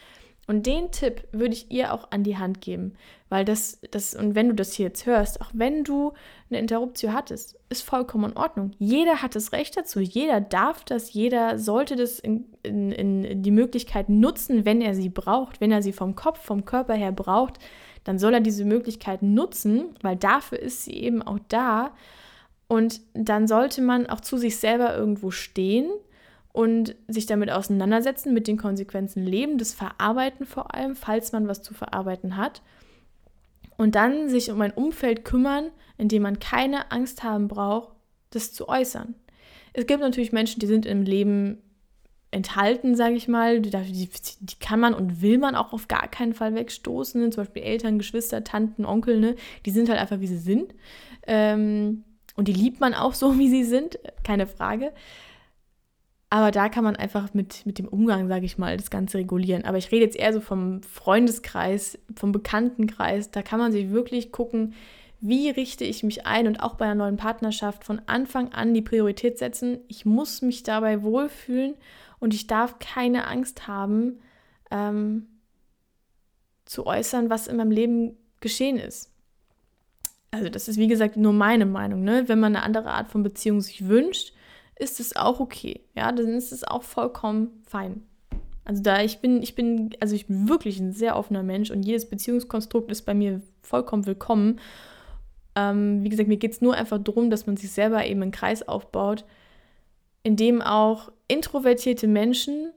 Und 0.48 0.68
den 0.68 0.92
Tipp 0.92 1.28
würde 1.32 1.54
ich 1.54 1.72
ihr 1.72 1.92
auch 1.92 2.12
an 2.12 2.24
die 2.24 2.38
Hand 2.38 2.62
geben, 2.62 2.94
weil 3.30 3.46
das, 3.46 3.80
das, 3.90 4.14
und 4.14 4.36
wenn 4.36 4.50
du 4.50 4.54
das 4.54 4.74
hier 4.74 4.88
jetzt 4.88 5.08
hörst, 5.08 5.42
auch 5.42 5.50
wenn 5.54 5.84
du 5.84 6.14
eine 6.50 6.60
Interruption 6.60 7.14
hattest, 7.14 7.58
ist 7.70 7.82
vollkommen 7.82 8.32
in 8.32 8.38
Ordnung. 8.38 8.72
Jeder 8.78 9.24
hat 9.24 9.34
das 9.34 9.54
Recht 9.54 9.76
dazu, 9.76 10.00
jeder 10.00 10.42
darf 10.42 10.84
das, 10.84 11.14
jeder 11.14 11.58
sollte 11.58 11.96
das 11.96 12.20
in, 12.20 12.46
in, 12.62 12.92
in 12.92 13.42
die 13.42 13.52
Möglichkeit 13.52 14.08
nutzen, 14.08 14.66
wenn 14.66 14.82
er 14.82 14.94
sie 14.94 15.10
braucht, 15.10 15.62
wenn 15.62 15.72
er 15.72 15.82
sie 15.82 15.94
vom 15.94 16.16
Kopf, 16.16 16.40
vom 16.44 16.64
Körper 16.64 16.94
her 16.94 17.12
braucht, 17.12 17.58
dann 18.04 18.20
soll 18.20 18.36
er 18.36 18.42
diese 18.42 18.66
Möglichkeit 18.66 19.24
nutzen, 19.24 19.96
weil 20.04 20.16
dafür 20.16 20.60
ist 20.60 20.84
sie 20.84 20.94
eben 20.94 21.24
auch 21.24 21.40
da. 21.50 21.92
Und 22.68 23.02
dann 23.14 23.48
sollte 23.48 23.82
man 23.82 24.06
auch 24.08 24.22
zu 24.22 24.38
sich 24.38 24.58
selber 24.58 24.96
irgendwo 24.96 25.32
stehen 25.32 25.90
und 26.56 26.96
sich 27.10 27.26
damit 27.26 27.52
auseinandersetzen, 27.52 28.34
mit 28.34 28.48
den 28.48 28.56
Konsequenzen 28.56 29.26
leben, 29.26 29.58
das 29.58 29.74
Verarbeiten 29.74 30.46
vor 30.46 30.74
allem, 30.74 30.96
falls 30.96 31.34
man 31.34 31.50
was 31.50 31.62
zu 31.62 31.74
verarbeiten 31.74 32.38
hat. 32.38 32.62
Und 33.76 33.96
dann 33.96 34.30
sich 34.30 34.52
um 34.52 34.62
ein 34.62 34.72
Umfeld 34.72 35.26
kümmern, 35.26 35.70
in 35.98 36.08
dem 36.08 36.22
man 36.22 36.40
keine 36.40 36.94
Angst 36.94 37.24
haben 37.24 37.50
braucht, 37.50 37.90
das 38.30 38.54
zu 38.54 38.70
äußern. 38.70 39.16
Es 39.74 39.86
gibt 39.86 40.00
natürlich 40.00 40.32
Menschen, 40.32 40.62
die 40.62 40.68
sind 40.68 40.86
im 40.86 41.04
Leben 41.04 41.58
enthalten, 42.32 42.96
sage 42.96 43.16
ich 43.16 43.28
mal. 43.28 43.60
Die, 43.60 43.72
die, 43.72 44.10
die, 44.40 44.60
kann 44.60 44.80
man 44.80 44.94
und 44.94 45.22
will 45.22 45.38
man 45.38 45.56
auch 45.56 45.74
auf 45.74 45.90
gar 45.90 46.08
keinen 46.08 46.34
Fall 46.34 46.56
wegstoßen. 46.56 47.20
Ne? 47.20 47.32
Zum 47.32 47.44
Beispiel 47.44 47.64
Eltern, 47.64 47.98
Geschwister, 47.98 48.46
Tanten, 48.46 48.86
Onkel, 48.86 49.20
ne? 49.20 49.36
die 49.66 49.72
sind 49.72 49.90
halt 49.90 50.00
einfach, 50.00 50.22
wie 50.22 50.28
sie 50.28 50.38
sind. 50.38 50.74
Ähm, 51.28 52.06
und 52.38 52.48
die 52.48 52.54
liebt 52.54 52.80
man 52.80 52.94
auch 52.94 53.14
so, 53.14 53.38
wie 53.40 53.50
sie 53.50 53.66
sind, 53.66 54.00
keine 54.24 54.48
Frage. 54.48 54.94
Aber 56.36 56.52
da 56.52 56.68
kann 56.68 56.84
man 56.84 56.98
einfach 56.98 57.34
mit, 57.34 57.66
mit 57.66 57.80
dem 57.80 57.88
Umgang, 57.88 58.28
sage 58.28 58.46
ich 58.46 58.58
mal, 58.58 58.76
das 58.76 58.90
Ganze 58.90 59.20
regulieren. 59.20 59.64
Aber 59.64 59.78
ich 59.78 59.90
rede 59.94 60.04
jetzt 60.04 60.18
eher 60.18 60.34
so 60.34 60.42
vom 60.42 60.84
Freundeskreis, 60.84 61.98
vom 62.14 62.34
Bekanntenkreis. 62.34 63.32
Da 63.32 63.42
kann 63.42 63.58
man 63.58 63.72
sich 63.72 63.92
wirklich 63.92 64.34
gucken, 64.34 64.74
wie 65.22 65.50
richte 65.50 65.86
ich 65.86 66.04
mich 66.04 66.26
ein 66.26 66.46
und 66.48 66.62
auch 66.62 66.74
bei 66.76 66.84
einer 66.84 66.96
neuen 66.96 67.16
Partnerschaft 67.16 67.86
von 67.86 68.02
Anfang 68.08 68.52
an 68.52 68.74
die 68.74 68.82
Priorität 68.82 69.40
setzen. 69.40 69.78
Ich 69.88 70.06
muss 70.06 70.42
mich 70.42 70.64
dabei 70.64 71.04
wohlfühlen 71.04 71.76
und 72.20 72.34
ich 72.34 72.48
darf 72.48 72.80
keine 72.80 73.28
Angst 73.28 73.70
haben, 73.70 74.20
ähm, 74.72 75.28
zu 76.66 76.86
äußern, 76.86 77.30
was 77.30 77.48
in 77.48 77.56
meinem 77.56 77.72
Leben 77.72 78.18
geschehen 78.42 78.76
ist. 78.76 79.10
Also 80.32 80.50
das 80.50 80.68
ist 80.68 80.76
wie 80.76 80.90
gesagt 80.90 81.16
nur 81.16 81.32
meine 81.32 81.66
Meinung. 81.66 82.04
Ne? 82.04 82.28
Wenn 82.28 82.42
man 82.42 82.58
eine 82.58 82.66
andere 82.66 82.92
Art 82.92 83.08
von 83.08 83.24
Beziehung 83.24 83.62
sich 83.62 83.88
wünscht, 83.88 84.34
ist 84.78 85.00
es 85.00 85.16
auch 85.16 85.40
okay. 85.40 85.82
Ja, 85.96 86.12
dann 86.12 86.30
ist 86.30 86.52
es 86.52 86.64
auch 86.64 86.84
vollkommen 86.84 87.64
fein. 87.68 88.04
Also 88.66 88.82
da 88.82 89.02
ich 89.02 89.20
bin, 89.20 89.42
ich 89.44 89.56
bin, 89.56 89.92
also 90.00 90.16
ich 90.16 90.28
bin 90.28 90.50
wirklich 90.50 90.80
ein 90.80 90.92
sehr 90.92 91.16
offener 91.16 91.44
Mensch 91.44 91.70
und 91.70 91.84
jedes 91.84 92.10
Beziehungskonstrukt 92.10 92.92
ist 92.92 93.04
bei 93.04 93.14
mir 93.14 93.42
vollkommen 93.62 94.06
willkommen. 94.06 94.60
Ähm, 95.56 96.04
wie 96.04 96.10
gesagt, 96.10 96.28
mir 96.28 96.38
geht 96.38 96.52
es 96.52 96.62
nur 96.62 96.74
einfach 96.74 96.98
darum, 96.98 97.30
dass 97.30 97.46
man 97.46 97.58
sich 97.58 97.72
selber 97.72 98.06
eben 98.06 98.24
einen 98.24 98.32
Kreis 98.32 98.68
aufbaut, 98.68 99.24
in 100.24 100.36
dem 100.36 100.62
auch 100.62 101.12
introvertierte 101.28 102.08
Menschen, 102.08 102.72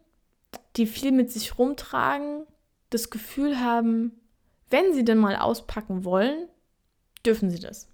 die 0.76 0.86
viel 0.86 1.10
mit 1.10 1.32
sich 1.32 1.58
rumtragen, 1.58 2.44
das 2.90 3.10
Gefühl 3.10 3.58
haben, 3.58 4.12
wenn 4.70 4.92
sie 4.92 5.04
denn 5.04 5.18
mal 5.18 5.36
auspacken 5.36 6.04
wollen, 6.04 6.48
dürfen 7.24 7.50
sie 7.50 7.58
das. 7.58 7.88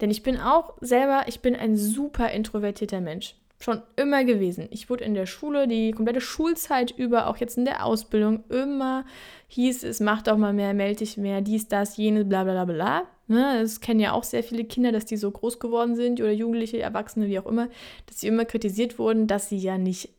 Denn 0.00 0.10
ich 0.10 0.22
bin 0.22 0.38
auch 0.38 0.74
selber, 0.80 1.24
ich 1.26 1.40
bin 1.40 1.54
ein 1.54 1.76
super 1.76 2.30
introvertierter 2.30 3.00
Mensch. 3.00 3.34
Schon 3.60 3.82
immer 3.96 4.24
gewesen. 4.24 4.68
Ich 4.70 4.90
wurde 4.90 5.04
in 5.04 5.14
der 5.14 5.26
Schule 5.26 5.68
die 5.68 5.92
komplette 5.92 6.20
Schulzeit 6.20 6.90
über, 6.90 7.28
auch 7.28 7.36
jetzt 7.36 7.56
in 7.56 7.64
der 7.64 7.86
Ausbildung, 7.86 8.44
immer 8.50 9.04
hieß 9.48 9.84
es, 9.84 10.00
mach 10.00 10.22
doch 10.22 10.36
mal 10.36 10.52
mehr, 10.52 10.74
melde 10.74 10.98
dich 10.98 11.16
mehr, 11.16 11.40
dies, 11.40 11.68
das, 11.68 11.96
jenes, 11.96 12.28
bla 12.28 12.44
bla 12.44 12.64
bla 12.64 12.64
bla. 12.64 13.02
Ne, 13.26 13.60
das 13.62 13.80
kennen 13.80 14.00
ja 14.00 14.12
auch 14.12 14.24
sehr 14.24 14.42
viele 14.42 14.64
Kinder, 14.64 14.92
dass 14.92 15.06
die 15.06 15.16
so 15.16 15.30
groß 15.30 15.58
geworden 15.58 15.96
sind 15.96 16.20
oder 16.20 16.32
Jugendliche, 16.32 16.80
Erwachsene, 16.80 17.26
wie 17.26 17.38
auch 17.38 17.46
immer, 17.46 17.68
dass 18.04 18.20
sie 18.20 18.26
immer 18.26 18.44
kritisiert 18.44 18.98
wurden, 18.98 19.26
dass 19.26 19.48
sie 19.48 19.56
ja 19.56 19.78
nicht, 19.78 20.10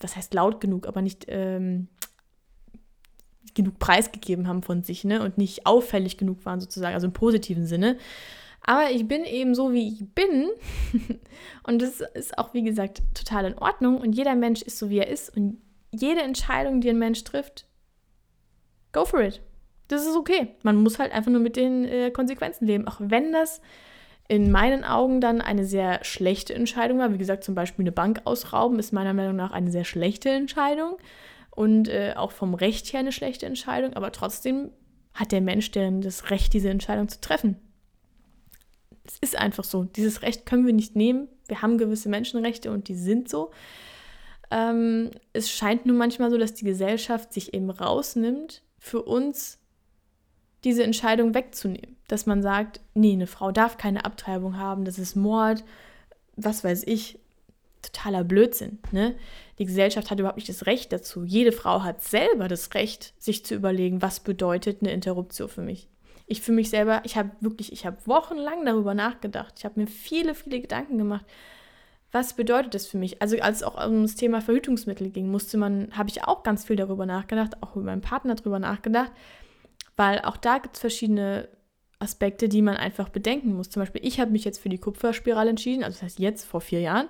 was 0.00 0.16
heißt 0.16 0.32
laut 0.32 0.58
genug, 0.58 0.86
aber 0.86 1.02
nicht 1.02 1.26
ähm, 1.28 1.88
genug 3.52 3.78
preisgegeben 3.78 4.48
haben 4.48 4.62
von 4.62 4.82
sich 4.82 5.04
ne? 5.04 5.22
und 5.22 5.36
nicht 5.36 5.66
auffällig 5.66 6.16
genug 6.16 6.46
waren 6.46 6.60
sozusagen, 6.60 6.94
also 6.94 7.08
im 7.08 7.12
positiven 7.12 7.66
Sinne. 7.66 7.98
Aber 8.66 8.90
ich 8.90 9.06
bin 9.06 9.24
eben 9.24 9.54
so, 9.54 9.72
wie 9.72 9.88
ich 9.88 10.04
bin. 10.14 10.48
und 11.64 11.82
das 11.82 12.00
ist 12.00 12.38
auch, 12.38 12.54
wie 12.54 12.62
gesagt, 12.62 13.02
total 13.14 13.44
in 13.44 13.58
Ordnung. 13.58 13.98
Und 13.98 14.14
jeder 14.14 14.34
Mensch 14.34 14.62
ist 14.62 14.78
so, 14.78 14.88
wie 14.88 14.98
er 14.98 15.08
ist. 15.08 15.36
Und 15.36 15.58
jede 15.92 16.22
Entscheidung, 16.22 16.80
die 16.80 16.88
ein 16.88 16.98
Mensch 16.98 17.22
trifft, 17.24 17.66
go 18.92 19.04
for 19.04 19.20
it. 19.20 19.42
Das 19.88 20.06
ist 20.06 20.16
okay. 20.16 20.48
Man 20.62 20.76
muss 20.76 20.98
halt 20.98 21.12
einfach 21.12 21.30
nur 21.30 21.42
mit 21.42 21.56
den 21.56 21.84
äh, 21.84 22.10
Konsequenzen 22.10 22.66
leben. 22.66 22.88
Auch 22.88 22.96
wenn 23.00 23.32
das 23.32 23.60
in 24.28 24.50
meinen 24.50 24.82
Augen 24.82 25.20
dann 25.20 25.42
eine 25.42 25.66
sehr 25.66 26.02
schlechte 26.02 26.54
Entscheidung 26.54 26.98
war. 26.98 27.12
Wie 27.12 27.18
gesagt, 27.18 27.44
zum 27.44 27.54
Beispiel 27.54 27.82
eine 27.82 27.92
Bank 27.92 28.22
ausrauben 28.24 28.78
ist 28.78 28.92
meiner 28.92 29.12
Meinung 29.12 29.36
nach 29.36 29.52
eine 29.52 29.70
sehr 29.70 29.84
schlechte 29.84 30.30
Entscheidung. 30.30 30.96
Und 31.50 31.88
äh, 31.88 32.14
auch 32.16 32.32
vom 32.32 32.54
Recht 32.54 32.90
her 32.94 33.00
eine 33.00 33.12
schlechte 33.12 33.44
Entscheidung. 33.44 33.92
Aber 33.92 34.10
trotzdem 34.10 34.70
hat 35.12 35.32
der 35.32 35.42
Mensch 35.42 35.70
denn 35.70 36.00
das 36.00 36.30
Recht, 36.30 36.54
diese 36.54 36.70
Entscheidung 36.70 37.08
zu 37.08 37.20
treffen. 37.20 37.58
Es 39.06 39.18
ist 39.20 39.36
einfach 39.36 39.64
so. 39.64 39.84
Dieses 39.84 40.22
Recht 40.22 40.46
können 40.46 40.66
wir 40.66 40.72
nicht 40.72 40.96
nehmen. 40.96 41.28
Wir 41.46 41.62
haben 41.62 41.78
gewisse 41.78 42.08
Menschenrechte 42.08 42.70
und 42.70 42.88
die 42.88 42.94
sind 42.94 43.28
so. 43.28 43.50
Ähm, 44.50 45.10
es 45.32 45.50
scheint 45.50 45.86
nur 45.86 45.96
manchmal 45.96 46.30
so, 46.30 46.38
dass 46.38 46.54
die 46.54 46.64
Gesellschaft 46.64 47.32
sich 47.32 47.54
eben 47.54 47.70
rausnimmt, 47.70 48.62
für 48.78 49.02
uns 49.02 49.58
diese 50.62 50.84
Entscheidung 50.84 51.34
wegzunehmen. 51.34 51.96
Dass 52.08 52.26
man 52.26 52.42
sagt, 52.42 52.80
nee, 52.94 53.12
eine 53.12 53.26
Frau 53.26 53.50
darf 53.50 53.76
keine 53.76 54.04
Abtreibung 54.04 54.58
haben, 54.58 54.84
das 54.84 54.98
ist 54.98 55.16
Mord, 55.16 55.64
was 56.36 56.64
weiß 56.64 56.84
ich. 56.86 57.18
Totaler 57.82 58.24
Blödsinn. 58.24 58.78
Ne? 58.92 59.14
Die 59.58 59.66
Gesellschaft 59.66 60.10
hat 60.10 60.18
überhaupt 60.18 60.38
nicht 60.38 60.48
das 60.48 60.64
Recht 60.64 60.90
dazu. 60.90 61.22
Jede 61.22 61.52
Frau 61.52 61.82
hat 61.82 62.02
selber 62.02 62.48
das 62.48 62.72
Recht, 62.72 63.12
sich 63.18 63.44
zu 63.44 63.54
überlegen, 63.54 64.00
was 64.00 64.20
bedeutet 64.20 64.78
eine 64.80 64.90
Interruption 64.90 65.50
für 65.50 65.60
mich 65.60 65.88
ich 66.26 66.40
für 66.40 66.52
mich 66.52 66.70
selber, 66.70 67.02
ich 67.04 67.16
habe 67.16 67.30
wirklich, 67.40 67.72
ich 67.72 67.84
habe 67.84 67.98
wochenlang 68.06 68.64
darüber 68.64 68.94
nachgedacht. 68.94 69.54
Ich 69.58 69.64
habe 69.64 69.80
mir 69.80 69.86
viele, 69.86 70.34
viele 70.34 70.60
Gedanken 70.60 70.98
gemacht. 70.98 71.24
Was 72.12 72.34
bedeutet 72.34 72.74
das 72.74 72.86
für 72.86 72.96
mich? 72.96 73.20
Also 73.20 73.38
als 73.40 73.58
es 73.58 73.62
auch 73.62 73.84
um 73.86 74.02
das 74.02 74.14
Thema 74.14 74.40
Verhütungsmittel 74.40 75.10
ging, 75.10 75.30
musste 75.30 75.58
man, 75.58 75.88
habe 75.96 76.08
ich 76.10 76.24
auch 76.24 76.42
ganz 76.42 76.64
viel 76.64 76.76
darüber 76.76 77.06
nachgedacht, 77.06 77.62
auch 77.62 77.74
mit 77.74 77.84
meinem 77.84 78.00
Partner 78.00 78.36
darüber 78.36 78.58
nachgedacht, 78.58 79.12
weil 79.96 80.20
auch 80.20 80.36
da 80.36 80.58
gibt 80.58 80.76
es 80.76 80.80
verschiedene 80.80 81.48
Aspekte, 81.98 82.48
die 82.48 82.62
man 82.62 82.76
einfach 82.76 83.08
bedenken 83.08 83.54
muss. 83.54 83.70
Zum 83.70 83.82
Beispiel, 83.82 84.02
ich 84.04 84.20
habe 84.20 84.30
mich 84.30 84.44
jetzt 84.44 84.58
für 84.58 84.68
die 84.68 84.78
Kupferspirale 84.78 85.50
entschieden, 85.50 85.84
also 85.84 85.96
das 85.96 86.02
heißt 86.02 86.18
jetzt 86.20 86.44
vor 86.44 86.60
vier 86.60 86.80
Jahren. 86.80 87.08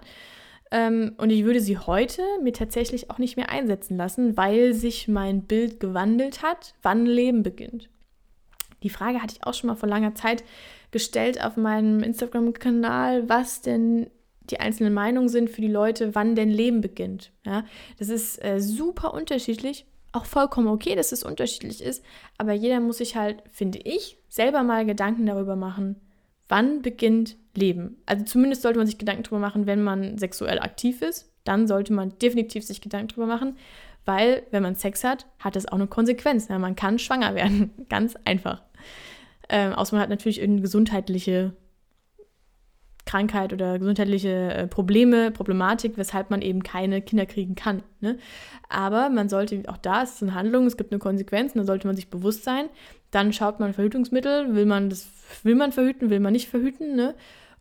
Ähm, 0.70 1.12
und 1.18 1.30
ich 1.30 1.44
würde 1.44 1.60
sie 1.60 1.78
heute 1.78 2.22
mir 2.42 2.52
tatsächlich 2.52 3.10
auch 3.10 3.18
nicht 3.18 3.36
mehr 3.36 3.50
einsetzen 3.50 3.96
lassen, 3.96 4.36
weil 4.36 4.72
sich 4.72 5.06
mein 5.06 5.42
Bild 5.42 5.80
gewandelt 5.80 6.42
hat, 6.42 6.74
wann 6.82 7.06
Leben 7.06 7.42
beginnt. 7.42 7.90
Die 8.84 8.90
Frage 8.90 9.20
hatte 9.20 9.34
ich 9.34 9.44
auch 9.44 9.54
schon 9.54 9.68
mal 9.68 9.74
vor 9.76 9.88
langer 9.88 10.14
Zeit 10.14 10.44
gestellt 10.92 11.42
auf 11.42 11.56
meinem 11.56 12.04
Instagram-Kanal, 12.04 13.28
was 13.28 13.62
denn 13.62 14.08
die 14.50 14.60
einzelnen 14.60 14.94
Meinungen 14.94 15.28
sind 15.28 15.50
für 15.50 15.62
die 15.62 15.68
Leute, 15.68 16.14
wann 16.14 16.36
denn 16.36 16.50
Leben 16.50 16.80
beginnt. 16.80 17.32
Ja, 17.44 17.64
das 17.98 18.10
ist 18.10 18.44
äh, 18.44 18.60
super 18.60 19.14
unterschiedlich, 19.14 19.86
auch 20.12 20.26
vollkommen 20.26 20.68
okay, 20.68 20.94
dass 20.94 21.12
es 21.12 21.24
unterschiedlich 21.24 21.82
ist, 21.82 22.04
aber 22.38 22.52
jeder 22.52 22.78
muss 22.80 22.98
sich 22.98 23.16
halt, 23.16 23.42
finde 23.50 23.78
ich, 23.78 24.18
selber 24.28 24.62
mal 24.62 24.86
Gedanken 24.86 25.26
darüber 25.26 25.56
machen, 25.56 25.96
wann 26.48 26.82
beginnt 26.82 27.36
Leben. 27.56 27.96
Also 28.06 28.24
zumindest 28.24 28.62
sollte 28.62 28.78
man 28.78 28.86
sich 28.86 28.98
Gedanken 28.98 29.22
darüber 29.22 29.40
machen, 29.40 29.66
wenn 29.66 29.82
man 29.82 30.18
sexuell 30.18 30.58
aktiv 30.58 31.02
ist. 31.02 31.30
dann 31.44 31.66
sollte 31.66 31.92
man 31.92 32.18
definitiv 32.20 32.64
sich 32.64 32.80
Gedanken 32.80 33.08
drüber 33.08 33.26
machen, 33.26 33.56
weil 34.06 34.44
wenn 34.50 34.62
man 34.62 34.76
Sex 34.76 35.04
hat, 35.04 35.26
hat 35.38 35.56
das 35.56 35.66
auch 35.66 35.74
eine 35.74 35.86
Konsequenz. 35.86 36.48
Ja, 36.48 36.58
man 36.58 36.76
kann 36.76 36.98
schwanger 36.98 37.34
werden, 37.34 37.70
ganz 37.88 38.16
einfach. 38.24 38.62
Ähm, 39.48 39.72
außer 39.72 39.94
man 39.94 40.02
hat 40.02 40.10
natürlich 40.10 40.38
irgendeine 40.38 40.62
gesundheitliche 40.62 41.52
Krankheit 43.06 43.52
oder 43.52 43.78
gesundheitliche 43.78 44.52
äh, 44.54 44.66
Probleme, 44.66 45.30
Problematik, 45.30 45.96
weshalb 45.96 46.30
man 46.30 46.42
eben 46.42 46.62
keine 46.62 47.02
Kinder 47.02 47.26
kriegen 47.26 47.54
kann. 47.54 47.82
Ne? 48.00 48.18
Aber 48.68 49.10
man 49.10 49.28
sollte, 49.28 49.62
auch 49.66 49.76
da 49.76 50.02
ist 50.02 50.16
es 50.16 50.22
eine 50.22 50.34
Handlung, 50.34 50.66
es 50.66 50.76
gibt 50.76 50.92
eine 50.92 50.98
Konsequenz, 50.98 51.52
da 51.52 51.64
sollte 51.64 51.86
man 51.86 51.96
sich 51.96 52.08
bewusst 52.08 52.44
sein. 52.44 52.68
Dann 53.10 53.32
schaut 53.32 53.60
man 53.60 53.74
Verhütungsmittel, 53.74 54.54
will 54.54 54.66
man 54.66 54.88
das, 54.88 55.06
will 55.42 55.54
man 55.54 55.72
verhüten, 55.72 56.10
will 56.10 56.20
man 56.20 56.32
nicht 56.32 56.48
verhüten. 56.48 56.96
Ne? 56.96 57.14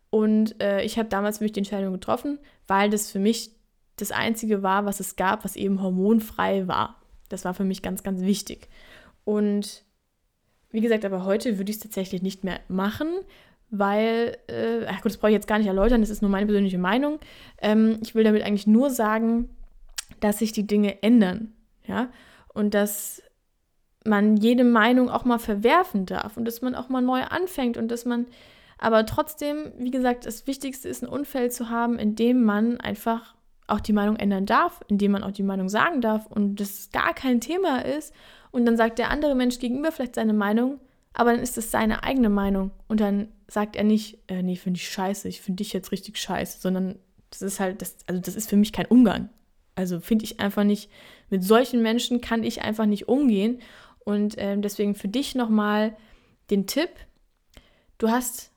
Und 0.09 0.61
äh, 0.61 0.82
ich 0.84 0.97
habe 0.97 1.09
damals 1.09 1.39
für 1.39 1.43
mich 1.43 1.53
die 1.53 1.59
Entscheidung 1.59 1.93
getroffen, 1.93 2.39
weil 2.67 2.89
das 2.89 3.11
für 3.11 3.19
mich 3.19 3.51
das 3.97 4.11
Einzige 4.11 4.63
war, 4.63 4.86
was 4.86 4.99
es 4.99 5.15
gab, 5.15 5.43
was 5.43 5.55
eben 5.55 5.82
hormonfrei 5.82 6.67
war. 6.67 7.01
Das 7.30 7.45
war 7.45 7.53
für 7.53 7.63
mich 7.63 7.82
ganz, 7.82 8.03
ganz 8.03 8.21
wichtig. 8.21 8.69
Und 9.26 9.84
wie 10.74 10.82
gesagt, 10.82 11.05
aber 11.05 11.24
heute 11.24 11.57
würde 11.59 11.69
ich 11.69 11.78
es 11.78 11.84
tatsächlich 11.84 12.21
nicht 12.21 12.43
mehr 12.43 12.59
machen, 12.67 13.07
weil, 13.69 14.38
äh, 14.47 14.86
ach 14.88 15.01
gut, 15.01 15.11
das 15.11 15.17
brauche 15.17 15.30
ich 15.30 15.36
jetzt 15.36 15.47
gar 15.47 15.59
nicht 15.59 15.67
erläutern, 15.67 16.01
das 16.01 16.09
ist 16.09 16.21
nur 16.21 16.32
meine 16.32 16.47
persönliche 16.47 16.80
Meinung. 16.80 17.19
Ähm, 17.61 17.99
ich 18.01 18.15
will 18.15 18.24
damit 18.24 18.43
eigentlich 18.43 18.67
nur 18.67 18.89
sagen, 18.89 19.49
dass 20.19 20.39
sich 20.39 20.51
die 20.51 20.67
Dinge 20.67 21.01
ändern, 21.03 21.53
ja, 21.86 22.09
und 22.53 22.74
dass 22.74 23.21
man 24.03 24.36
jede 24.36 24.63
Meinung 24.63 25.09
auch 25.09 25.26
mal 25.26 25.39
verwerfen 25.39 26.05
darf 26.05 26.38
und 26.38 26.45
dass 26.45 26.61
man 26.61 26.76
auch 26.76 26.89
mal 26.89 27.01
neu 27.01 27.21
anfängt 27.21 27.78
und 27.78 27.89
dass 27.89 28.03
man, 28.03 28.26
aber 28.80 29.05
trotzdem, 29.05 29.71
wie 29.78 29.91
gesagt, 29.91 30.26
das 30.26 30.47
Wichtigste 30.47 30.89
ist, 30.89 31.03
ein 31.03 31.09
Umfeld 31.09 31.53
zu 31.53 31.69
haben, 31.69 31.99
in 31.99 32.15
dem 32.15 32.43
man 32.43 32.82
einfach 32.82 33.36
auch 33.67 33.80
die 33.80 33.93
Meinung 33.93 34.15
ändern 34.15 34.45
darf, 34.47 34.82
in 34.88 34.97
dem 34.97 35.11
man 35.11 35.24
auch 35.24 35.32
die 35.32 35.43
Meinung 35.43 35.69
sagen 35.69 36.01
darf 36.01 36.26
und 36.28 36.59
das 36.59 36.89
gar 36.91 37.13
kein 37.13 37.39
Thema 37.41 37.86
ist 37.86 38.13
und 38.53 38.65
dann 38.65 38.77
sagt 38.77 38.99
der 38.99 39.09
andere 39.09 39.35
Mensch 39.35 39.59
gegenüber 39.59 39.91
vielleicht 39.91 40.15
seine 40.15 40.31
Meinung, 40.31 40.79
aber 41.13 41.33
dann 41.33 41.41
ist 41.41 41.57
es 41.57 41.71
seine 41.71 42.03
eigene 42.03 42.29
Meinung 42.29 42.71
und 42.87 43.01
dann 43.01 43.27
sagt 43.47 43.75
er 43.75 43.83
nicht, 43.83 44.19
äh, 44.27 44.41
nee, 44.41 44.55
finde 44.55 44.77
ich 44.77 44.89
scheiße, 44.89 45.27
ich 45.27 45.41
finde 45.41 45.57
dich 45.63 45.73
jetzt 45.73 45.91
richtig 45.91 46.17
scheiße, 46.17 46.61
sondern 46.61 46.95
das 47.31 47.41
ist 47.41 47.59
halt, 47.59 47.81
das, 47.81 47.97
also 48.07 48.21
das 48.21 48.35
ist 48.35 48.49
für 48.49 48.55
mich 48.55 48.71
kein 48.71 48.85
Umgang. 48.85 49.29
Also 49.75 49.99
finde 49.99 50.23
ich 50.23 50.39
einfach 50.39 50.63
nicht, 50.63 50.89
mit 51.29 51.43
solchen 51.43 51.81
Menschen 51.81 52.21
kann 52.21 52.43
ich 52.43 52.61
einfach 52.61 52.85
nicht 52.85 53.07
umgehen. 53.07 53.59
Und 54.05 54.35
ähm, 54.37 54.61
deswegen 54.61 54.93
für 54.93 55.07
dich 55.07 55.33
nochmal 55.33 55.95
den 56.51 56.67
Tipp, 56.67 56.89
du 57.97 58.09
hast 58.09 58.51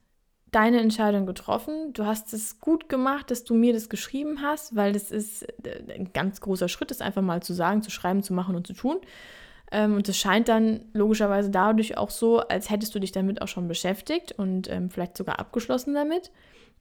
deine 0.51 0.81
Entscheidung 0.81 1.25
getroffen, 1.25 1.93
du 1.95 2.05
hast 2.05 2.35
es 2.35 2.61
gut 2.61 2.89
gemacht, 2.89 3.31
dass 3.31 3.45
du 3.45 3.55
mir 3.55 3.73
das 3.73 3.89
geschrieben 3.89 4.43
hast, 4.43 4.77
weil 4.77 4.93
das 4.93 5.11
ist 5.11 5.43
äh, 5.65 5.83
ein 5.95 6.13
ganz 6.13 6.41
großer 6.41 6.69
Schritt, 6.69 6.91
das 6.91 7.01
einfach 7.01 7.23
mal 7.23 7.43
zu 7.43 7.55
sagen, 7.55 7.83
zu 7.83 7.91
schreiben, 7.91 8.23
zu 8.23 8.35
machen 8.35 8.57
und 8.57 8.67
zu 8.67 8.75
tun. 8.75 8.99
Ähm, 9.73 9.95
und 9.95 10.09
es 10.09 10.17
scheint 10.17 10.49
dann 10.49 10.87
logischerweise 10.93 11.51
dadurch 11.51 11.97
auch 11.97 12.11
so, 12.11 12.39
als 12.39 12.71
hättest 12.71 12.95
du 12.95 12.99
dich 12.99 13.13
damit 13.13 13.43
auch 13.43 13.49
schon 13.49 13.69
beschäftigt 13.69 14.33
und 14.33 14.71
ähm, 14.71 14.91
vielleicht 14.91 15.17
sogar 15.17 15.39
abgeschlossen 15.39 15.95
damit. 15.95 16.31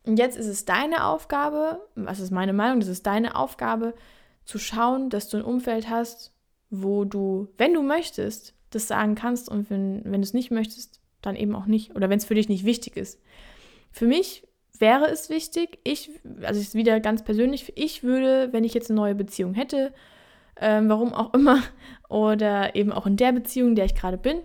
Und 0.06 0.18
jetzt 0.18 0.38
ist 0.38 0.48
es 0.48 0.66
deine 0.66 1.06
Aufgabe, 1.06 1.80
was 1.96 2.20
ist 2.20 2.32
meine 2.32 2.54
Meinung, 2.54 2.80
das 2.80 2.90
ist 2.90 3.08
deine 3.08 3.36
Aufgabe, 3.36 3.96
zu 4.46 4.60
schauen, 4.60 5.10
dass 5.10 5.30
du 5.30 5.38
ein 5.38 5.44
Umfeld 5.44 5.90
hast, 5.90 6.32
wo 6.70 7.06
du, 7.06 7.48
wenn 7.58 7.74
du 7.74 7.82
möchtest, 7.82 8.54
das 8.70 8.88
sagen 8.88 9.16
kannst 9.16 9.50
und 9.50 9.70
wenn, 9.70 10.04
wenn 10.06 10.22
du 10.22 10.26
es 10.26 10.34
nicht 10.34 10.52
möchtest, 10.52 11.00
dann 11.22 11.36
eben 11.36 11.56
auch 11.56 11.66
nicht. 11.66 11.96
Oder 11.96 12.10
wenn 12.10 12.18
es 12.18 12.26
für 12.26 12.36
dich 12.36 12.50
nicht 12.50 12.66
wichtig 12.66 12.98
ist. 12.98 13.20
Für 13.92 14.06
mich 14.06 14.48
wäre 14.78 15.10
es 15.10 15.30
wichtig, 15.30 15.80
ich, 15.84 16.12
also 16.44 16.60
ist 16.60 16.76
wieder 16.76 17.00
ganz 17.00 17.24
persönlich, 17.24 17.74
ich 17.76 18.04
würde, 18.04 18.50
wenn 18.52 18.64
ich 18.64 18.74
jetzt 18.74 18.92
eine 18.92 19.00
neue 19.00 19.16
Beziehung 19.16 19.54
hätte 19.54 19.94
ähm, 20.60 20.89
warum 20.89 21.14
auch 21.14 21.34
immer, 21.34 21.62
oder 22.10 22.76
eben 22.76 22.91
auch 22.91 23.06
in 23.06 23.18
der 23.18 23.32
Beziehung, 23.32 23.70
in 23.70 23.76
der 23.76 23.86
ich 23.86 23.95
gerade 23.95 24.18
bin 24.18 24.39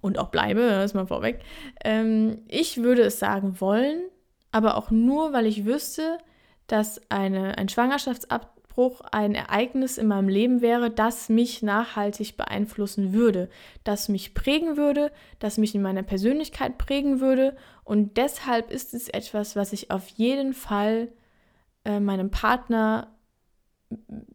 und 0.00 0.18
auch 0.18 0.28
bleibe, 0.28 0.60
das 0.60 0.86
ist 0.86 0.94
mal 0.94 1.06
vorweg. 1.06 1.40
Ähm, 1.84 2.42
ich 2.48 2.82
würde 2.82 3.02
es 3.02 3.18
sagen 3.18 3.60
wollen, 3.60 4.02
aber 4.52 4.76
auch 4.76 4.90
nur, 4.90 5.32
weil 5.32 5.46
ich 5.46 5.64
wüsste, 5.64 6.18
dass 6.66 7.00
eine, 7.10 7.58
ein 7.58 7.68
Schwangerschaftsabbruch 7.68 9.00
ein 9.12 9.34
Ereignis 9.34 9.98
in 9.98 10.06
meinem 10.06 10.28
Leben 10.28 10.60
wäre, 10.60 10.90
das 10.90 11.28
mich 11.28 11.62
nachhaltig 11.62 12.36
beeinflussen 12.36 13.12
würde, 13.12 13.48
das 13.84 14.08
mich 14.08 14.34
prägen 14.34 14.76
würde, 14.76 15.10
das 15.38 15.58
mich 15.58 15.74
in 15.74 15.82
meiner 15.82 16.02
Persönlichkeit 16.02 16.78
prägen 16.78 17.20
würde. 17.20 17.56
Und 17.84 18.16
deshalb 18.16 18.70
ist 18.70 18.94
es 18.94 19.08
etwas, 19.08 19.56
was 19.56 19.72
ich 19.72 19.90
auf 19.90 20.08
jeden 20.08 20.54
Fall 20.54 21.08
äh, 21.84 22.00
meinem 22.00 22.30
Partner 22.30 23.17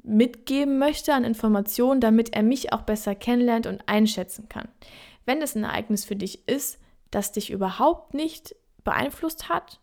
mitgeben 0.03 0.79
möchte 0.79 1.13
an 1.13 1.23
Informationen, 1.23 2.01
damit 2.01 2.33
er 2.33 2.43
mich 2.43 2.73
auch 2.73 2.81
besser 2.81 3.15
kennenlernt 3.15 3.67
und 3.67 3.87
einschätzen 3.87 4.49
kann. 4.49 4.67
Wenn 5.25 5.41
es 5.41 5.55
ein 5.55 5.63
Ereignis 5.63 6.05
für 6.05 6.15
dich 6.15 6.47
ist, 6.47 6.79
das 7.11 7.31
dich 7.31 7.51
überhaupt 7.51 8.13
nicht 8.13 8.55
beeinflusst 8.83 9.49
hat 9.49 9.79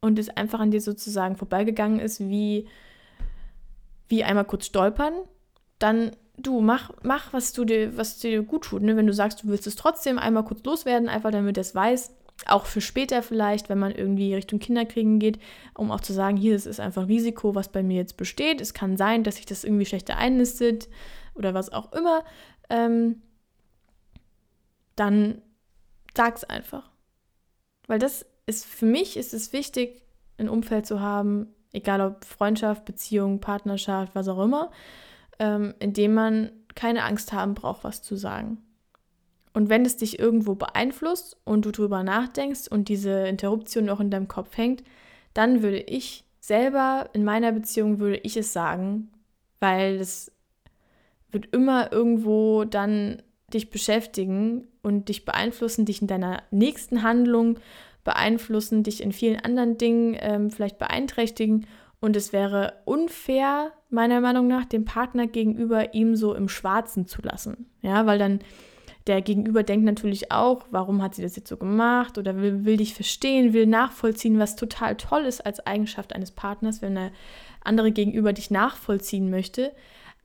und 0.00 0.18
es 0.18 0.28
einfach 0.28 0.60
an 0.60 0.70
dir 0.70 0.80
sozusagen 0.80 1.36
vorbeigegangen 1.36 1.98
ist, 1.98 2.20
wie, 2.20 2.68
wie 4.08 4.24
einmal 4.24 4.44
kurz 4.44 4.66
stolpern, 4.66 5.14
dann 5.78 6.12
du 6.36 6.60
mach, 6.60 6.90
mach 7.02 7.32
was 7.32 7.52
du 7.52 7.64
dir, 7.64 7.96
was 7.96 8.18
dir 8.18 8.42
gut 8.42 8.64
tut. 8.64 8.82
Ne? 8.82 8.96
Wenn 8.96 9.06
du 9.06 9.12
sagst, 9.12 9.42
du 9.42 9.48
willst 9.48 9.66
es 9.66 9.76
trotzdem 9.76 10.18
einmal 10.18 10.44
kurz 10.44 10.62
loswerden, 10.64 11.08
einfach 11.08 11.30
damit 11.30 11.56
er 11.56 11.62
es 11.62 11.74
weiß, 11.74 12.14
auch 12.46 12.66
für 12.66 12.80
später 12.80 13.22
vielleicht, 13.22 13.68
wenn 13.68 13.78
man 13.78 13.92
irgendwie 13.92 14.34
Richtung 14.34 14.58
Kinderkriegen 14.58 15.18
geht, 15.18 15.38
um 15.74 15.90
auch 15.90 16.00
zu 16.00 16.12
sagen, 16.12 16.36
hier, 16.36 16.54
es 16.54 16.66
ist 16.66 16.80
einfach 16.80 17.02
ein 17.02 17.08
Risiko, 17.08 17.54
was 17.54 17.70
bei 17.70 17.82
mir 17.82 17.96
jetzt 17.96 18.16
besteht. 18.16 18.60
Es 18.60 18.74
kann 18.74 18.96
sein, 18.96 19.24
dass 19.24 19.36
sich 19.36 19.46
das 19.46 19.64
irgendwie 19.64 19.86
schlechter 19.86 20.16
einnistet 20.16 20.88
oder 21.34 21.54
was 21.54 21.72
auch 21.72 21.92
immer. 21.92 22.24
Ähm, 22.68 23.22
dann 24.96 25.42
sag's 26.16 26.44
einfach. 26.44 26.90
Weil 27.86 27.98
das 27.98 28.26
ist 28.46 28.66
für 28.66 28.86
mich 28.86 29.16
ist 29.16 29.34
es 29.34 29.52
wichtig, 29.52 30.02
ein 30.38 30.48
Umfeld 30.48 30.86
zu 30.86 31.00
haben, 31.00 31.48
egal 31.72 32.00
ob 32.00 32.24
Freundschaft, 32.24 32.84
Beziehung, 32.84 33.40
Partnerschaft, 33.40 34.14
was 34.14 34.28
auch 34.28 34.42
immer, 34.42 34.70
ähm, 35.38 35.74
in 35.78 35.92
dem 35.92 36.14
man 36.14 36.50
keine 36.74 37.04
Angst 37.04 37.32
haben 37.32 37.54
braucht, 37.54 37.84
was 37.84 38.02
zu 38.02 38.16
sagen. 38.16 38.58
Und 39.52 39.68
wenn 39.68 39.84
es 39.84 39.96
dich 39.96 40.18
irgendwo 40.18 40.54
beeinflusst 40.54 41.36
und 41.44 41.64
du 41.64 41.72
drüber 41.72 42.02
nachdenkst 42.04 42.68
und 42.68 42.88
diese 42.88 43.26
Interruption 43.26 43.84
noch 43.84 44.00
in 44.00 44.10
deinem 44.10 44.28
Kopf 44.28 44.56
hängt, 44.56 44.84
dann 45.34 45.62
würde 45.62 45.80
ich 45.80 46.24
selber 46.40 47.10
in 47.12 47.24
meiner 47.24 47.52
Beziehung 47.52 47.98
würde 47.98 48.18
ich 48.18 48.36
es 48.36 48.52
sagen, 48.52 49.10
weil 49.58 49.96
es 49.96 50.32
wird 51.30 51.54
immer 51.54 51.92
irgendwo 51.92 52.64
dann 52.64 53.22
dich 53.52 53.70
beschäftigen 53.70 54.68
und 54.82 55.08
dich 55.08 55.24
beeinflussen, 55.24 55.84
dich 55.84 56.00
in 56.00 56.08
deiner 56.08 56.42
nächsten 56.50 57.02
Handlung 57.02 57.58
beeinflussen, 58.04 58.82
dich 58.82 59.02
in 59.02 59.12
vielen 59.12 59.40
anderen 59.40 59.76
Dingen 59.76 60.16
ähm, 60.20 60.50
vielleicht 60.50 60.78
beeinträchtigen. 60.78 61.66
Und 62.00 62.16
es 62.16 62.32
wäre 62.32 62.74
unfair, 62.86 63.72
meiner 63.90 64.20
Meinung 64.20 64.46
nach, 64.46 64.64
dem 64.64 64.84
Partner 64.84 65.26
gegenüber 65.26 65.92
ihm 65.92 66.16
so 66.16 66.34
im 66.34 66.48
Schwarzen 66.48 67.06
zu 67.06 67.20
lassen. 67.20 67.66
Ja, 67.82 68.06
weil 68.06 68.18
dann 68.18 68.40
der 69.06 69.22
Gegenüber 69.22 69.62
denkt 69.62 69.84
natürlich 69.84 70.30
auch, 70.30 70.64
warum 70.70 71.02
hat 71.02 71.14
sie 71.14 71.22
das 71.22 71.36
jetzt 71.36 71.48
so 71.48 71.56
gemacht 71.56 72.18
oder 72.18 72.36
will, 72.36 72.64
will 72.64 72.76
dich 72.76 72.94
verstehen, 72.94 73.52
will 73.52 73.66
nachvollziehen, 73.66 74.38
was 74.38 74.56
total 74.56 74.96
toll 74.96 75.22
ist 75.22 75.44
als 75.44 75.66
Eigenschaft 75.66 76.14
eines 76.14 76.30
Partners, 76.30 76.82
wenn 76.82 76.94
der 76.94 77.10
andere 77.62 77.92
Gegenüber 77.92 78.32
dich 78.32 78.50
nachvollziehen 78.50 79.30
möchte. 79.30 79.72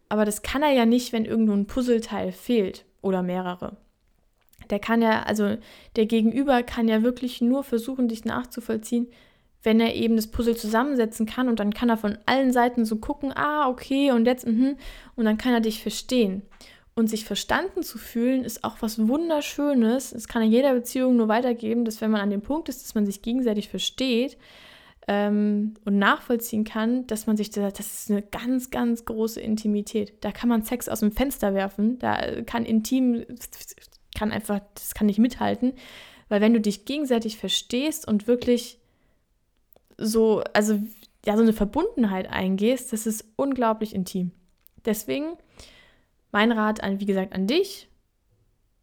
Aber 0.10 0.26
das 0.26 0.42
kann 0.42 0.62
er 0.62 0.72
ja 0.72 0.86
nicht, 0.86 1.14
wenn 1.14 1.26
irgendwo 1.26 1.54
ein 1.54 1.68
Puzzleteil 1.68 2.32
fehlt 2.32 2.86
oder 3.02 3.24
mehrere. 3.24 3.78
Der 4.70 4.80
kann 4.80 5.02
ja, 5.02 5.24
also 5.24 5.58
der 5.96 6.06
Gegenüber 6.06 6.64
kann 6.64 6.88
ja 6.88 7.04
wirklich 7.04 7.42
nur 7.42 7.64
versuchen, 7.64 8.08
dich 8.08 8.26
nachzuvollziehen, 8.26 9.08
wenn 9.64 9.80
er 9.80 9.96
eben 9.96 10.16
das 10.16 10.28
Puzzle 10.28 10.56
zusammensetzen 10.56 11.26
kann 11.26 11.50
und 11.50 11.60
dann 11.60 11.74
kann 11.74 11.90
er 11.90 11.98
von 11.98 12.18
allen 12.26 12.52
Seiten 12.52 12.86
so 12.86 12.98
gucken, 12.98 13.32
ah, 13.36 13.68
okay, 13.68 14.12
und 14.12 14.26
jetzt, 14.26 14.46
mhm, 14.46 14.78
und 15.16 15.26
dann 15.26 15.38
kann 15.38 15.54
er 15.54 15.62
dich 15.62 15.82
verstehen. 15.82 16.44
Und 16.98 17.10
sich 17.10 17.26
verstanden 17.26 17.84
zu 17.84 17.98
fühlen, 17.98 18.46
ist 18.46 18.64
auch 18.64 18.78
was 18.80 19.08
Wunderschönes. 19.08 20.14
Es 20.14 20.30
kann 20.30 20.44
in 20.44 20.52
jeder 20.52 20.74
Beziehung 20.74 21.18
nur 21.18 21.28
weitergeben, 21.28 21.84
dass 21.84 22.00
wenn 22.00 22.10
man 22.10 22.22
an 22.22 22.30
dem 22.30 22.42
Punkt 22.42 22.70
ist, 22.70 22.84
dass 22.84 22.96
man 22.96 23.06
sich 23.06 23.22
gegenseitig 23.22 23.68
versteht 23.68 24.38
ähm, 25.08 25.74
und 25.84 26.00
nachvollziehen 26.00 26.64
kann, 26.64 27.06
dass 27.08 27.28
man 27.28 27.36
sich, 27.36 27.50
das, 27.50 27.80
ist 27.80 28.12
eine 28.12 28.22
ganz, 28.22 28.70
ganz 28.70 29.04
große 29.04 29.42
Intimität. 29.42 30.14
Da 30.22 30.32
kann 30.32 30.48
man 30.48 30.64
Sex 30.64 30.88
aus 30.88 31.02
dem 31.02 31.12
Fenster 31.12 31.54
werfen, 31.54 32.00
da 32.00 32.42
kann 32.44 32.66
intim, 32.66 33.26
kann 34.18 34.32
einfach, 34.32 34.62
das 34.74 34.94
kann 34.94 35.08
nicht 35.08 35.20
mithalten. 35.20 35.74
Weil 36.30 36.42
wenn 36.42 36.54
du 36.54 36.62
dich 36.62 36.86
gegenseitig 36.86 37.38
verstehst 37.38 38.08
und 38.08 38.28
wirklich 38.28 38.80
so, 39.98 40.44
also 40.54 40.80
ja, 41.26 41.36
so 41.36 41.44
eine 41.44 41.54
Verbundenheit 41.54 42.30
eingehst, 42.30 42.94
das 42.94 43.06
ist 43.06 43.26
unglaublich 43.36 43.94
intim. 43.94 44.32
Deswegen 44.86 45.38
mein 46.36 46.52
Rat, 46.52 46.84
an, 46.84 47.00
wie 47.00 47.06
gesagt, 47.06 47.32
an 47.32 47.48
dich. 47.48 47.88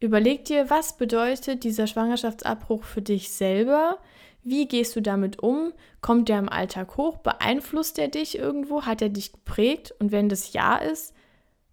Überleg 0.00 0.46
dir, 0.46 0.70
was 0.70 0.96
bedeutet 0.96 1.64
dieser 1.64 1.86
Schwangerschaftsabbruch 1.86 2.82
für 2.82 3.02
dich 3.02 3.30
selber? 3.30 3.98
Wie 4.42 4.66
gehst 4.66 4.96
du 4.96 5.02
damit 5.02 5.42
um? 5.42 5.74
Kommt 6.00 6.30
der 6.30 6.38
im 6.38 6.48
Alltag 6.48 6.96
hoch? 6.96 7.18
Beeinflusst 7.18 7.98
er 7.98 8.08
dich 8.08 8.38
irgendwo? 8.38 8.86
Hat 8.86 9.02
er 9.02 9.10
dich 9.10 9.32
geprägt? 9.32 9.94
Und 9.98 10.12
wenn 10.12 10.30
das 10.30 10.54
ja 10.54 10.76
ist, 10.76 11.14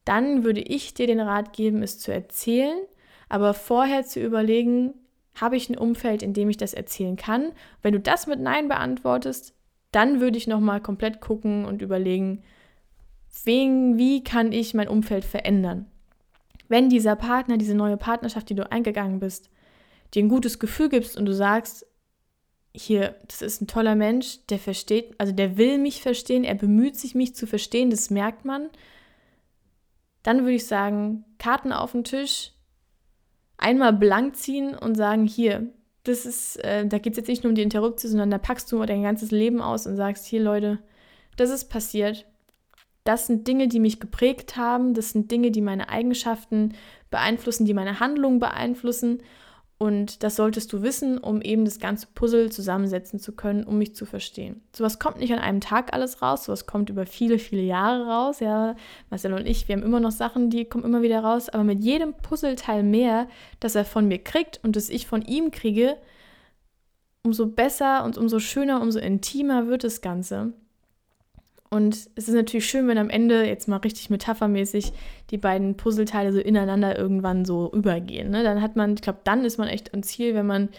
dann 0.03 0.43
würde 0.43 0.59
ich 0.59 0.95
dir 0.95 1.07
den 1.07 1.21
Rat 1.21 1.53
geben, 1.53 1.81
es 1.81 1.97
zu 1.97 2.11
erzählen, 2.11 2.79
aber 3.29 3.53
vorher 3.53 4.03
zu 4.03 4.19
überlegen, 4.19 4.95
habe 5.39 5.55
ich 5.55 5.69
ein 5.69 5.77
Umfeld, 5.77 6.23
in 6.23 6.33
dem 6.33 6.49
ich 6.49 6.57
das 6.57 6.73
erzählen 6.73 7.15
kann? 7.15 7.53
Wenn 7.81 7.93
du 7.93 8.01
das 8.01 8.27
mit 8.27 8.41
Nein 8.41 8.67
beantwortest, 8.67 9.55
dann 9.93 10.19
würde 10.19 10.37
ich 10.37 10.45
nochmal 10.45 10.81
komplett 10.81 11.21
gucken 11.21 11.63
und 11.63 11.81
überlegen, 11.81 12.43
wen, 13.45 13.97
wie 13.97 14.23
kann 14.23 14.51
ich 14.51 14.73
mein 14.73 14.87
Umfeld 14.87 15.25
verändern? 15.25 15.85
Wenn 16.67 16.89
dieser 16.89 17.15
Partner, 17.15 17.57
diese 17.57 17.75
neue 17.75 17.97
Partnerschaft, 17.97 18.49
die 18.49 18.55
du 18.55 18.71
eingegangen 18.71 19.19
bist, 19.19 19.49
dir 20.13 20.23
ein 20.23 20.29
gutes 20.29 20.59
Gefühl 20.59 20.89
gibst 20.89 21.17
und 21.17 21.25
du 21.25 21.33
sagst, 21.33 21.85
hier, 22.73 23.15
das 23.27 23.41
ist 23.41 23.61
ein 23.61 23.67
toller 23.67 23.95
Mensch, 23.95 24.45
der 24.47 24.59
versteht, 24.59 25.15
also 25.17 25.33
der 25.33 25.57
will 25.57 25.79
mich 25.79 26.01
verstehen, 26.01 26.43
er 26.43 26.55
bemüht 26.55 26.95
sich, 26.95 27.15
mich 27.15 27.35
zu 27.35 27.47
verstehen, 27.47 27.89
das 27.89 28.09
merkt 28.09 28.45
man, 28.45 28.69
dann 30.23 30.41
würde 30.41 30.53
ich 30.53 30.67
sagen, 30.67 31.25
Karten 31.39 31.71
auf 31.71 31.93
den 31.93 32.03
Tisch, 32.03 32.51
einmal 33.57 33.93
blank 33.93 34.35
ziehen 34.35 34.75
und 34.75 34.95
sagen, 34.95 35.25
hier, 35.25 35.71
das 36.03 36.25
ist, 36.25 36.57
äh, 36.63 36.85
da 36.87 36.97
geht 36.97 37.13
es 37.13 37.17
jetzt 37.17 37.27
nicht 37.27 37.43
nur 37.43 37.51
um 37.51 37.55
die 37.55 37.61
Interruption, 37.61 38.11
sondern 38.11 38.31
da 38.31 38.37
packst 38.37 38.71
du 38.71 38.83
dein 38.85 39.03
ganzes 39.03 39.31
Leben 39.31 39.61
aus 39.61 39.85
und 39.85 39.95
sagst, 39.95 40.25
hier 40.25 40.41
Leute, 40.41 40.79
das 41.35 41.49
ist 41.49 41.65
passiert. 41.65 42.25
Das 43.09 43.25
sind 43.25 43.47
Dinge, 43.47 43.67
die 43.67 43.79
mich 43.79 43.99
geprägt 43.99 44.55
haben, 44.55 44.93
das 44.93 45.09
sind 45.09 45.31
Dinge, 45.31 45.49
die 45.49 45.61
meine 45.61 45.89
Eigenschaften 45.89 46.75
beeinflussen, 47.09 47.65
die 47.65 47.73
meine 47.73 47.99
Handlungen 47.99 48.37
beeinflussen. 48.37 49.23
Und 49.79 50.21
das 50.21 50.35
solltest 50.35 50.71
du 50.71 50.83
wissen, 50.83 51.17
um 51.17 51.41
eben 51.41 51.65
das 51.65 51.79
ganze 51.79 52.05
Puzzle 52.13 52.51
zusammensetzen 52.51 53.17
zu 53.17 53.31
können, 53.31 53.63
um 53.63 53.79
mich 53.79 53.95
zu 53.95 54.05
verstehen. 54.05 54.61
Sowas 54.75 54.99
kommt 54.99 55.17
nicht 55.17 55.33
an 55.33 55.39
einem 55.39 55.59
Tag 55.59 55.91
alles 55.91 56.21
raus, 56.21 56.45
sowas 56.45 56.67
kommt 56.67 56.91
über 56.91 57.07
viele, 57.07 57.39
viele 57.39 57.63
Jahre 57.63 58.05
raus. 58.05 58.41
Ja, 58.41 58.75
Marcel 59.09 59.33
und 59.33 59.47
ich, 59.47 59.67
wir 59.67 59.75
haben 59.75 59.83
immer 59.83 59.99
noch 59.99 60.11
Sachen, 60.11 60.51
die 60.51 60.65
kommen 60.65 60.83
immer 60.83 61.01
wieder 61.01 61.21
raus, 61.21 61.49
aber 61.49 61.63
mit 61.63 61.83
jedem 61.83 62.13
Puzzleteil 62.13 62.83
mehr, 62.83 63.27
das 63.59 63.73
er 63.73 63.85
von 63.85 64.07
mir 64.07 64.19
kriegt 64.19 64.59
und 64.61 64.75
das 64.75 64.87
ich 64.87 65.07
von 65.07 65.23
ihm 65.23 65.49
kriege, 65.49 65.97
umso 67.23 67.47
besser 67.47 68.03
und 68.03 68.19
umso 68.19 68.37
schöner, 68.37 68.83
umso 68.83 68.99
intimer 68.99 69.65
wird 69.65 69.83
das 69.83 70.01
Ganze. 70.01 70.53
Und 71.71 71.93
es 71.93 72.27
ist 72.27 72.33
natürlich 72.33 72.67
schön, 72.67 72.87
wenn 72.87 72.97
am 72.97 73.11
Ende, 73.11 73.45
jetzt 73.45 73.67
mal 73.67 73.77
richtig 73.77 74.09
metaphermäßig, 74.09 74.91
die 75.29 75.37
beiden 75.37 75.77
Puzzleteile 75.77 76.33
so 76.33 76.39
ineinander 76.39 76.97
irgendwann 76.97 77.45
so 77.45 77.71
übergehen. 77.71 78.31
Ne? 78.31 78.43
Dann 78.43 78.61
hat 78.61 78.75
man, 78.75 78.95
ich 78.95 79.01
glaube, 79.01 79.19
dann 79.23 79.45
ist 79.45 79.59
man 79.59 79.67
echt 79.67 79.93
am 79.93 80.01
Ziel, 80.01 80.33
wenn 80.33 80.47
man 80.47 80.69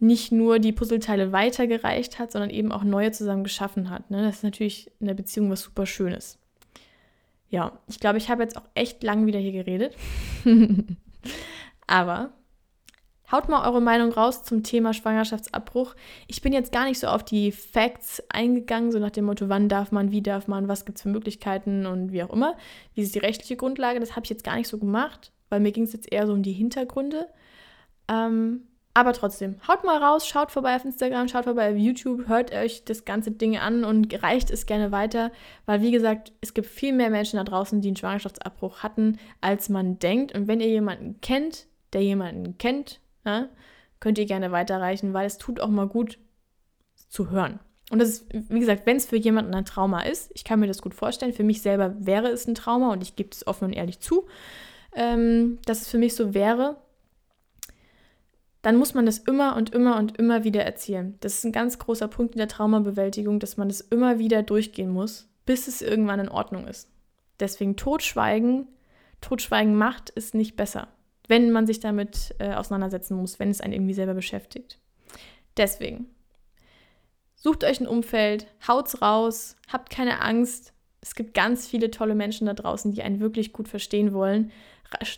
nicht 0.00 0.32
nur 0.32 0.58
die 0.58 0.72
Puzzleteile 0.72 1.30
weitergereicht 1.30 2.18
hat, 2.18 2.32
sondern 2.32 2.50
eben 2.50 2.72
auch 2.72 2.82
neue 2.82 3.12
zusammen 3.12 3.44
geschaffen 3.44 3.88
hat. 3.88 4.10
Ne? 4.10 4.22
Das 4.24 4.36
ist 4.36 4.44
natürlich 4.44 4.90
in 4.98 5.06
der 5.06 5.14
Beziehung 5.14 5.48
was 5.48 5.62
super 5.62 5.86
Schönes. 5.86 6.38
Ja, 7.48 7.78
ich 7.86 8.00
glaube, 8.00 8.18
ich 8.18 8.28
habe 8.28 8.42
jetzt 8.42 8.56
auch 8.56 8.66
echt 8.74 9.04
lang 9.04 9.26
wieder 9.26 9.38
hier 9.38 9.52
geredet. 9.52 9.94
Aber 11.86 12.32
Haut 13.32 13.48
mal 13.48 13.66
eure 13.66 13.80
Meinung 13.80 14.12
raus 14.12 14.42
zum 14.42 14.62
Thema 14.62 14.92
Schwangerschaftsabbruch. 14.92 15.94
Ich 16.28 16.42
bin 16.42 16.52
jetzt 16.52 16.70
gar 16.70 16.84
nicht 16.84 16.98
so 16.98 17.06
auf 17.06 17.24
die 17.24 17.50
Facts 17.50 18.22
eingegangen, 18.28 18.92
so 18.92 18.98
nach 18.98 19.10
dem 19.10 19.24
Motto, 19.24 19.48
wann 19.48 19.70
darf 19.70 19.90
man, 19.90 20.10
wie 20.10 20.20
darf 20.20 20.48
man, 20.48 20.68
was 20.68 20.84
gibt 20.84 20.98
es 20.98 21.02
für 21.02 21.08
Möglichkeiten 21.08 21.86
und 21.86 22.12
wie 22.12 22.22
auch 22.22 22.30
immer. 22.30 22.56
Wie 22.94 23.00
ist 23.00 23.14
die 23.14 23.20
rechtliche 23.20 23.56
Grundlage? 23.56 24.00
Das 24.00 24.16
habe 24.16 24.24
ich 24.24 24.30
jetzt 24.30 24.44
gar 24.44 24.56
nicht 24.56 24.68
so 24.68 24.76
gemacht, 24.76 25.32
weil 25.48 25.60
mir 25.60 25.72
ging 25.72 25.84
es 25.84 25.94
jetzt 25.94 26.12
eher 26.12 26.26
so 26.26 26.34
um 26.34 26.42
die 26.42 26.52
Hintergründe. 26.52 27.26
Ähm, 28.06 28.64
aber 28.94 29.14
trotzdem, 29.14 29.56
haut 29.66 29.84
mal 29.84 29.96
raus, 30.02 30.26
schaut 30.28 30.50
vorbei 30.50 30.76
auf 30.76 30.84
Instagram, 30.84 31.28
schaut 31.28 31.44
vorbei 31.44 31.70
auf 31.70 31.78
YouTube, 31.78 32.28
hört 32.28 32.52
euch 32.52 32.84
das 32.84 33.06
ganze 33.06 33.30
Ding 33.30 33.56
an 33.56 33.84
und 33.84 34.22
reicht 34.22 34.50
es 34.50 34.66
gerne 34.66 34.92
weiter, 34.92 35.32
weil 35.64 35.80
wie 35.80 35.92
gesagt, 35.92 36.32
es 36.42 36.52
gibt 36.52 36.66
viel 36.66 36.92
mehr 36.92 37.08
Menschen 37.08 37.38
da 37.38 37.44
draußen, 37.44 37.80
die 37.80 37.88
einen 37.88 37.96
Schwangerschaftsabbruch 37.96 38.82
hatten, 38.82 39.18
als 39.40 39.70
man 39.70 39.98
denkt. 39.98 40.34
Und 40.34 40.46
wenn 40.48 40.60
ihr 40.60 40.68
jemanden 40.68 41.18
kennt, 41.22 41.66
der 41.94 42.02
jemanden 42.02 42.58
kennt, 42.58 43.00
ja, 43.24 43.48
könnt 44.00 44.18
ihr 44.18 44.26
gerne 44.26 44.52
weiterreichen, 44.52 45.14
weil 45.14 45.26
es 45.26 45.38
tut 45.38 45.60
auch 45.60 45.68
mal 45.68 45.86
gut 45.86 46.18
zu 47.08 47.30
hören. 47.30 47.60
Und 47.90 47.98
das 47.98 48.08
ist, 48.08 48.26
wie 48.32 48.60
gesagt, 48.60 48.86
wenn 48.86 48.96
es 48.96 49.06
für 49.06 49.16
jemanden 49.16 49.54
ein 49.54 49.64
Trauma 49.64 50.00
ist, 50.02 50.30
ich 50.34 50.44
kann 50.44 50.60
mir 50.60 50.66
das 50.66 50.82
gut 50.82 50.94
vorstellen, 50.94 51.32
für 51.32 51.44
mich 51.44 51.62
selber 51.62 51.94
wäre 51.98 52.28
es 52.28 52.46
ein 52.46 52.54
Trauma 52.54 52.92
und 52.92 53.02
ich 53.02 53.16
gebe 53.16 53.30
es 53.32 53.46
offen 53.46 53.66
und 53.66 53.72
ehrlich 53.74 54.00
zu, 54.00 54.26
ähm, 54.94 55.58
dass 55.66 55.82
es 55.82 55.88
für 55.88 55.98
mich 55.98 56.14
so 56.14 56.32
wäre, 56.32 56.76
dann 58.62 58.76
muss 58.76 58.94
man 58.94 59.04
das 59.04 59.18
immer 59.18 59.56
und 59.56 59.74
immer 59.74 59.98
und 59.98 60.16
immer 60.18 60.44
wieder 60.44 60.62
erzählen. 60.62 61.16
Das 61.20 61.34
ist 61.34 61.44
ein 61.44 61.52
ganz 61.52 61.78
großer 61.78 62.08
Punkt 62.08 62.34
in 62.34 62.38
der 62.38 62.48
Traumabewältigung, 62.48 63.40
dass 63.40 63.56
man 63.56 63.68
das 63.68 63.80
immer 63.80 64.18
wieder 64.18 64.42
durchgehen 64.42 64.90
muss, 64.90 65.28
bis 65.44 65.68
es 65.68 65.82
irgendwann 65.82 66.20
in 66.20 66.28
Ordnung 66.28 66.66
ist. 66.66 66.88
Deswegen 67.40 67.76
Totschweigen, 67.76 68.68
Totschweigen 69.20 69.74
macht 69.74 70.10
ist 70.10 70.34
nicht 70.34 70.56
besser 70.56 70.88
wenn 71.32 71.50
man 71.50 71.66
sich 71.66 71.80
damit 71.80 72.34
äh, 72.40 72.52
auseinandersetzen 72.52 73.16
muss, 73.16 73.38
wenn 73.38 73.48
es 73.48 73.62
einen 73.62 73.72
irgendwie 73.72 73.94
selber 73.94 74.12
beschäftigt. 74.12 74.78
Deswegen, 75.56 76.14
sucht 77.36 77.64
euch 77.64 77.80
ein 77.80 77.86
Umfeld, 77.86 78.46
haut's 78.68 79.00
raus, 79.00 79.56
habt 79.72 79.88
keine 79.88 80.20
Angst. 80.20 80.74
Es 81.00 81.14
gibt 81.14 81.32
ganz 81.32 81.66
viele 81.66 81.90
tolle 81.90 82.14
Menschen 82.14 82.46
da 82.46 82.52
draußen, 82.52 82.92
die 82.92 83.02
einen 83.02 83.20
wirklich 83.20 83.54
gut 83.54 83.66
verstehen 83.66 84.12
wollen. 84.12 84.52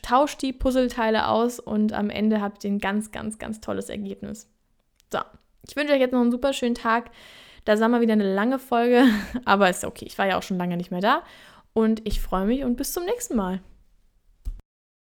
Tauscht 0.02 0.40
die 0.40 0.52
Puzzleteile 0.52 1.26
aus 1.26 1.58
und 1.58 1.92
am 1.92 2.10
Ende 2.10 2.40
habt 2.40 2.62
ihr 2.62 2.70
ein 2.70 2.78
ganz, 2.78 3.10
ganz, 3.10 3.40
ganz 3.40 3.60
tolles 3.60 3.88
Ergebnis. 3.88 4.48
So, 5.12 5.18
ich 5.66 5.74
wünsche 5.74 5.94
euch 5.94 6.00
jetzt 6.00 6.12
noch 6.12 6.20
einen 6.20 6.30
super 6.30 6.52
schönen 6.52 6.76
Tag. 6.76 7.10
Da 7.64 7.76
sagen 7.76 7.90
wir 7.90 8.00
wieder 8.00 8.12
eine 8.12 8.32
lange 8.32 8.60
Folge, 8.60 9.04
aber 9.44 9.68
ist 9.68 9.84
okay. 9.84 10.04
Ich 10.06 10.16
war 10.16 10.28
ja 10.28 10.38
auch 10.38 10.44
schon 10.44 10.58
lange 10.58 10.76
nicht 10.76 10.92
mehr 10.92 11.00
da. 11.00 11.24
Und 11.72 12.06
ich 12.06 12.20
freue 12.20 12.46
mich 12.46 12.62
und 12.62 12.76
bis 12.76 12.92
zum 12.92 13.04
nächsten 13.04 13.34
Mal. 13.34 13.60